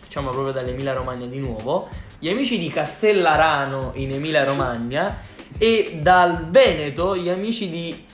diciamo 0.06 0.30
proprio 0.32 0.54
dall'Emilia 0.54 0.93
Romagna 0.93 1.26
di 1.26 1.39
nuovo, 1.39 1.89
gli 2.20 2.30
amici 2.30 2.58
di 2.58 2.70
Castellarano 2.70 3.91
in 3.95 4.12
Emilia 4.12 4.43
Romagna 4.43 5.20
e 5.58 5.97
dal 6.01 6.47
Veneto 6.49 7.16
gli 7.18 7.30
amici 7.30 7.70
di 7.70 8.06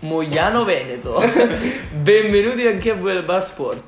Mogliano 0.00 0.64
Veneto. 0.64 1.20
Benvenuti 1.90 2.66
anche 2.66 2.90
a 2.90 2.94
voi 2.94 3.16
al 3.16 3.24
Bar 3.24 3.42
Sport. 3.42 3.84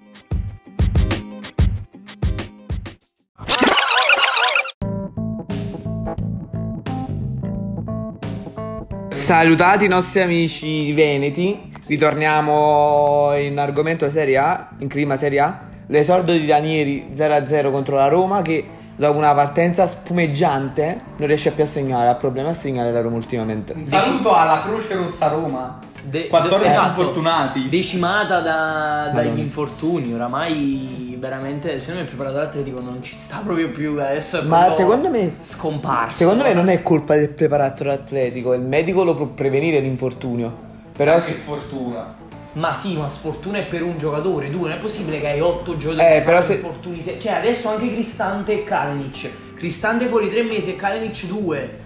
Salutati 9.10 9.84
i 9.84 9.88
nostri 9.88 10.20
amici 10.22 10.92
veneti. 10.92 11.70
Ritorniamo 11.86 13.36
in 13.36 13.58
argomento 13.58 14.08
Serie 14.08 14.36
A, 14.38 14.70
in 14.78 14.88
clima 14.88 15.16
Serie 15.16 15.40
A. 15.40 15.68
L'esordio 15.86 16.36
di 16.36 16.46
Ranieri 16.46 17.10
0-0 17.12 17.70
contro 17.70 17.94
la 17.94 18.08
Roma 18.08 18.42
che 18.42 18.64
dopo 18.96 19.16
una 19.16 19.32
partenza 19.34 19.86
spumeggiante 19.86 20.96
non 21.16 21.28
riesce 21.28 21.52
più 21.52 21.62
a 21.62 21.66
segnare, 21.66 22.08
ha 22.08 22.14
problemi 22.16 22.48
a 22.48 22.52
segnare 22.52 22.90
la 22.90 23.00
Roma 23.00 23.16
ultimamente. 23.16 23.72
un 23.74 23.86
saluto 23.86 24.34
alla 24.34 24.62
Croce 24.62 24.94
Rossa 24.94 25.28
Roma. 25.28 25.88
De- 26.02 26.28
14 26.28 26.70
esatto. 26.70 27.00
infortunati. 27.00 27.68
Decimata 27.68 28.40
da- 28.40 29.10
dagli 29.12 29.38
infortuni. 29.38 30.12
Oramai 30.14 31.16
veramente, 31.18 31.78
secondo 31.78 32.00
me 32.00 32.06
il 32.08 32.14
preparato 32.14 32.40
atletico 32.40 32.80
non 32.80 33.02
ci 33.02 33.14
sta 33.14 33.40
proprio 33.44 33.70
più. 33.70 33.98
Adesso 33.98 34.40
è 34.40 34.42
Ma 34.42 34.72
secondo 34.72 35.08
me 35.10 35.36
scomparso. 35.42 36.16
Secondo 36.18 36.42
me 36.44 36.54
non 36.54 36.68
è 36.68 36.80
colpa 36.82 37.14
del 37.16 37.28
preparatore 37.30 37.92
atletico, 37.92 38.54
il 38.54 38.62
medico 38.62 39.04
lo 39.04 39.14
può 39.14 39.26
prevenire 39.26 39.80
l'infortunio. 39.80 40.68
Però 40.96 41.14
Che 41.16 41.20
se- 41.20 41.36
sfortuna. 41.36 42.14
Ma 42.52 42.74
sì, 42.74 42.96
ma 42.96 43.08
sfortuna 43.08 43.58
è 43.58 43.66
per 43.66 43.82
un 43.82 43.96
giocatore. 43.96 44.50
Tu 44.50 44.60
non 44.60 44.72
è 44.72 44.76
possibile 44.78 45.20
che 45.20 45.28
hai 45.28 45.40
8 45.40 45.76
giocatori 45.76 46.16
Eh, 46.16 46.20
però 46.22 46.42
se- 46.42 46.54
infortuni. 46.54 47.02
Cioè, 47.04 47.32
adesso 47.32 47.68
anche 47.68 47.92
Cristante 47.92 48.52
e 48.52 48.64
Kalinic. 48.64 49.30
Cristante 49.54 50.06
fuori 50.06 50.28
3 50.28 50.42
mesi 50.42 50.70
e 50.70 50.76
Kalinic 50.76 51.26
2. 51.26 51.78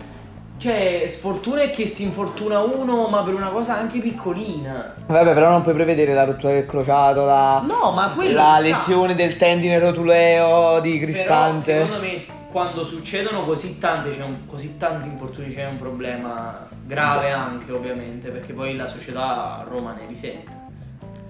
Cioè, 0.64 1.04
sfortuna 1.08 1.60
è 1.60 1.70
che 1.70 1.84
si 1.86 2.04
infortuna 2.04 2.60
uno, 2.60 3.06
ma 3.08 3.22
per 3.22 3.34
una 3.34 3.50
cosa 3.50 3.76
anche 3.76 3.98
piccolina. 3.98 4.94
Vabbè, 5.06 5.34
però 5.34 5.50
non 5.50 5.60
puoi 5.60 5.74
prevedere 5.74 6.14
la 6.14 6.24
rottura 6.24 6.54
del 6.54 6.64
crociato, 6.64 7.26
la, 7.26 7.62
No, 7.68 7.90
ma 7.90 8.08
quello 8.14 8.32
la 8.32 8.60
lesione 8.60 9.14
del 9.14 9.36
tendine 9.36 9.78
rotuleo 9.78 10.80
di 10.80 10.92
Però 10.92 11.04
Cristante. 11.04 11.60
secondo 11.60 12.00
me 12.00 12.24
quando 12.50 12.82
succedono 12.82 13.44
così 13.44 13.78
tante, 13.78 14.08
un- 14.22 14.46
così 14.46 14.78
tanti 14.78 15.06
infortuni 15.08 15.48
c'è 15.48 15.66
un 15.66 15.76
problema 15.76 16.66
grave 16.82 17.30
anche 17.30 17.70
ovviamente 17.70 18.30
perché 18.30 18.54
poi 18.54 18.74
la 18.74 18.86
società 18.86 19.58
a 19.58 19.66
Roma 19.68 19.92
ne 19.92 20.06
risente. 20.08 20.62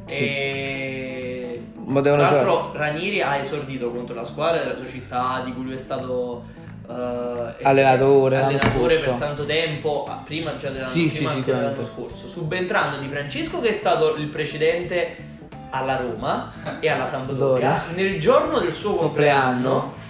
Sì. 0.06 0.22
E 0.22 1.62
Ma 1.86 2.00
devono 2.00 2.24
tra 2.24 2.36
l'altro 2.36 2.70
Ranieri 2.72 3.20
ha 3.20 3.34
esordito 3.38 3.90
contro 3.90 4.14
la 4.14 4.22
squadra 4.22 4.60
della 4.60 4.76
sua 4.76 4.86
città 4.86 5.42
di 5.44 5.52
cui 5.52 5.64
lui 5.64 5.74
è 5.74 5.78
stato 5.78 6.62
eh, 6.88 7.54
Allenatore 7.62 8.42
allenatore 8.42 8.98
per 8.98 9.14
tanto 9.14 9.44
tempo, 9.44 10.04
ah, 10.08 10.22
prima 10.24 10.56
già 10.56 10.70
dell'anno, 10.70 10.90
Sì, 10.90 11.06
prima 11.06 11.30
sì, 11.30 11.36
anche 11.36 11.54
dell'anno 11.54 11.84
scorso, 11.84 12.28
subentrando 12.28 12.98
di 12.98 13.08
Francesco 13.08 13.60
che 13.60 13.68
è 13.68 13.72
stato 13.72 14.16
il 14.16 14.26
precedente 14.26 15.32
alla 15.70 15.96
Roma 15.96 16.52
e 16.80 16.88
alla 16.88 17.06
Sampdoria 17.06 17.78
Sampdoria. 17.78 17.82
nel 17.94 18.18
giorno 18.18 18.60
del 18.60 18.72
suo 18.72 18.94
compleanno. 18.94 20.02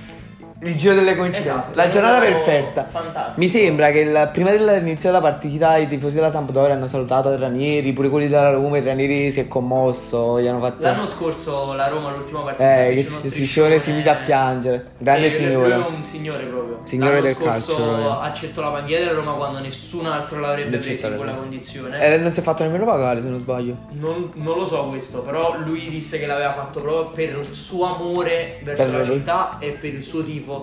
Il 0.64 0.74
giro 0.76 0.94
delle 0.94 1.14
coincidenze. 1.14 1.50
Esatto, 1.50 1.70
la 1.78 1.88
giornata 1.88 2.20
perfetta. 2.20 2.86
fantastico. 2.90 3.38
Mi 3.40 3.48
sembra 3.48 3.90
che 3.90 4.00
il- 4.00 4.30
prima 4.32 4.50
dell'inizio 4.50 5.10
della 5.10 5.20
partita 5.20 5.76
i 5.76 5.86
tifosi 5.86 6.14
della 6.16 6.30
Sampdoria 6.30 6.74
hanno 6.74 6.86
salutato 6.86 7.30
il 7.32 7.38
Ranieri, 7.38 7.92
pure 7.92 8.08
quelli 8.08 8.28
della 8.28 8.50
Roma, 8.50 8.78
il 8.78 8.84
Ranieri 8.84 9.30
si 9.30 9.40
è 9.40 9.48
commosso, 9.48 10.40
gli 10.40 10.46
hanno 10.46 10.60
fatto... 10.60 10.82
L'anno 10.82 11.06
scorso 11.06 11.72
la 11.74 11.88
Roma 11.88 12.10
l'ultima 12.12 12.40
partita 12.40 12.84
Eh, 12.84 12.94
che 12.94 13.00
uno 13.00 13.02
si, 13.02 13.20
si, 13.20 13.30
striscione, 13.30 13.78
si 13.78 13.92
mise 13.92 14.08
a 14.10 14.14
piangere. 14.14 14.86
Grande 14.98 15.26
Eh, 15.26 15.30
signore. 15.30 15.74
Lui 15.76 15.84
è 15.84 15.86
un 15.88 16.04
signore 16.04 16.44
proprio. 16.44 16.80
Signore 16.84 17.12
L'anno 17.14 17.24
del 17.26 17.34
scorso 17.34 17.50
calcio, 17.50 17.82
proprio. 17.82 18.18
accettò 18.20 18.62
la 18.62 18.70
bandiera 18.70 19.04
della 19.04 19.16
Roma 19.16 19.32
quando 19.34 19.58
nessun 19.60 20.06
altro 20.06 20.40
l'avrebbe 20.40 20.78
presa 20.78 21.08
in 21.08 21.16
quella 21.16 21.32
condizione. 21.34 22.00
Eh, 22.00 22.18
non 22.18 22.32
si 22.32 22.40
è 22.40 22.42
fatto 22.42 22.62
nemmeno 22.62 22.84
pagare 22.84 23.20
se 23.20 23.28
non 23.28 23.38
sbaglio. 23.38 23.76
Non, 23.92 24.30
non 24.34 24.56
lo 24.58 24.64
so 24.64 24.86
questo, 24.88 25.20
però 25.20 25.56
lui 25.62 25.88
disse 25.90 26.18
che 26.18 26.26
l'aveva 26.26 26.52
fatto 26.52 26.80
proprio 26.80 27.10
per 27.10 27.38
il 27.46 27.52
suo 27.54 27.84
amore 27.94 28.60
verso 28.62 28.82
Per 28.84 28.92
la 28.92 29.04
lui. 29.04 29.16
città 29.16 29.56
e 29.58 29.70
per 29.70 29.92
il 29.94 30.02
suo 30.02 30.22
tifo 30.22 30.53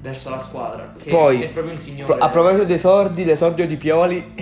verso 0.00 0.30
la 0.30 0.38
squadra. 0.38 0.94
Che 1.02 1.10
Poi, 1.10 1.42
è 1.42 1.48
proprio 1.50 1.72
un 1.72 1.78
signore. 1.78 2.14
Pro- 2.14 2.24
a 2.24 2.28
proposito 2.28 2.64
dei 2.64 2.78
sordi, 2.78 3.24
l'esordio 3.24 3.66
di 3.66 3.76
Pioli 3.76 4.32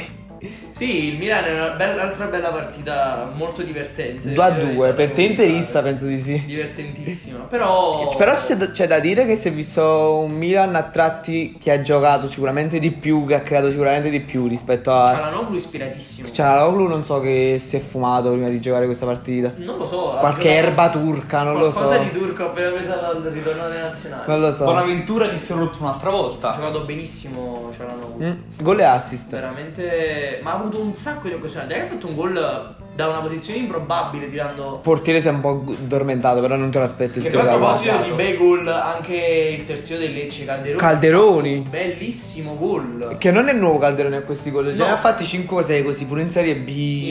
Sì, 0.70 1.06
il 1.12 1.18
Milan 1.18 1.44
è 1.44 1.52
un'altra 1.54 2.26
bella 2.26 2.48
partita 2.50 3.30
molto 3.34 3.62
divertente. 3.62 4.32
2 4.32 4.44
a 4.44 4.50
devo 4.50 4.60
dire 4.64 4.74
2. 4.74 4.86
la 4.88 4.92
Per 4.94 5.10
te 5.12 5.22
interista 5.22 5.82
penso 5.82 6.06
di 6.06 6.20
sì. 6.20 6.42
Divertentissima. 6.44 7.44
Però. 7.48 8.14
Però 8.16 8.34
c'è 8.34 8.56
da, 8.56 8.70
c'è 8.70 8.86
da 8.86 8.98
dire 8.98 9.24
che 9.26 9.36
si 9.36 9.48
è 9.48 9.52
visto 9.52 10.18
un 10.18 10.32
Milan 10.32 10.74
a 10.76 10.82
tratti 10.82 11.56
che 11.58 11.70
ha 11.72 11.80
giocato 11.80 12.28
sicuramente 12.28 12.78
di 12.78 12.90
più, 12.92 13.24
che 13.26 13.34
ha 13.34 13.40
creato 13.40 13.70
sicuramente 13.70 14.10
di 14.10 14.20
più 14.20 14.46
rispetto 14.46 14.92
a... 14.92 15.12
Cialanoglu 15.14 15.54
ispiratissimo. 15.56 16.30
Cialanoglu 16.30 16.86
non 16.88 17.04
so 17.04 17.20
che 17.20 17.56
si 17.58 17.76
è 17.76 17.80
fumato 17.80 18.30
prima 18.32 18.48
di 18.48 18.60
giocare 18.60 18.84
questa 18.86 19.06
partita. 19.06 19.52
Non 19.56 19.78
lo 19.78 19.86
so. 19.86 20.14
ha 20.14 20.18
Qualche 20.18 20.48
giocato- 20.48 20.66
erba 20.66 20.90
turca, 20.90 21.42
non 21.42 21.58
lo 21.58 21.70
so. 21.70 21.80
Qualcosa 21.80 21.98
di 22.02 22.10
turco 22.10 22.44
appena 22.46 22.70
presa 22.70 22.94
dal 22.96 23.22
ritorno 23.22 23.64
alle 23.64 23.80
nazionali. 23.80 24.22
Non 24.26 24.40
lo 24.40 24.50
so. 24.50 24.64
Bonaventura 24.64 25.28
che 25.28 25.38
si 25.38 25.52
è 25.52 25.54
rotto 25.54 25.78
un'altra 25.80 26.08
Ha 26.08 26.12
volta. 26.12 26.52
giocato 26.54 26.80
benissimo 26.80 27.70
Cialanoglu. 27.74 28.24
Mm, 28.24 28.32
Gol 28.60 28.80
e 28.80 28.84
assist. 28.84 29.30
Veramente. 29.30 30.35
Ma 30.42 30.52
ha 30.52 30.54
avuto 30.54 30.80
un 30.80 30.94
sacco 30.94 31.28
di 31.28 31.34
occasioni. 31.34 31.66
Dai, 31.66 31.80
ha 31.80 31.86
fatto 31.86 32.06
un 32.08 32.14
gol 32.14 32.74
da 32.96 33.08
una 33.08 33.20
posizione 33.20 33.58
improbabile 33.58 34.30
tirando 34.30 34.78
Portiere 34.82 35.20
si 35.20 35.28
è 35.28 35.30
un 35.30 35.40
po' 35.42 35.62
addormentato, 35.68 36.40
però 36.40 36.56
non 36.56 36.70
te 36.70 36.78
lo 36.78 36.84
aspetti 36.84 37.18
il 37.18 37.24
che 37.26 37.30
poi 37.36 37.46
a 37.46 37.50
proposito 37.56 37.98
di 38.04 38.10
bei 38.12 38.36
gol, 38.38 38.66
anche 38.68 39.14
il 39.58 39.64
terzino 39.64 39.98
del 39.98 40.14
Lecce 40.14 40.46
Calderoni. 40.46 40.78
Calderoni. 40.78 41.58
Bellissimo 41.68 42.56
gol. 42.56 43.16
Che 43.18 43.30
non 43.30 43.48
è 43.48 43.52
nuovo 43.52 43.76
Calderone 43.78 44.16
a 44.16 44.22
questi 44.22 44.50
gol, 44.50 44.72
già 44.74 44.84
No. 44.84 44.90
ne 44.90 44.96
ha 44.96 44.98
fatti 45.00 45.24
5 45.24 45.56
o 45.58 45.62
6 45.62 45.82
così, 45.84 46.06
pure 46.06 46.22
in 46.22 46.30
Serie 46.30 46.54
B. 46.54 46.68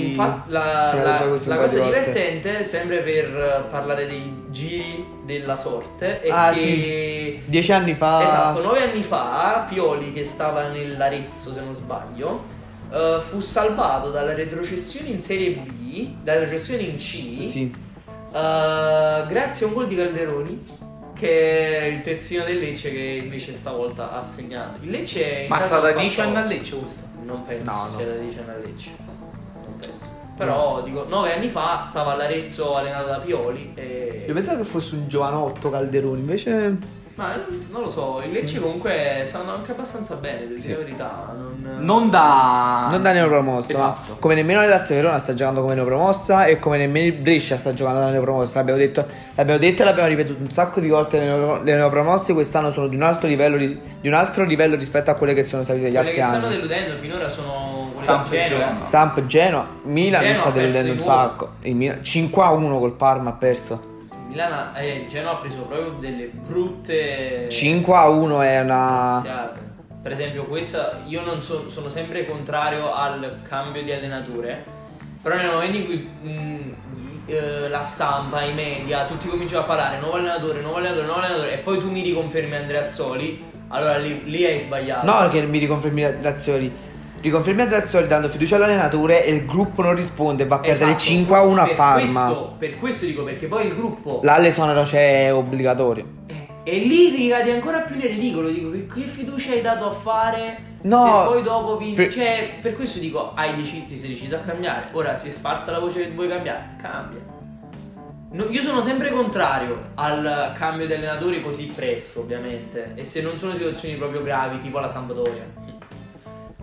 Infatti, 0.07 0.51
la, 0.51 0.59
la- 0.59 1.03
la 1.03 1.13
paio 1.17 1.29
cosa 1.35 1.53
volte. 1.53 1.99
divertente, 1.99 2.65
sempre 2.65 2.97
per 2.97 3.25
eh, 3.25 3.63
parlare 3.69 4.07
dei 4.07 4.43
giri 4.49 5.05
della 5.23 5.55
sorte, 5.55 6.21
è 6.21 6.29
Ah, 6.31 6.51
che. 6.51 7.43
Dieci 7.45 7.71
anni 7.71 7.93
fa. 7.93 8.23
Esatto, 8.23 8.61
nove 8.63 8.81
anni 8.81 9.03
fa 9.03 9.65
Pioli, 9.69 10.11
che 10.13 10.23
stava 10.23 10.67
nell'Arezzo 10.69 11.51
se 11.51 11.61
non 11.61 11.73
sbaglio, 11.75 12.43
eh, 12.91 13.21
fu 13.29 13.39
salvato 13.39 14.09
dalla 14.11 14.33
retrocessione 14.33 15.07
in 15.09 15.19
Serie 15.21 15.51
B, 15.51 16.07
dalla 16.23 16.41
retrocessione 16.41 16.83
in 16.83 16.97
C, 16.97 17.45
Sì. 17.45 17.73
eh, 18.33 19.25
grazie 19.27 19.65
a 19.65 19.69
un 19.69 19.73
gol 19.75 19.87
di 19.87 19.95
Calderoni, 19.95 20.65
che 21.13 21.79
è 21.79 21.83
il 21.85 22.01
terzino 22.01 22.43
del 22.43 22.57
Lecce 22.59 22.91
che 22.91 23.21
invece 23.23 23.53
stavolta 23.55 24.11
ha 24.11 24.21
segnato. 24.21 24.79
Il 24.83 24.89
Lecce 24.89 25.45
Ma 25.47 25.57
ha 25.57 25.67
fatto- 25.67 25.97
10 25.97 26.21
anni 26.21 26.35
a 26.35 26.45
Lecce 26.45 26.75
questo? 26.77 27.03
Non 27.23 27.43
penso 27.43 27.71
No, 27.71 27.87
no. 27.91 27.97
sia 27.97 28.05
da 28.07 28.13
10 28.15 28.37
anni 28.39 28.49
a 28.49 28.57
Lecce. 28.57 28.89
Non 29.63 29.75
penso. 29.79 30.13
Però 30.37 30.81
dico, 30.83 31.05
nove 31.07 31.33
anni 31.33 31.47
fa 31.47 31.81
stava 31.87 32.11
all'Arezzo 32.11 32.75
allenato 32.75 33.07
da 33.07 33.19
Pioli 33.19 33.71
e... 33.75 34.25
Io 34.27 34.33
pensavo 34.33 34.57
che 34.57 34.65
fosse 34.67 34.95
un 34.95 35.07
giovanotto 35.07 35.69
Calderoni, 35.69 36.19
invece. 36.19 36.77
Ma 37.15 37.33
non, 37.71 37.81
lo 37.83 37.89
so, 37.89 38.21
il 38.25 38.31
Lecce 38.33 38.59
comunque 38.59 39.21
sta 39.23 39.37
andando 39.39 39.59
anche 39.59 39.71
abbastanza 39.71 40.15
bene, 40.15 40.47
devo 40.49 40.59
dire 40.59 40.73
la 40.73 40.79
verità. 40.79 41.33
Non, 41.33 41.77
Non 41.79 42.09
da... 42.09 42.87
Non 42.91 42.99
da 42.99 43.13
neopromossa, 43.13 43.71
Esatto. 43.71 44.11
ma 44.11 44.15
come 44.19 44.35
nemmeno 44.35 44.59
la 44.67 44.85
Verona 44.89 45.17
sta 45.17 45.33
giocando 45.33 45.61
come 45.61 45.75
neopromossa 45.75 46.45
e 46.45 46.59
come 46.59 46.77
nemmeno 46.77 47.05
il 47.07 47.13
Brescia 47.13 47.57
sta 47.57 47.73
giocando 47.73 48.01
da 48.01 48.09
neopromossa. 48.09 48.57
L'abbiamo 48.59 48.79
detto, 48.79 49.05
l'abbiamo 49.35 49.59
detto 49.61 49.81
e 49.81 49.85
l'abbiamo 49.85 50.09
ripetuto 50.09 50.41
un 50.43 50.51
sacco 50.51 50.81
di 50.81 50.89
volte. 50.89 51.17
Le, 51.19 51.23
neo- 51.25 51.63
le 51.63 51.75
neopromosse 51.75 52.33
quest'anno 52.33 52.69
sono 52.69 52.87
di 52.87 52.97
un 52.97 53.03
altro 53.03 53.29
livello, 53.29 53.55
ri- 53.55 53.79
di 54.01 54.07
un 54.09 54.13
altro 54.13 54.43
livello 54.43 54.75
rispetto 54.75 55.09
a 55.09 55.13
quelle 55.13 55.33
che 55.33 55.43
sono 55.43 55.63
salite 55.63 55.85
gli 55.89 55.93
Quelle 55.93 56.07
altri 56.09 56.15
che 56.15 56.21
stanno 56.21 56.45
anni. 56.47 56.55
deludendo 56.57 56.97
finora 56.99 57.29
sono 57.29 57.89
quelle 57.93 58.05
Samp 58.05 58.29
del 58.29 58.39
e 58.41 58.45
Genoa. 58.47 58.75
Samp, 58.83 59.25
Genoa, 59.25 59.67
Milan 59.83 60.21
Genoa 60.21 60.37
sta 60.39 60.49
ha 60.49 60.51
perso 60.51 60.59
deludendo 60.73 60.91
un 60.91 60.97
di 60.97 61.03
nuovo. 61.05 61.19
sacco. 61.21 61.49
Il 61.61 61.75
Milan- 61.75 62.03
5 62.03 62.43
a 62.43 62.49
1 62.51 62.79
col 62.79 62.91
Parma 62.91 63.29
ha 63.29 63.33
perso. 63.33 63.93
Il 64.35 64.41
Milan, 64.41 64.75
eh, 64.75 64.95
il 64.95 65.07
Genoa 65.07 65.31
ha 65.31 65.35
preso 65.37 65.61
proprio 65.61 65.91
delle 65.91 66.25
brutte 66.25 67.47
5 67.49 67.95
a 67.95 68.09
1 68.09 68.41
è 68.41 68.59
una. 68.59 69.11
iniziate. 69.13 69.59
Per 70.01 70.11
esempio, 70.11 70.43
questa 70.43 70.99
io 71.05 71.21
non 71.23 71.41
so- 71.41 71.69
sono 71.69 71.87
sempre 71.87 72.25
contrario 72.25 72.93
al 72.93 73.39
cambio 73.47 73.81
di 73.81 73.93
allenatore. 73.93 74.61
Però 75.21 75.37
nel 75.37 75.49
momento 75.49 75.77
in 75.77 75.85
cui 75.85 76.09
mh, 76.21 76.75
eh, 77.27 77.69
la 77.69 77.79
stampa, 77.79 78.43
i 78.43 78.53
media, 78.53 79.05
tutti 79.05 79.25
cominciano 79.29 79.61
a 79.61 79.65
parlare 79.65 79.99
nuovo 79.99 80.17
allenatore, 80.17 80.59
nuovo 80.59 80.77
allenatore, 80.79 81.05
nuovo 81.05 81.21
allenatore, 81.21 81.53
e 81.53 81.57
poi 81.59 81.79
tu 81.79 81.89
mi 81.89 82.01
riconfermi 82.01 82.55
Andrea 82.55 82.83
Azzoli, 82.83 83.41
allora 83.69 83.97
lì, 83.97 84.25
lì 84.25 84.43
hai 84.43 84.59
sbagliato. 84.59 85.09
No, 85.09 85.29
che 85.29 85.43
mi 85.43 85.59
riconfermi 85.59 86.03
Razzioli. 87.15 87.21
Riconfermi 87.21 87.69
Razzioli 87.69 88.07
dando 88.07 88.27
fiducia 88.29 88.55
all'allenatore 88.57 89.25
e 89.25 89.31
il 89.33 89.45
gruppo 89.45 89.81
non 89.81 89.95
risponde 89.95 90.43
e 90.43 90.45
va 90.47 90.55
a 90.55 90.59
perdere 90.59 90.85
Esatto, 90.91 90.99
5 91.03 91.37
a 91.37 91.41
1 91.41 91.61
a 91.61 91.67
Parma. 91.75 92.25
Questo, 92.25 92.55
per 92.59 92.79
questo 92.79 93.05
dico, 93.05 93.23
perché 93.23 93.47
poi 93.47 93.67
il 93.67 93.75
gruppo 93.75 94.19
L'Allesonero 94.23 94.81
c'è 94.83 95.33
obbligatorio. 95.33 96.05
Eh, 96.27 96.47
E 96.63 96.77
lì 96.79 97.09
ricadi 97.09 97.51
ancora 97.51 97.79
più 97.81 97.95
nel 97.95 98.09
ridicolo. 98.09 98.49
Dico 98.49 98.71
che, 98.71 98.85
che 98.87 99.01
fiducia 99.01 99.51
hai 99.53 99.61
dato 99.61 99.87
a 99.87 99.91
fare? 99.91 100.73
No, 100.81 101.03
Se 101.23 101.29
poi 101.33 101.41
dopo 101.43 101.77
vinci. 101.77 101.95
per- 101.95 102.13
Cioè, 102.13 102.49
per 102.61 102.75
questo 102.75 102.99
dico, 102.99 103.33
hai 103.33 103.55
deciso, 103.55 103.85
ti 103.87 103.97
sei 103.97 104.09
deciso 104.09 104.35
a 104.35 104.39
cambiare. 104.39 104.89
Ora 104.93 105.15
si 105.15 105.27
è 105.29 105.31
sparsa 105.31 105.71
la 105.71 105.79
voce 105.79 105.99
che 106.01 106.11
vuoi 106.11 106.27
cambiare. 106.27 106.75
Cambia. 106.81 107.33
No, 108.31 108.45
io 108.49 108.61
sono 108.61 108.81
sempre 108.81 109.11
contrario 109.11 109.91
al 109.95 110.51
cambio 110.57 110.85
di 110.85 110.93
allenatori 110.93 111.41
così 111.41 111.71
presto, 111.73 112.19
ovviamente. 112.19 112.91
E 112.95 113.03
se 113.03 113.21
non 113.21 113.37
sono 113.37 113.53
situazioni 113.53 113.95
proprio 113.95 114.21
gravi, 114.21 114.57
tipo 114.59 114.77
la 114.79 114.87
Sampdoria. 114.89 115.43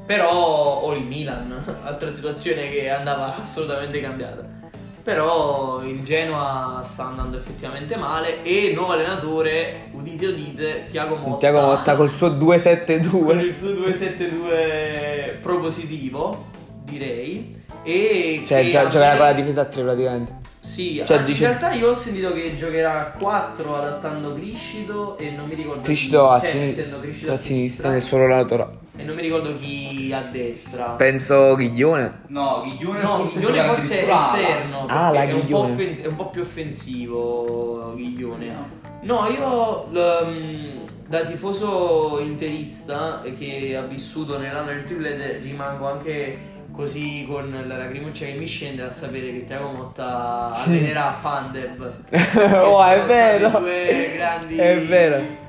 Però, 0.06 0.80
o 0.82 0.92
il 0.94 1.04
Milan, 1.04 1.62
altra 1.82 2.10
situazione 2.10 2.68
che 2.70 2.90
andava 2.90 3.36
assolutamente 3.40 4.00
cambiata. 4.00 4.44
Però 5.02 5.82
il 5.82 6.02
Genoa 6.04 6.80
sta 6.84 7.06
andando 7.06 7.36
effettivamente 7.36 7.96
male 7.96 8.44
e 8.44 8.66
il 8.66 8.74
nuovo 8.74 8.92
allenatore, 8.92 9.88
udite 9.92 10.26
udite, 10.26 10.86
Tiago 10.88 11.16
Motta. 11.16 11.38
Tiago 11.38 11.60
Motta 11.60 11.96
col 11.96 12.08
suo 12.08 12.28
con 12.28 12.38
272. 12.38 13.42
il 13.42 13.52
suo 13.52 13.72
272 13.72 15.38
propositivo, 15.42 16.46
direi. 16.84 17.60
E 17.82 18.42
Cioè, 18.46 18.68
già 18.68 18.84
me- 18.84 19.16
con 19.16 19.26
la 19.26 19.32
difesa 19.32 19.62
a 19.62 19.64
3 19.64 19.82
praticamente. 19.82 20.41
Sì, 20.64 21.02
Cioè, 21.04 21.24
dice- 21.24 21.42
in 21.42 21.48
realtà 21.58 21.72
io 21.72 21.88
ho 21.88 21.92
sentito 21.92 22.32
che 22.32 22.54
giocherà 22.56 23.00
a 23.00 23.10
4 23.18 23.74
adattando 23.74 24.32
Criscito 24.32 25.18
e 25.18 25.30
non 25.32 25.48
mi 25.48 25.56
ricordo 25.56 25.82
Criscito 25.82 26.28
chi. 26.28 26.34
a, 26.34 26.40
Cioè, 26.40 26.50
sin- 26.50 26.98
Criscito 27.00 27.32
a 27.32 27.36
sinistra 27.36 27.90
nel 27.90 28.02
suo 28.02 28.18
allenatore. 28.18 28.68
e 28.96 29.02
non 29.02 29.16
mi 29.16 29.22
ricordo 29.22 29.56
chi 29.56 30.12
a 30.14 30.22
destra. 30.30 30.84
Penso 30.90 31.56
Ghiglione. 31.56 32.20
No, 32.28 32.62
Ghiglione 32.64 33.02
No, 33.02 33.16
forse 33.24 33.40
Ghiglione 33.40 33.64
forse 33.64 34.06
è 34.06 34.12
esterno. 34.12 34.84
Ah, 34.86 35.10
perché 35.10 35.12
la 35.12 35.22
è 35.24 35.32
un, 35.32 35.40
po 35.40 35.44
Ghiglione. 35.46 35.72
offen- 35.72 36.00
è 36.00 36.06
un 36.06 36.16
po' 36.16 36.26
più 36.28 36.40
offensivo 36.42 37.92
Ghiglione. 37.96 38.54
No, 39.02 39.26
io 39.28 39.88
l- 39.90 40.80
da 41.08 41.22
tifoso 41.24 42.20
interista 42.20 43.20
che 43.36 43.76
ha 43.76 43.82
vissuto 43.82 44.38
nell'anno 44.38 44.66
del 44.68 44.84
triplete 44.84 45.38
rimango 45.42 45.88
anche 45.88 46.38
così 46.72 47.24
con 47.28 47.64
la 47.66 47.76
lacrimuccia 47.76 48.26
che 48.26 48.32
mi 48.32 48.46
scende 48.46 48.82
a 48.82 48.90
sapere 48.90 49.30
che 49.32 49.44
Tiago 49.44 49.70
Motta 49.70 50.54
allenerà 50.54 51.18
Pandeb. 51.20 51.92
Oh, 52.62 52.84
è 52.84 53.02
vero. 53.04 53.50
Due 53.50 54.12
grandi 54.16 54.56
È 54.56 54.78
vero. 54.80 55.41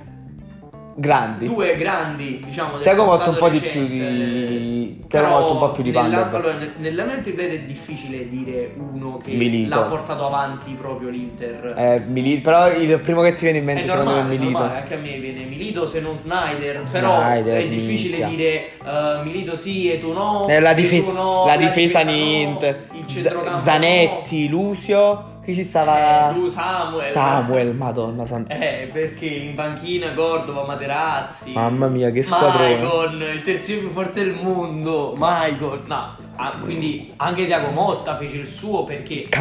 Grandi. 0.95 1.47
Due 1.47 1.75
grandi, 1.77 2.39
diciamo, 2.45 2.73
del 2.73 2.81
Tiago 2.81 3.05
Motta 3.05 3.29
un 3.31 3.37
po' 3.37 3.49
di 3.49 3.59
più 3.59 3.67
recente. 3.69 4.47
di- 4.47 5.03
Tiago 5.07 5.27
Però 5.27 5.39
Motta 5.39 5.53
un 5.53 5.59
po' 5.59 5.71
più 5.71 5.83
di 5.83 5.91
Pandeb. 5.91 6.33
allora, 6.33 6.53
nel- 6.53 6.71
Nell'anno 6.77 7.11
del 7.11 7.21
triplete 7.21 7.53
è 7.55 7.59
difficile 7.61 8.29
dire 8.29 8.73
uno 8.77 9.17
che 9.17 9.31
Milito. 9.31 9.69
l'ha 9.79 9.85
portato 9.85 10.25
avanti 10.25 10.71
proprio 10.73 11.09
l'Inter. 11.09 11.73
Eh, 11.77 11.99
Milito, 12.07 12.41
però 12.49 12.71
il 12.71 12.99
primo 12.99 13.21
che 13.21 13.33
ti 13.33 13.43
viene 13.43 13.57
in 13.59 13.63
è 13.63 13.67
mente 13.73 13.87
secondo 13.87 14.11
me 14.11 14.11
è 14.11 14.19
normale, 14.21 14.35
è 14.35 14.39
Milito. 14.39 14.59
normale, 14.59 14.79
anche 14.81 14.93
a 14.93 14.97
me 14.97 15.17
viene 15.19 15.43
Milito 15.45 15.85
se 15.87 15.99
non 16.01 16.15
Snyder, 16.15 16.83
però 16.91 17.15
Snyder, 17.15 17.57
è 17.57 17.67
difficile 17.67 18.17
minchia. 18.17 18.27
dire 18.35 18.69
eh, 18.85 19.23
Milito 19.23 19.55
sì 19.55 19.91
e 19.91 19.99
tu 19.99 20.11
no. 20.13 20.45
Eh, 20.47 20.59
la 20.59 20.73
difesa, 20.73 21.11
no, 21.11 21.45
la 21.45 21.57
difesa 21.57 22.03
no, 22.03 22.11
niente. 22.11 22.87
il 22.93 23.03
Z- 23.07 23.13
centrocampo 23.13 23.61
Zanetti, 23.61 24.47
Lucio. 24.49 25.31
Qui 25.43 25.53
ci 25.53 25.63
stava 25.63 26.29
Eh, 26.29 26.33
tu 26.35 26.47
Samuel. 26.47 27.05
Samuel, 27.05 27.75
madonna 27.75 28.25
santa. 28.25 28.53
Eh, 28.53 28.89
perché 28.93 29.25
in 29.25 29.55
panchina 29.55 30.13
Cordova, 30.13 30.65
Materazzi. 30.65 31.51
Mamma 31.51 31.87
mia, 31.87 32.11
che 32.11 32.23
squadrone. 32.23 32.77
Maicon, 32.77 33.21
il 33.21 33.41
terzino 33.41 33.79
più 33.81 33.89
forte 33.89 34.23
del 34.23 34.35
mondo. 34.41 35.13
Maicon. 35.17 35.81
No, 35.85 36.15
ah, 36.37 36.53
quindi 36.61 37.11
anche 37.17 37.45
Tiago 37.45 37.71
Motta 37.71 38.15
fece 38.15 38.37
il 38.37 38.47
suo 38.47 38.85
perché. 38.85 39.25
Per 39.27 39.37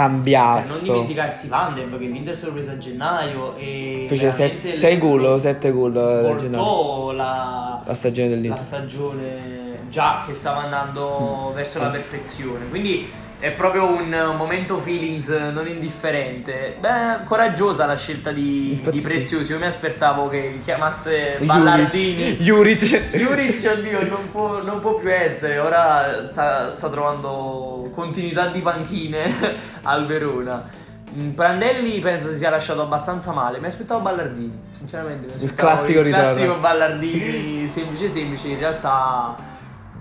non 0.89 0.95
dimenticarsi 0.95 1.47
Van 1.47 1.73
der 1.75 1.89
che 1.89 2.05
l'Inter 2.07 2.37
se 2.37 2.47
l'ho 2.47 2.53
presa 2.53 2.73
a 2.73 2.79
gennaio 2.79 3.55
e 3.57 4.07
Fece 4.09 4.27
veramente 4.29 4.77
6 4.77 4.93
il- 4.95 4.99
gol 4.99 5.21
lo 5.21 5.31
o 5.35 5.39
7 5.39 5.71
gol 5.71 5.93
da 5.93 6.35
gennaio. 6.35 6.37
svoltò 6.65 7.13
la, 7.13 7.81
La 7.85 7.95
stagione 7.95 8.29
la 8.31 8.35
dell'Inter. 8.35 8.59
stagione 8.61 9.75
già 9.89 10.25
che 10.27 10.35
stava 10.35 10.63
andando 10.63 11.51
Mm. 11.51 11.55
verso 11.55 11.79
la 11.81 11.89
perfezione. 11.91 12.69
Quindi 12.69 13.09
è 13.43 13.51
proprio 13.51 13.89
un, 13.89 14.35
momento 14.37 14.79
feelings 14.79 15.29
non 15.29 15.67
indifferente. 15.67 16.77
Beh, 16.79 17.25
coraggiosa 17.25 17.87
la 17.87 17.97
scelta 17.97 18.31
di, 18.31 18.81
di. 18.89 19.01
Preziosi. 19.01 19.51
Io 19.51 19.59
mi 19.59 19.67
aspettavo 19.67 20.29
che 20.29 20.61
chiamasse 20.65 21.39
Ballardini. 21.41 22.37
Juric. 22.37 23.11
Juric. 23.17 23.79
Oddio, 23.79 24.09
non 24.09 24.31
può, 24.31 24.63
non 24.63 24.79
può 24.79 24.95
più 24.95 25.13
essere. 25.13 25.59
Ora 25.59 26.25
sta, 26.25 26.71
sta 26.71 26.89
trovando 26.89 27.91
continuità 27.93 28.47
di 28.47 28.61
panchine 28.61 29.59
al 29.83 30.07
Verona. 30.07 30.65
Mm, 31.13 31.31
Prandelli 31.31 31.99
penso 31.99 32.31
si 32.31 32.39
sia 32.39 32.49
lasciato 32.49 32.83
abbastanza 32.83 33.33
male. 33.33 33.59
Mi 33.59 33.67
aspettavo 33.67 34.03
Ballardini, 34.03 34.57
sinceramente. 34.71 35.27
Mi 35.27 35.33
aspettavo 35.33 35.57
classico 35.57 35.99
il 35.99 36.09
classico 36.11 36.59
Ballardini, 36.59 37.67
semplice, 37.67 38.07
semplice. 38.07 38.47
In 38.47 38.59
realtà, 38.61 39.37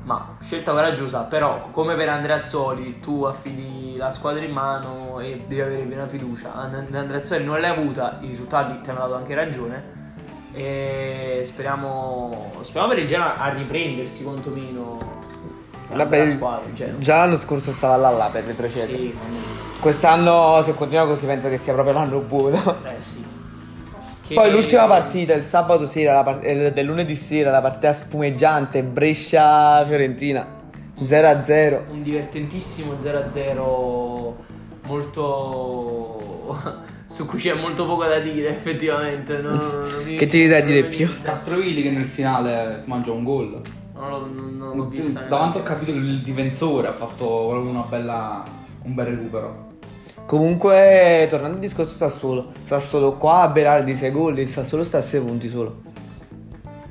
ma 0.04 0.38
scelta 0.42 0.72
coraggiosa. 0.72 1.22
Però, 1.22 1.70
come 1.72 1.96
per 1.96 2.10
Andreazzoli, 2.10 3.00
tu 3.00 3.24
affidi 3.24 3.96
la 3.98 4.10
squadra 4.10 4.44
in 4.44 4.52
mano 4.52 5.20
e 5.20 5.44
devi 5.48 5.62
avere 5.62 5.84
piena 5.84 6.08
fiducia. 6.08 6.54
And- 6.54 6.94
Andreazzoli 6.94 7.44
non 7.44 7.60
l'hai 7.60 7.70
avuta, 7.70 8.18
i 8.22 8.28
risultati 8.28 8.82
ti 8.82 8.90
hanno 8.90 9.00
dato 9.00 9.16
anche 9.16 9.36
ragione. 9.36 10.00
E 10.54 11.42
speriamo, 11.46 12.36
speriamo 12.62 12.90
per 12.90 13.00
il 13.00 13.08
Genoa 13.08 13.38
a 13.38 13.50
riprendersi 13.50 14.24
quantomeno. 14.24 15.20
Vabbè, 15.94 16.26
squadra, 16.28 16.70
già 16.98 17.18
l'anno 17.18 17.38
scorso 17.38 17.72
stava 17.72 17.96
là 17.98 18.10
là 18.10 18.30
per 18.32 18.46
retrocedere. 18.46 18.98
Sì. 18.98 19.18
Quest'anno, 19.80 20.62
se 20.62 20.74
continua 20.74 21.06
così, 21.06 21.26
penso 21.26 21.50
che 21.50 21.58
sia 21.58 21.74
proprio 21.74 21.94
l'anno 21.96 22.20
buono. 22.20 22.58
Eh 22.84 23.00
sì. 23.00 23.26
Poi 24.34 24.52
l'ultima 24.52 24.88
partita, 24.88 25.34
il 25.34 25.44
sabato 25.44 25.86
sera, 25.86 26.14
la 26.14 26.24
part- 26.24 26.42
del 26.72 26.86
lunedì 26.86 27.16
sera, 27.16 27.50
la 27.52 27.62
partita 27.62 27.94
spumeggiante 27.94 28.84
Brescia-Fiorentina. 28.84 30.60
0-0. 31.02 31.86
un 31.90 32.04
divertentissimo 32.04 32.96
0-0 33.02 34.36
molto 34.86 36.58
su 37.08 37.26
cui 37.26 37.40
c'è 37.40 37.54
molto 37.60 37.86
poco 37.86 38.04
da 38.06 38.20
dire 38.20 38.50
effettivamente 38.50 39.38
non- 39.40 39.58
non 39.58 40.04
mi- 40.06 40.16
Che 40.16 40.28
ti 40.28 40.38
devi 40.38 40.50
da 40.50 40.60
dire 40.62 40.84
più? 40.86 41.10
Castrovilli 41.24 41.82
che 41.82 41.90
nel 41.92 42.06
finale 42.06 42.80
si 42.80 42.88
mangia 42.90 43.12
un 43.12 43.24
gol. 43.24 43.62
non 43.96 44.10
l'ho, 44.10 44.20
non- 44.32 44.58
non 44.58 44.78
l'ho 44.78 44.86
vista 44.88 45.22
Da 45.22 45.38
quanto 45.38 45.60
ho 45.60 45.64
capito 45.64 45.92
che 45.92 45.98
il 45.98 46.20
difensore 46.20 46.88
ha 46.88 46.94
fatto 46.94 47.26
proprio 47.50 47.70
una 47.72 47.82
bella, 47.90 48.44
un 48.84 48.94
bel 48.94 49.06
recupero. 49.06 49.70
Comunque, 50.26 51.26
tornando 51.30 51.56
al 51.56 51.60
discorso 51.62 51.96
Sassuolo, 51.96 52.52
Sassuolo 52.64 53.14
qua 53.18 53.42
a 53.42 53.48
Berardi 53.50 53.96
6 53.96 54.12
gol, 54.12 54.40
il 54.40 54.48
Sassuolo 54.48 54.84
sta 54.84 55.00
a 55.00 55.02
6 55.02 55.20
punti 55.20 55.50
solo. 55.50 55.82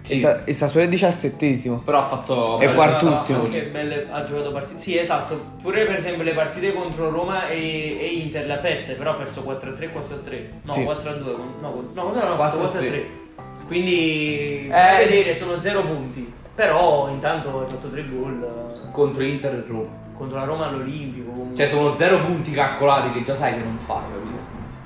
Sì. 0.02 0.14
Il, 0.14 0.20
Sa- 0.20 0.40
il 0.44 0.54
Sassuolo 0.54 0.86
è 0.86 0.88
diciassettesimo. 0.88 1.82
Però 1.84 1.98
ha 1.98 2.06
fatto... 2.06 2.58
È 2.58 2.72
quartultimo. 2.74 3.48
Che 3.48 3.66
belle 3.66 4.06
ha 4.10 4.24
giocato 4.24 4.50
partite. 4.52 4.78
Sì, 4.78 4.98
esatto. 4.98 5.40
Pure 5.62 5.86
per 5.86 5.96
esempio 5.96 6.22
le 6.24 6.34
partite 6.34 6.72
contro 6.72 7.10
Roma 7.10 7.48
e, 7.48 7.96
e 8.00 8.06
Inter 8.06 8.44
le 8.46 8.54
ha 8.54 8.58
perse, 8.58 8.94
però 8.94 9.12
ha 9.12 9.14
perso 9.14 9.42
4-3, 9.42 9.90
4-3. 9.90 10.42
No, 10.62 10.72
Sì. 10.72 10.82
4-2. 10.82 11.24
No, 11.60 11.84
no, 11.94 12.02
no, 12.02 12.12
no, 12.12 12.32
ha 12.34 12.36
fatto 12.36 12.58
4-3. 12.58 12.70
4-3. 12.80 13.02
Quindi, 13.66 14.66
Eh, 14.66 14.68
da 14.68 14.96
vedere, 14.98 15.32
sono 15.32 15.60
0 15.60 15.82
punti. 15.82 16.32
Però 16.54 17.08
intanto 17.08 17.60
hai 17.60 17.68
fatto 17.68 17.88
3 17.88 18.04
gol 18.10 18.90
Contro 18.92 19.22
Inter 19.22 19.54
e 19.54 19.64
Roma. 19.66 19.88
Contro 20.20 20.38
la 20.38 20.44
Roma 20.44 20.66
all'Olimpico. 20.66 21.30
comunque. 21.30 21.56
Cioè 21.56 21.68
sono 21.72 21.96
zero 21.96 22.20
punti 22.20 22.50
calcolati 22.50 23.10
che 23.12 23.22
già 23.22 23.34
sai 23.34 23.54
che 23.54 23.62
non 23.64 23.78
fai, 23.78 24.02
capito? 24.12 24.38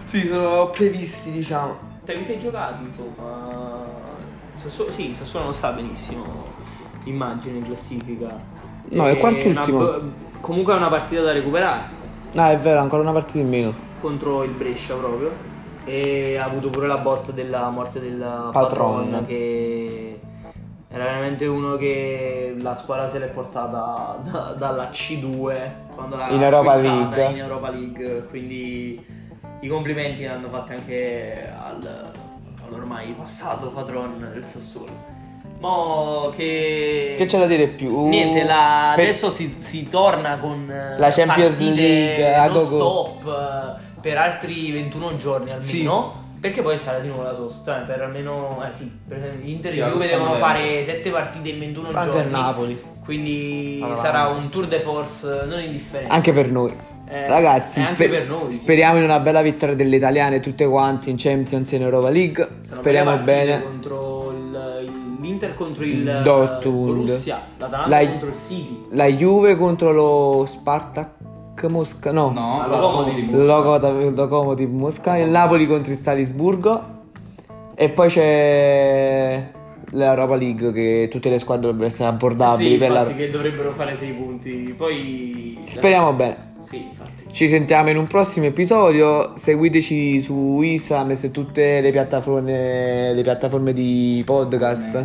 Sì, 0.04 0.24
sono 0.26 0.70
previsti, 0.70 1.32
diciamo. 1.32 1.76
Te 2.04 2.14
li 2.14 2.22
sei 2.22 2.38
giocati, 2.38 2.84
insomma. 2.84 3.82
Sassuolo, 4.56 4.92
sì, 4.92 5.12
Sassuolo 5.14 5.46
non 5.46 5.54
sta 5.54 5.70
benissimo. 5.72 6.22
Immagino 7.04 7.56
in 7.56 7.64
classifica. 7.66 8.28
No, 8.90 9.06
è 9.08 9.12
E 9.12 9.16
quartultimo. 9.16 9.78
una- 9.80 10.00
comunque 10.40 10.72
è 10.72 10.76
una 10.76 10.88
partita 10.88 11.22
da 11.22 11.32
recuperare. 11.32 12.02
No, 12.32 12.46
è 12.48 12.58
vero, 12.58 12.78
ancora 12.80 13.02
una 13.02 13.12
partita 13.12 13.38
in 13.38 13.48
meno. 13.48 13.74
contro 14.00 14.42
il 14.44 14.50
Brescia 14.50 14.94
proprio 14.94 15.30
e 15.86 16.36
ha 16.36 16.44
avuto 16.44 16.68
pure 16.68 16.86
la 16.86 16.98
botta 16.98 17.32
della 17.32 17.68
morte 17.70 18.00
del 18.00 18.18
Patron. 18.18 18.52
patron, 18.52 19.24
che 19.26 20.20
era 20.94 21.04
veramente 21.04 21.44
uno 21.46 21.76
che 21.76 22.54
la 22.58 22.74
squadra 22.74 23.08
se 23.08 23.18
l'è 23.18 23.26
portata 23.28 24.18
da- 24.22 24.54
dalla 24.56 24.88
C2 24.90 25.70
quando 25.94 26.16
l'ha 26.16 26.28
In 26.30 26.40
Europa 26.42 26.76
League. 26.76 27.30
in 27.30 27.38
Europa 27.38 27.68
League 27.70 28.26
quindi 28.30 29.04
i 29.60 29.66
complimenti 29.68 30.22
ne 30.22 30.28
hanno 30.28 30.48
fatti 30.50 30.72
anche 30.72 31.48
al, 31.52 32.12
all'ormai 32.66 33.12
passato 33.18 33.68
patron 33.68 34.30
del 34.32 34.44
Sassuolo 34.44 35.12
Mo 35.58 36.30
che 36.36 37.14
Che 37.16 37.24
c'è 37.24 37.38
da 37.38 37.46
dire 37.46 37.68
più? 37.68 38.08
Niente, 38.08 38.44
la- 38.44 38.90
Spe- 38.92 39.02
adesso 39.02 39.30
si, 39.30 39.56
si 39.60 39.88
torna 39.88 40.38
con 40.38 40.68
eh, 40.70 40.98
La 40.98 41.08
Champions 41.10 41.58
League, 41.58 42.34
a 42.34 42.48
go-go. 42.48 42.64
stop 42.64 43.26
eh, 43.26 44.00
per 44.00 44.18
altri 44.18 44.70
21 44.72 45.16
giorni 45.16 45.50
almeno. 45.52 46.22
Perché 46.44 46.60
poi 46.60 46.76
sarà 46.76 46.98
di 46.98 47.08
nuovo 47.08 47.22
la 47.22 47.32
sosta, 47.32 47.80
eh, 47.82 47.86
per 47.86 48.02
almeno 48.02 48.62
eh 48.68 48.74
sì, 48.74 48.90
per 49.08 49.16
esempio 49.16 49.50
Inter 49.50 49.72
Sì, 49.72 49.78
e 49.78 49.80
la 49.80 49.88
Juve 49.88 50.06
devono 50.06 50.34
fare 50.34 50.84
7 50.84 51.08
partite 51.10 51.48
in 51.48 51.58
21 51.58 51.88
Anche 51.88 52.04
giorni. 52.10 52.20
il 52.20 52.28
Napoli. 52.28 52.82
Quindi 53.02 53.80
Avanti. 53.82 54.00
sarà 54.02 54.26
un 54.26 54.50
tour 54.50 54.66
de 54.66 54.80
force 54.80 55.44
non 55.48 55.60
indifferente. 55.62 56.12
Anche 56.12 56.34
per 56.34 56.50
noi. 56.50 56.74
Eh, 57.08 57.26
Ragazzi, 57.28 57.80
e 57.80 57.84
anche 57.84 58.04
spe- 58.04 58.08
per 58.18 58.28
noi. 58.28 58.52
sì. 58.52 58.60
speriamo 58.60 58.98
in 58.98 59.04
una 59.04 59.20
bella 59.20 59.40
vittoria 59.40 59.74
delle 59.74 59.96
italiane 59.96 60.40
tutte 60.40 60.66
quanti 60.66 61.08
in 61.08 61.16
Champions 61.18 61.72
e 61.72 61.76
in 61.76 61.82
Europa 61.82 62.10
League. 62.10 62.46
Sono 62.60 62.74
speriamo 62.80 63.16
bene. 63.22 63.62
Contro 63.62 64.30
il, 64.32 64.80
il- 64.82 65.16
l'Inter 65.22 65.54
contro 65.54 65.82
il 65.84 66.20
Dortmund. 66.22 66.86
Borussia, 66.94 67.40
l'Atalanta 67.56 68.02
La- 68.02 68.06
contro 68.06 68.28
il 68.28 68.36
City. 68.36 68.84
La 68.90 69.06
Juve 69.06 69.56
contro 69.56 69.92
lo 69.92 70.44
Spartak 70.46 71.10
Mosca. 71.68 72.12
No. 72.12 72.30
No. 72.30 72.66
Lokomotiv 72.68 73.30
Mosca. 73.30 73.88
Lokomotiv 74.10 74.70
Mosca. 74.70 75.16
Il 75.16 75.30
Napoli 75.30 75.66
contro 75.66 75.92
il 75.92 75.98
Salisburgo. 75.98 76.92
E 77.74 77.88
poi 77.88 78.08
c'è 78.08 79.50
l'Europa 79.90 80.36
League 80.36 80.72
che 80.72 81.08
tutte 81.10 81.30
le 81.30 81.38
squadre 81.38 81.62
dovrebbero 81.62 81.88
essere 81.88 82.08
abbordabili 82.08 82.70
Sì, 82.70 82.78
per 82.78 82.90
la... 82.90 83.04
che 83.06 83.30
dovrebbero 83.30 83.72
fare 83.72 83.96
6 83.96 84.12
punti. 84.12 84.74
Poi 84.76 85.58
Speriamo 85.66 86.12
bene. 86.12 86.52
Sì, 86.60 86.82
infatti. 86.88 87.23
Ci 87.34 87.48
sentiamo 87.48 87.90
in 87.90 87.96
un 87.96 88.06
prossimo 88.06 88.46
episodio. 88.46 89.32
Seguiteci 89.34 90.20
su 90.20 90.60
Instagram 90.62 91.10
e 91.10 91.16
su 91.16 91.32
tutte 91.32 91.80
le 91.80 91.90
piattaforme, 91.90 93.12
le 93.12 93.22
piattaforme 93.22 93.72
di 93.72 94.22
podcast. 94.24 95.04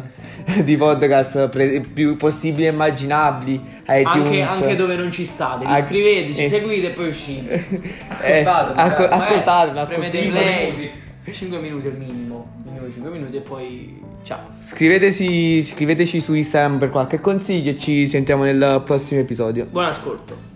di 0.64 0.78
podcast 0.78 1.50
pre- 1.50 1.80
più 1.92 2.18
possibili 2.18 2.68
e 2.68 2.70
immaginabili. 2.70 3.60
Anche, 3.86 4.42
anche 4.44 4.76
dove 4.76 4.96
non 4.96 5.12
ci 5.12 5.26
state, 5.26 5.66
iscriveteci, 5.66 6.44
eh. 6.44 6.50
seguite 6.50 6.88
e 6.88 6.92
poi 6.92 7.08
uscite. 7.08 7.66
Eh, 8.22 8.44
Ascoltatemi, 8.44 9.10
ascoltatemi, 9.10 9.88
Premete 9.88 10.18
ascoltatemi. 10.20 10.30
play. 10.30 10.92
5 11.34 11.58
minuti 11.58 11.88
al 11.88 11.98
minimo. 11.98 12.52
Minimo 12.64 12.92
5 12.92 13.10
minuti 13.10 13.38
e 13.38 13.42
poi 13.42 14.02
ciao. 14.22 14.50
Scriveteci, 14.62 15.64
scriveteci 15.64 16.20
su 16.22 16.36
Instagram 16.36 16.78
per 16.78 16.92
qualche 16.92 17.20
consiglio 17.20 17.72
e 17.72 17.80
ci 17.80 18.06
sentiamo 18.06 18.44
nel 18.44 18.84
prossimo 18.86 19.20
episodio. 19.20 19.66
Buon 19.66 19.86
ascolto. 19.86 20.49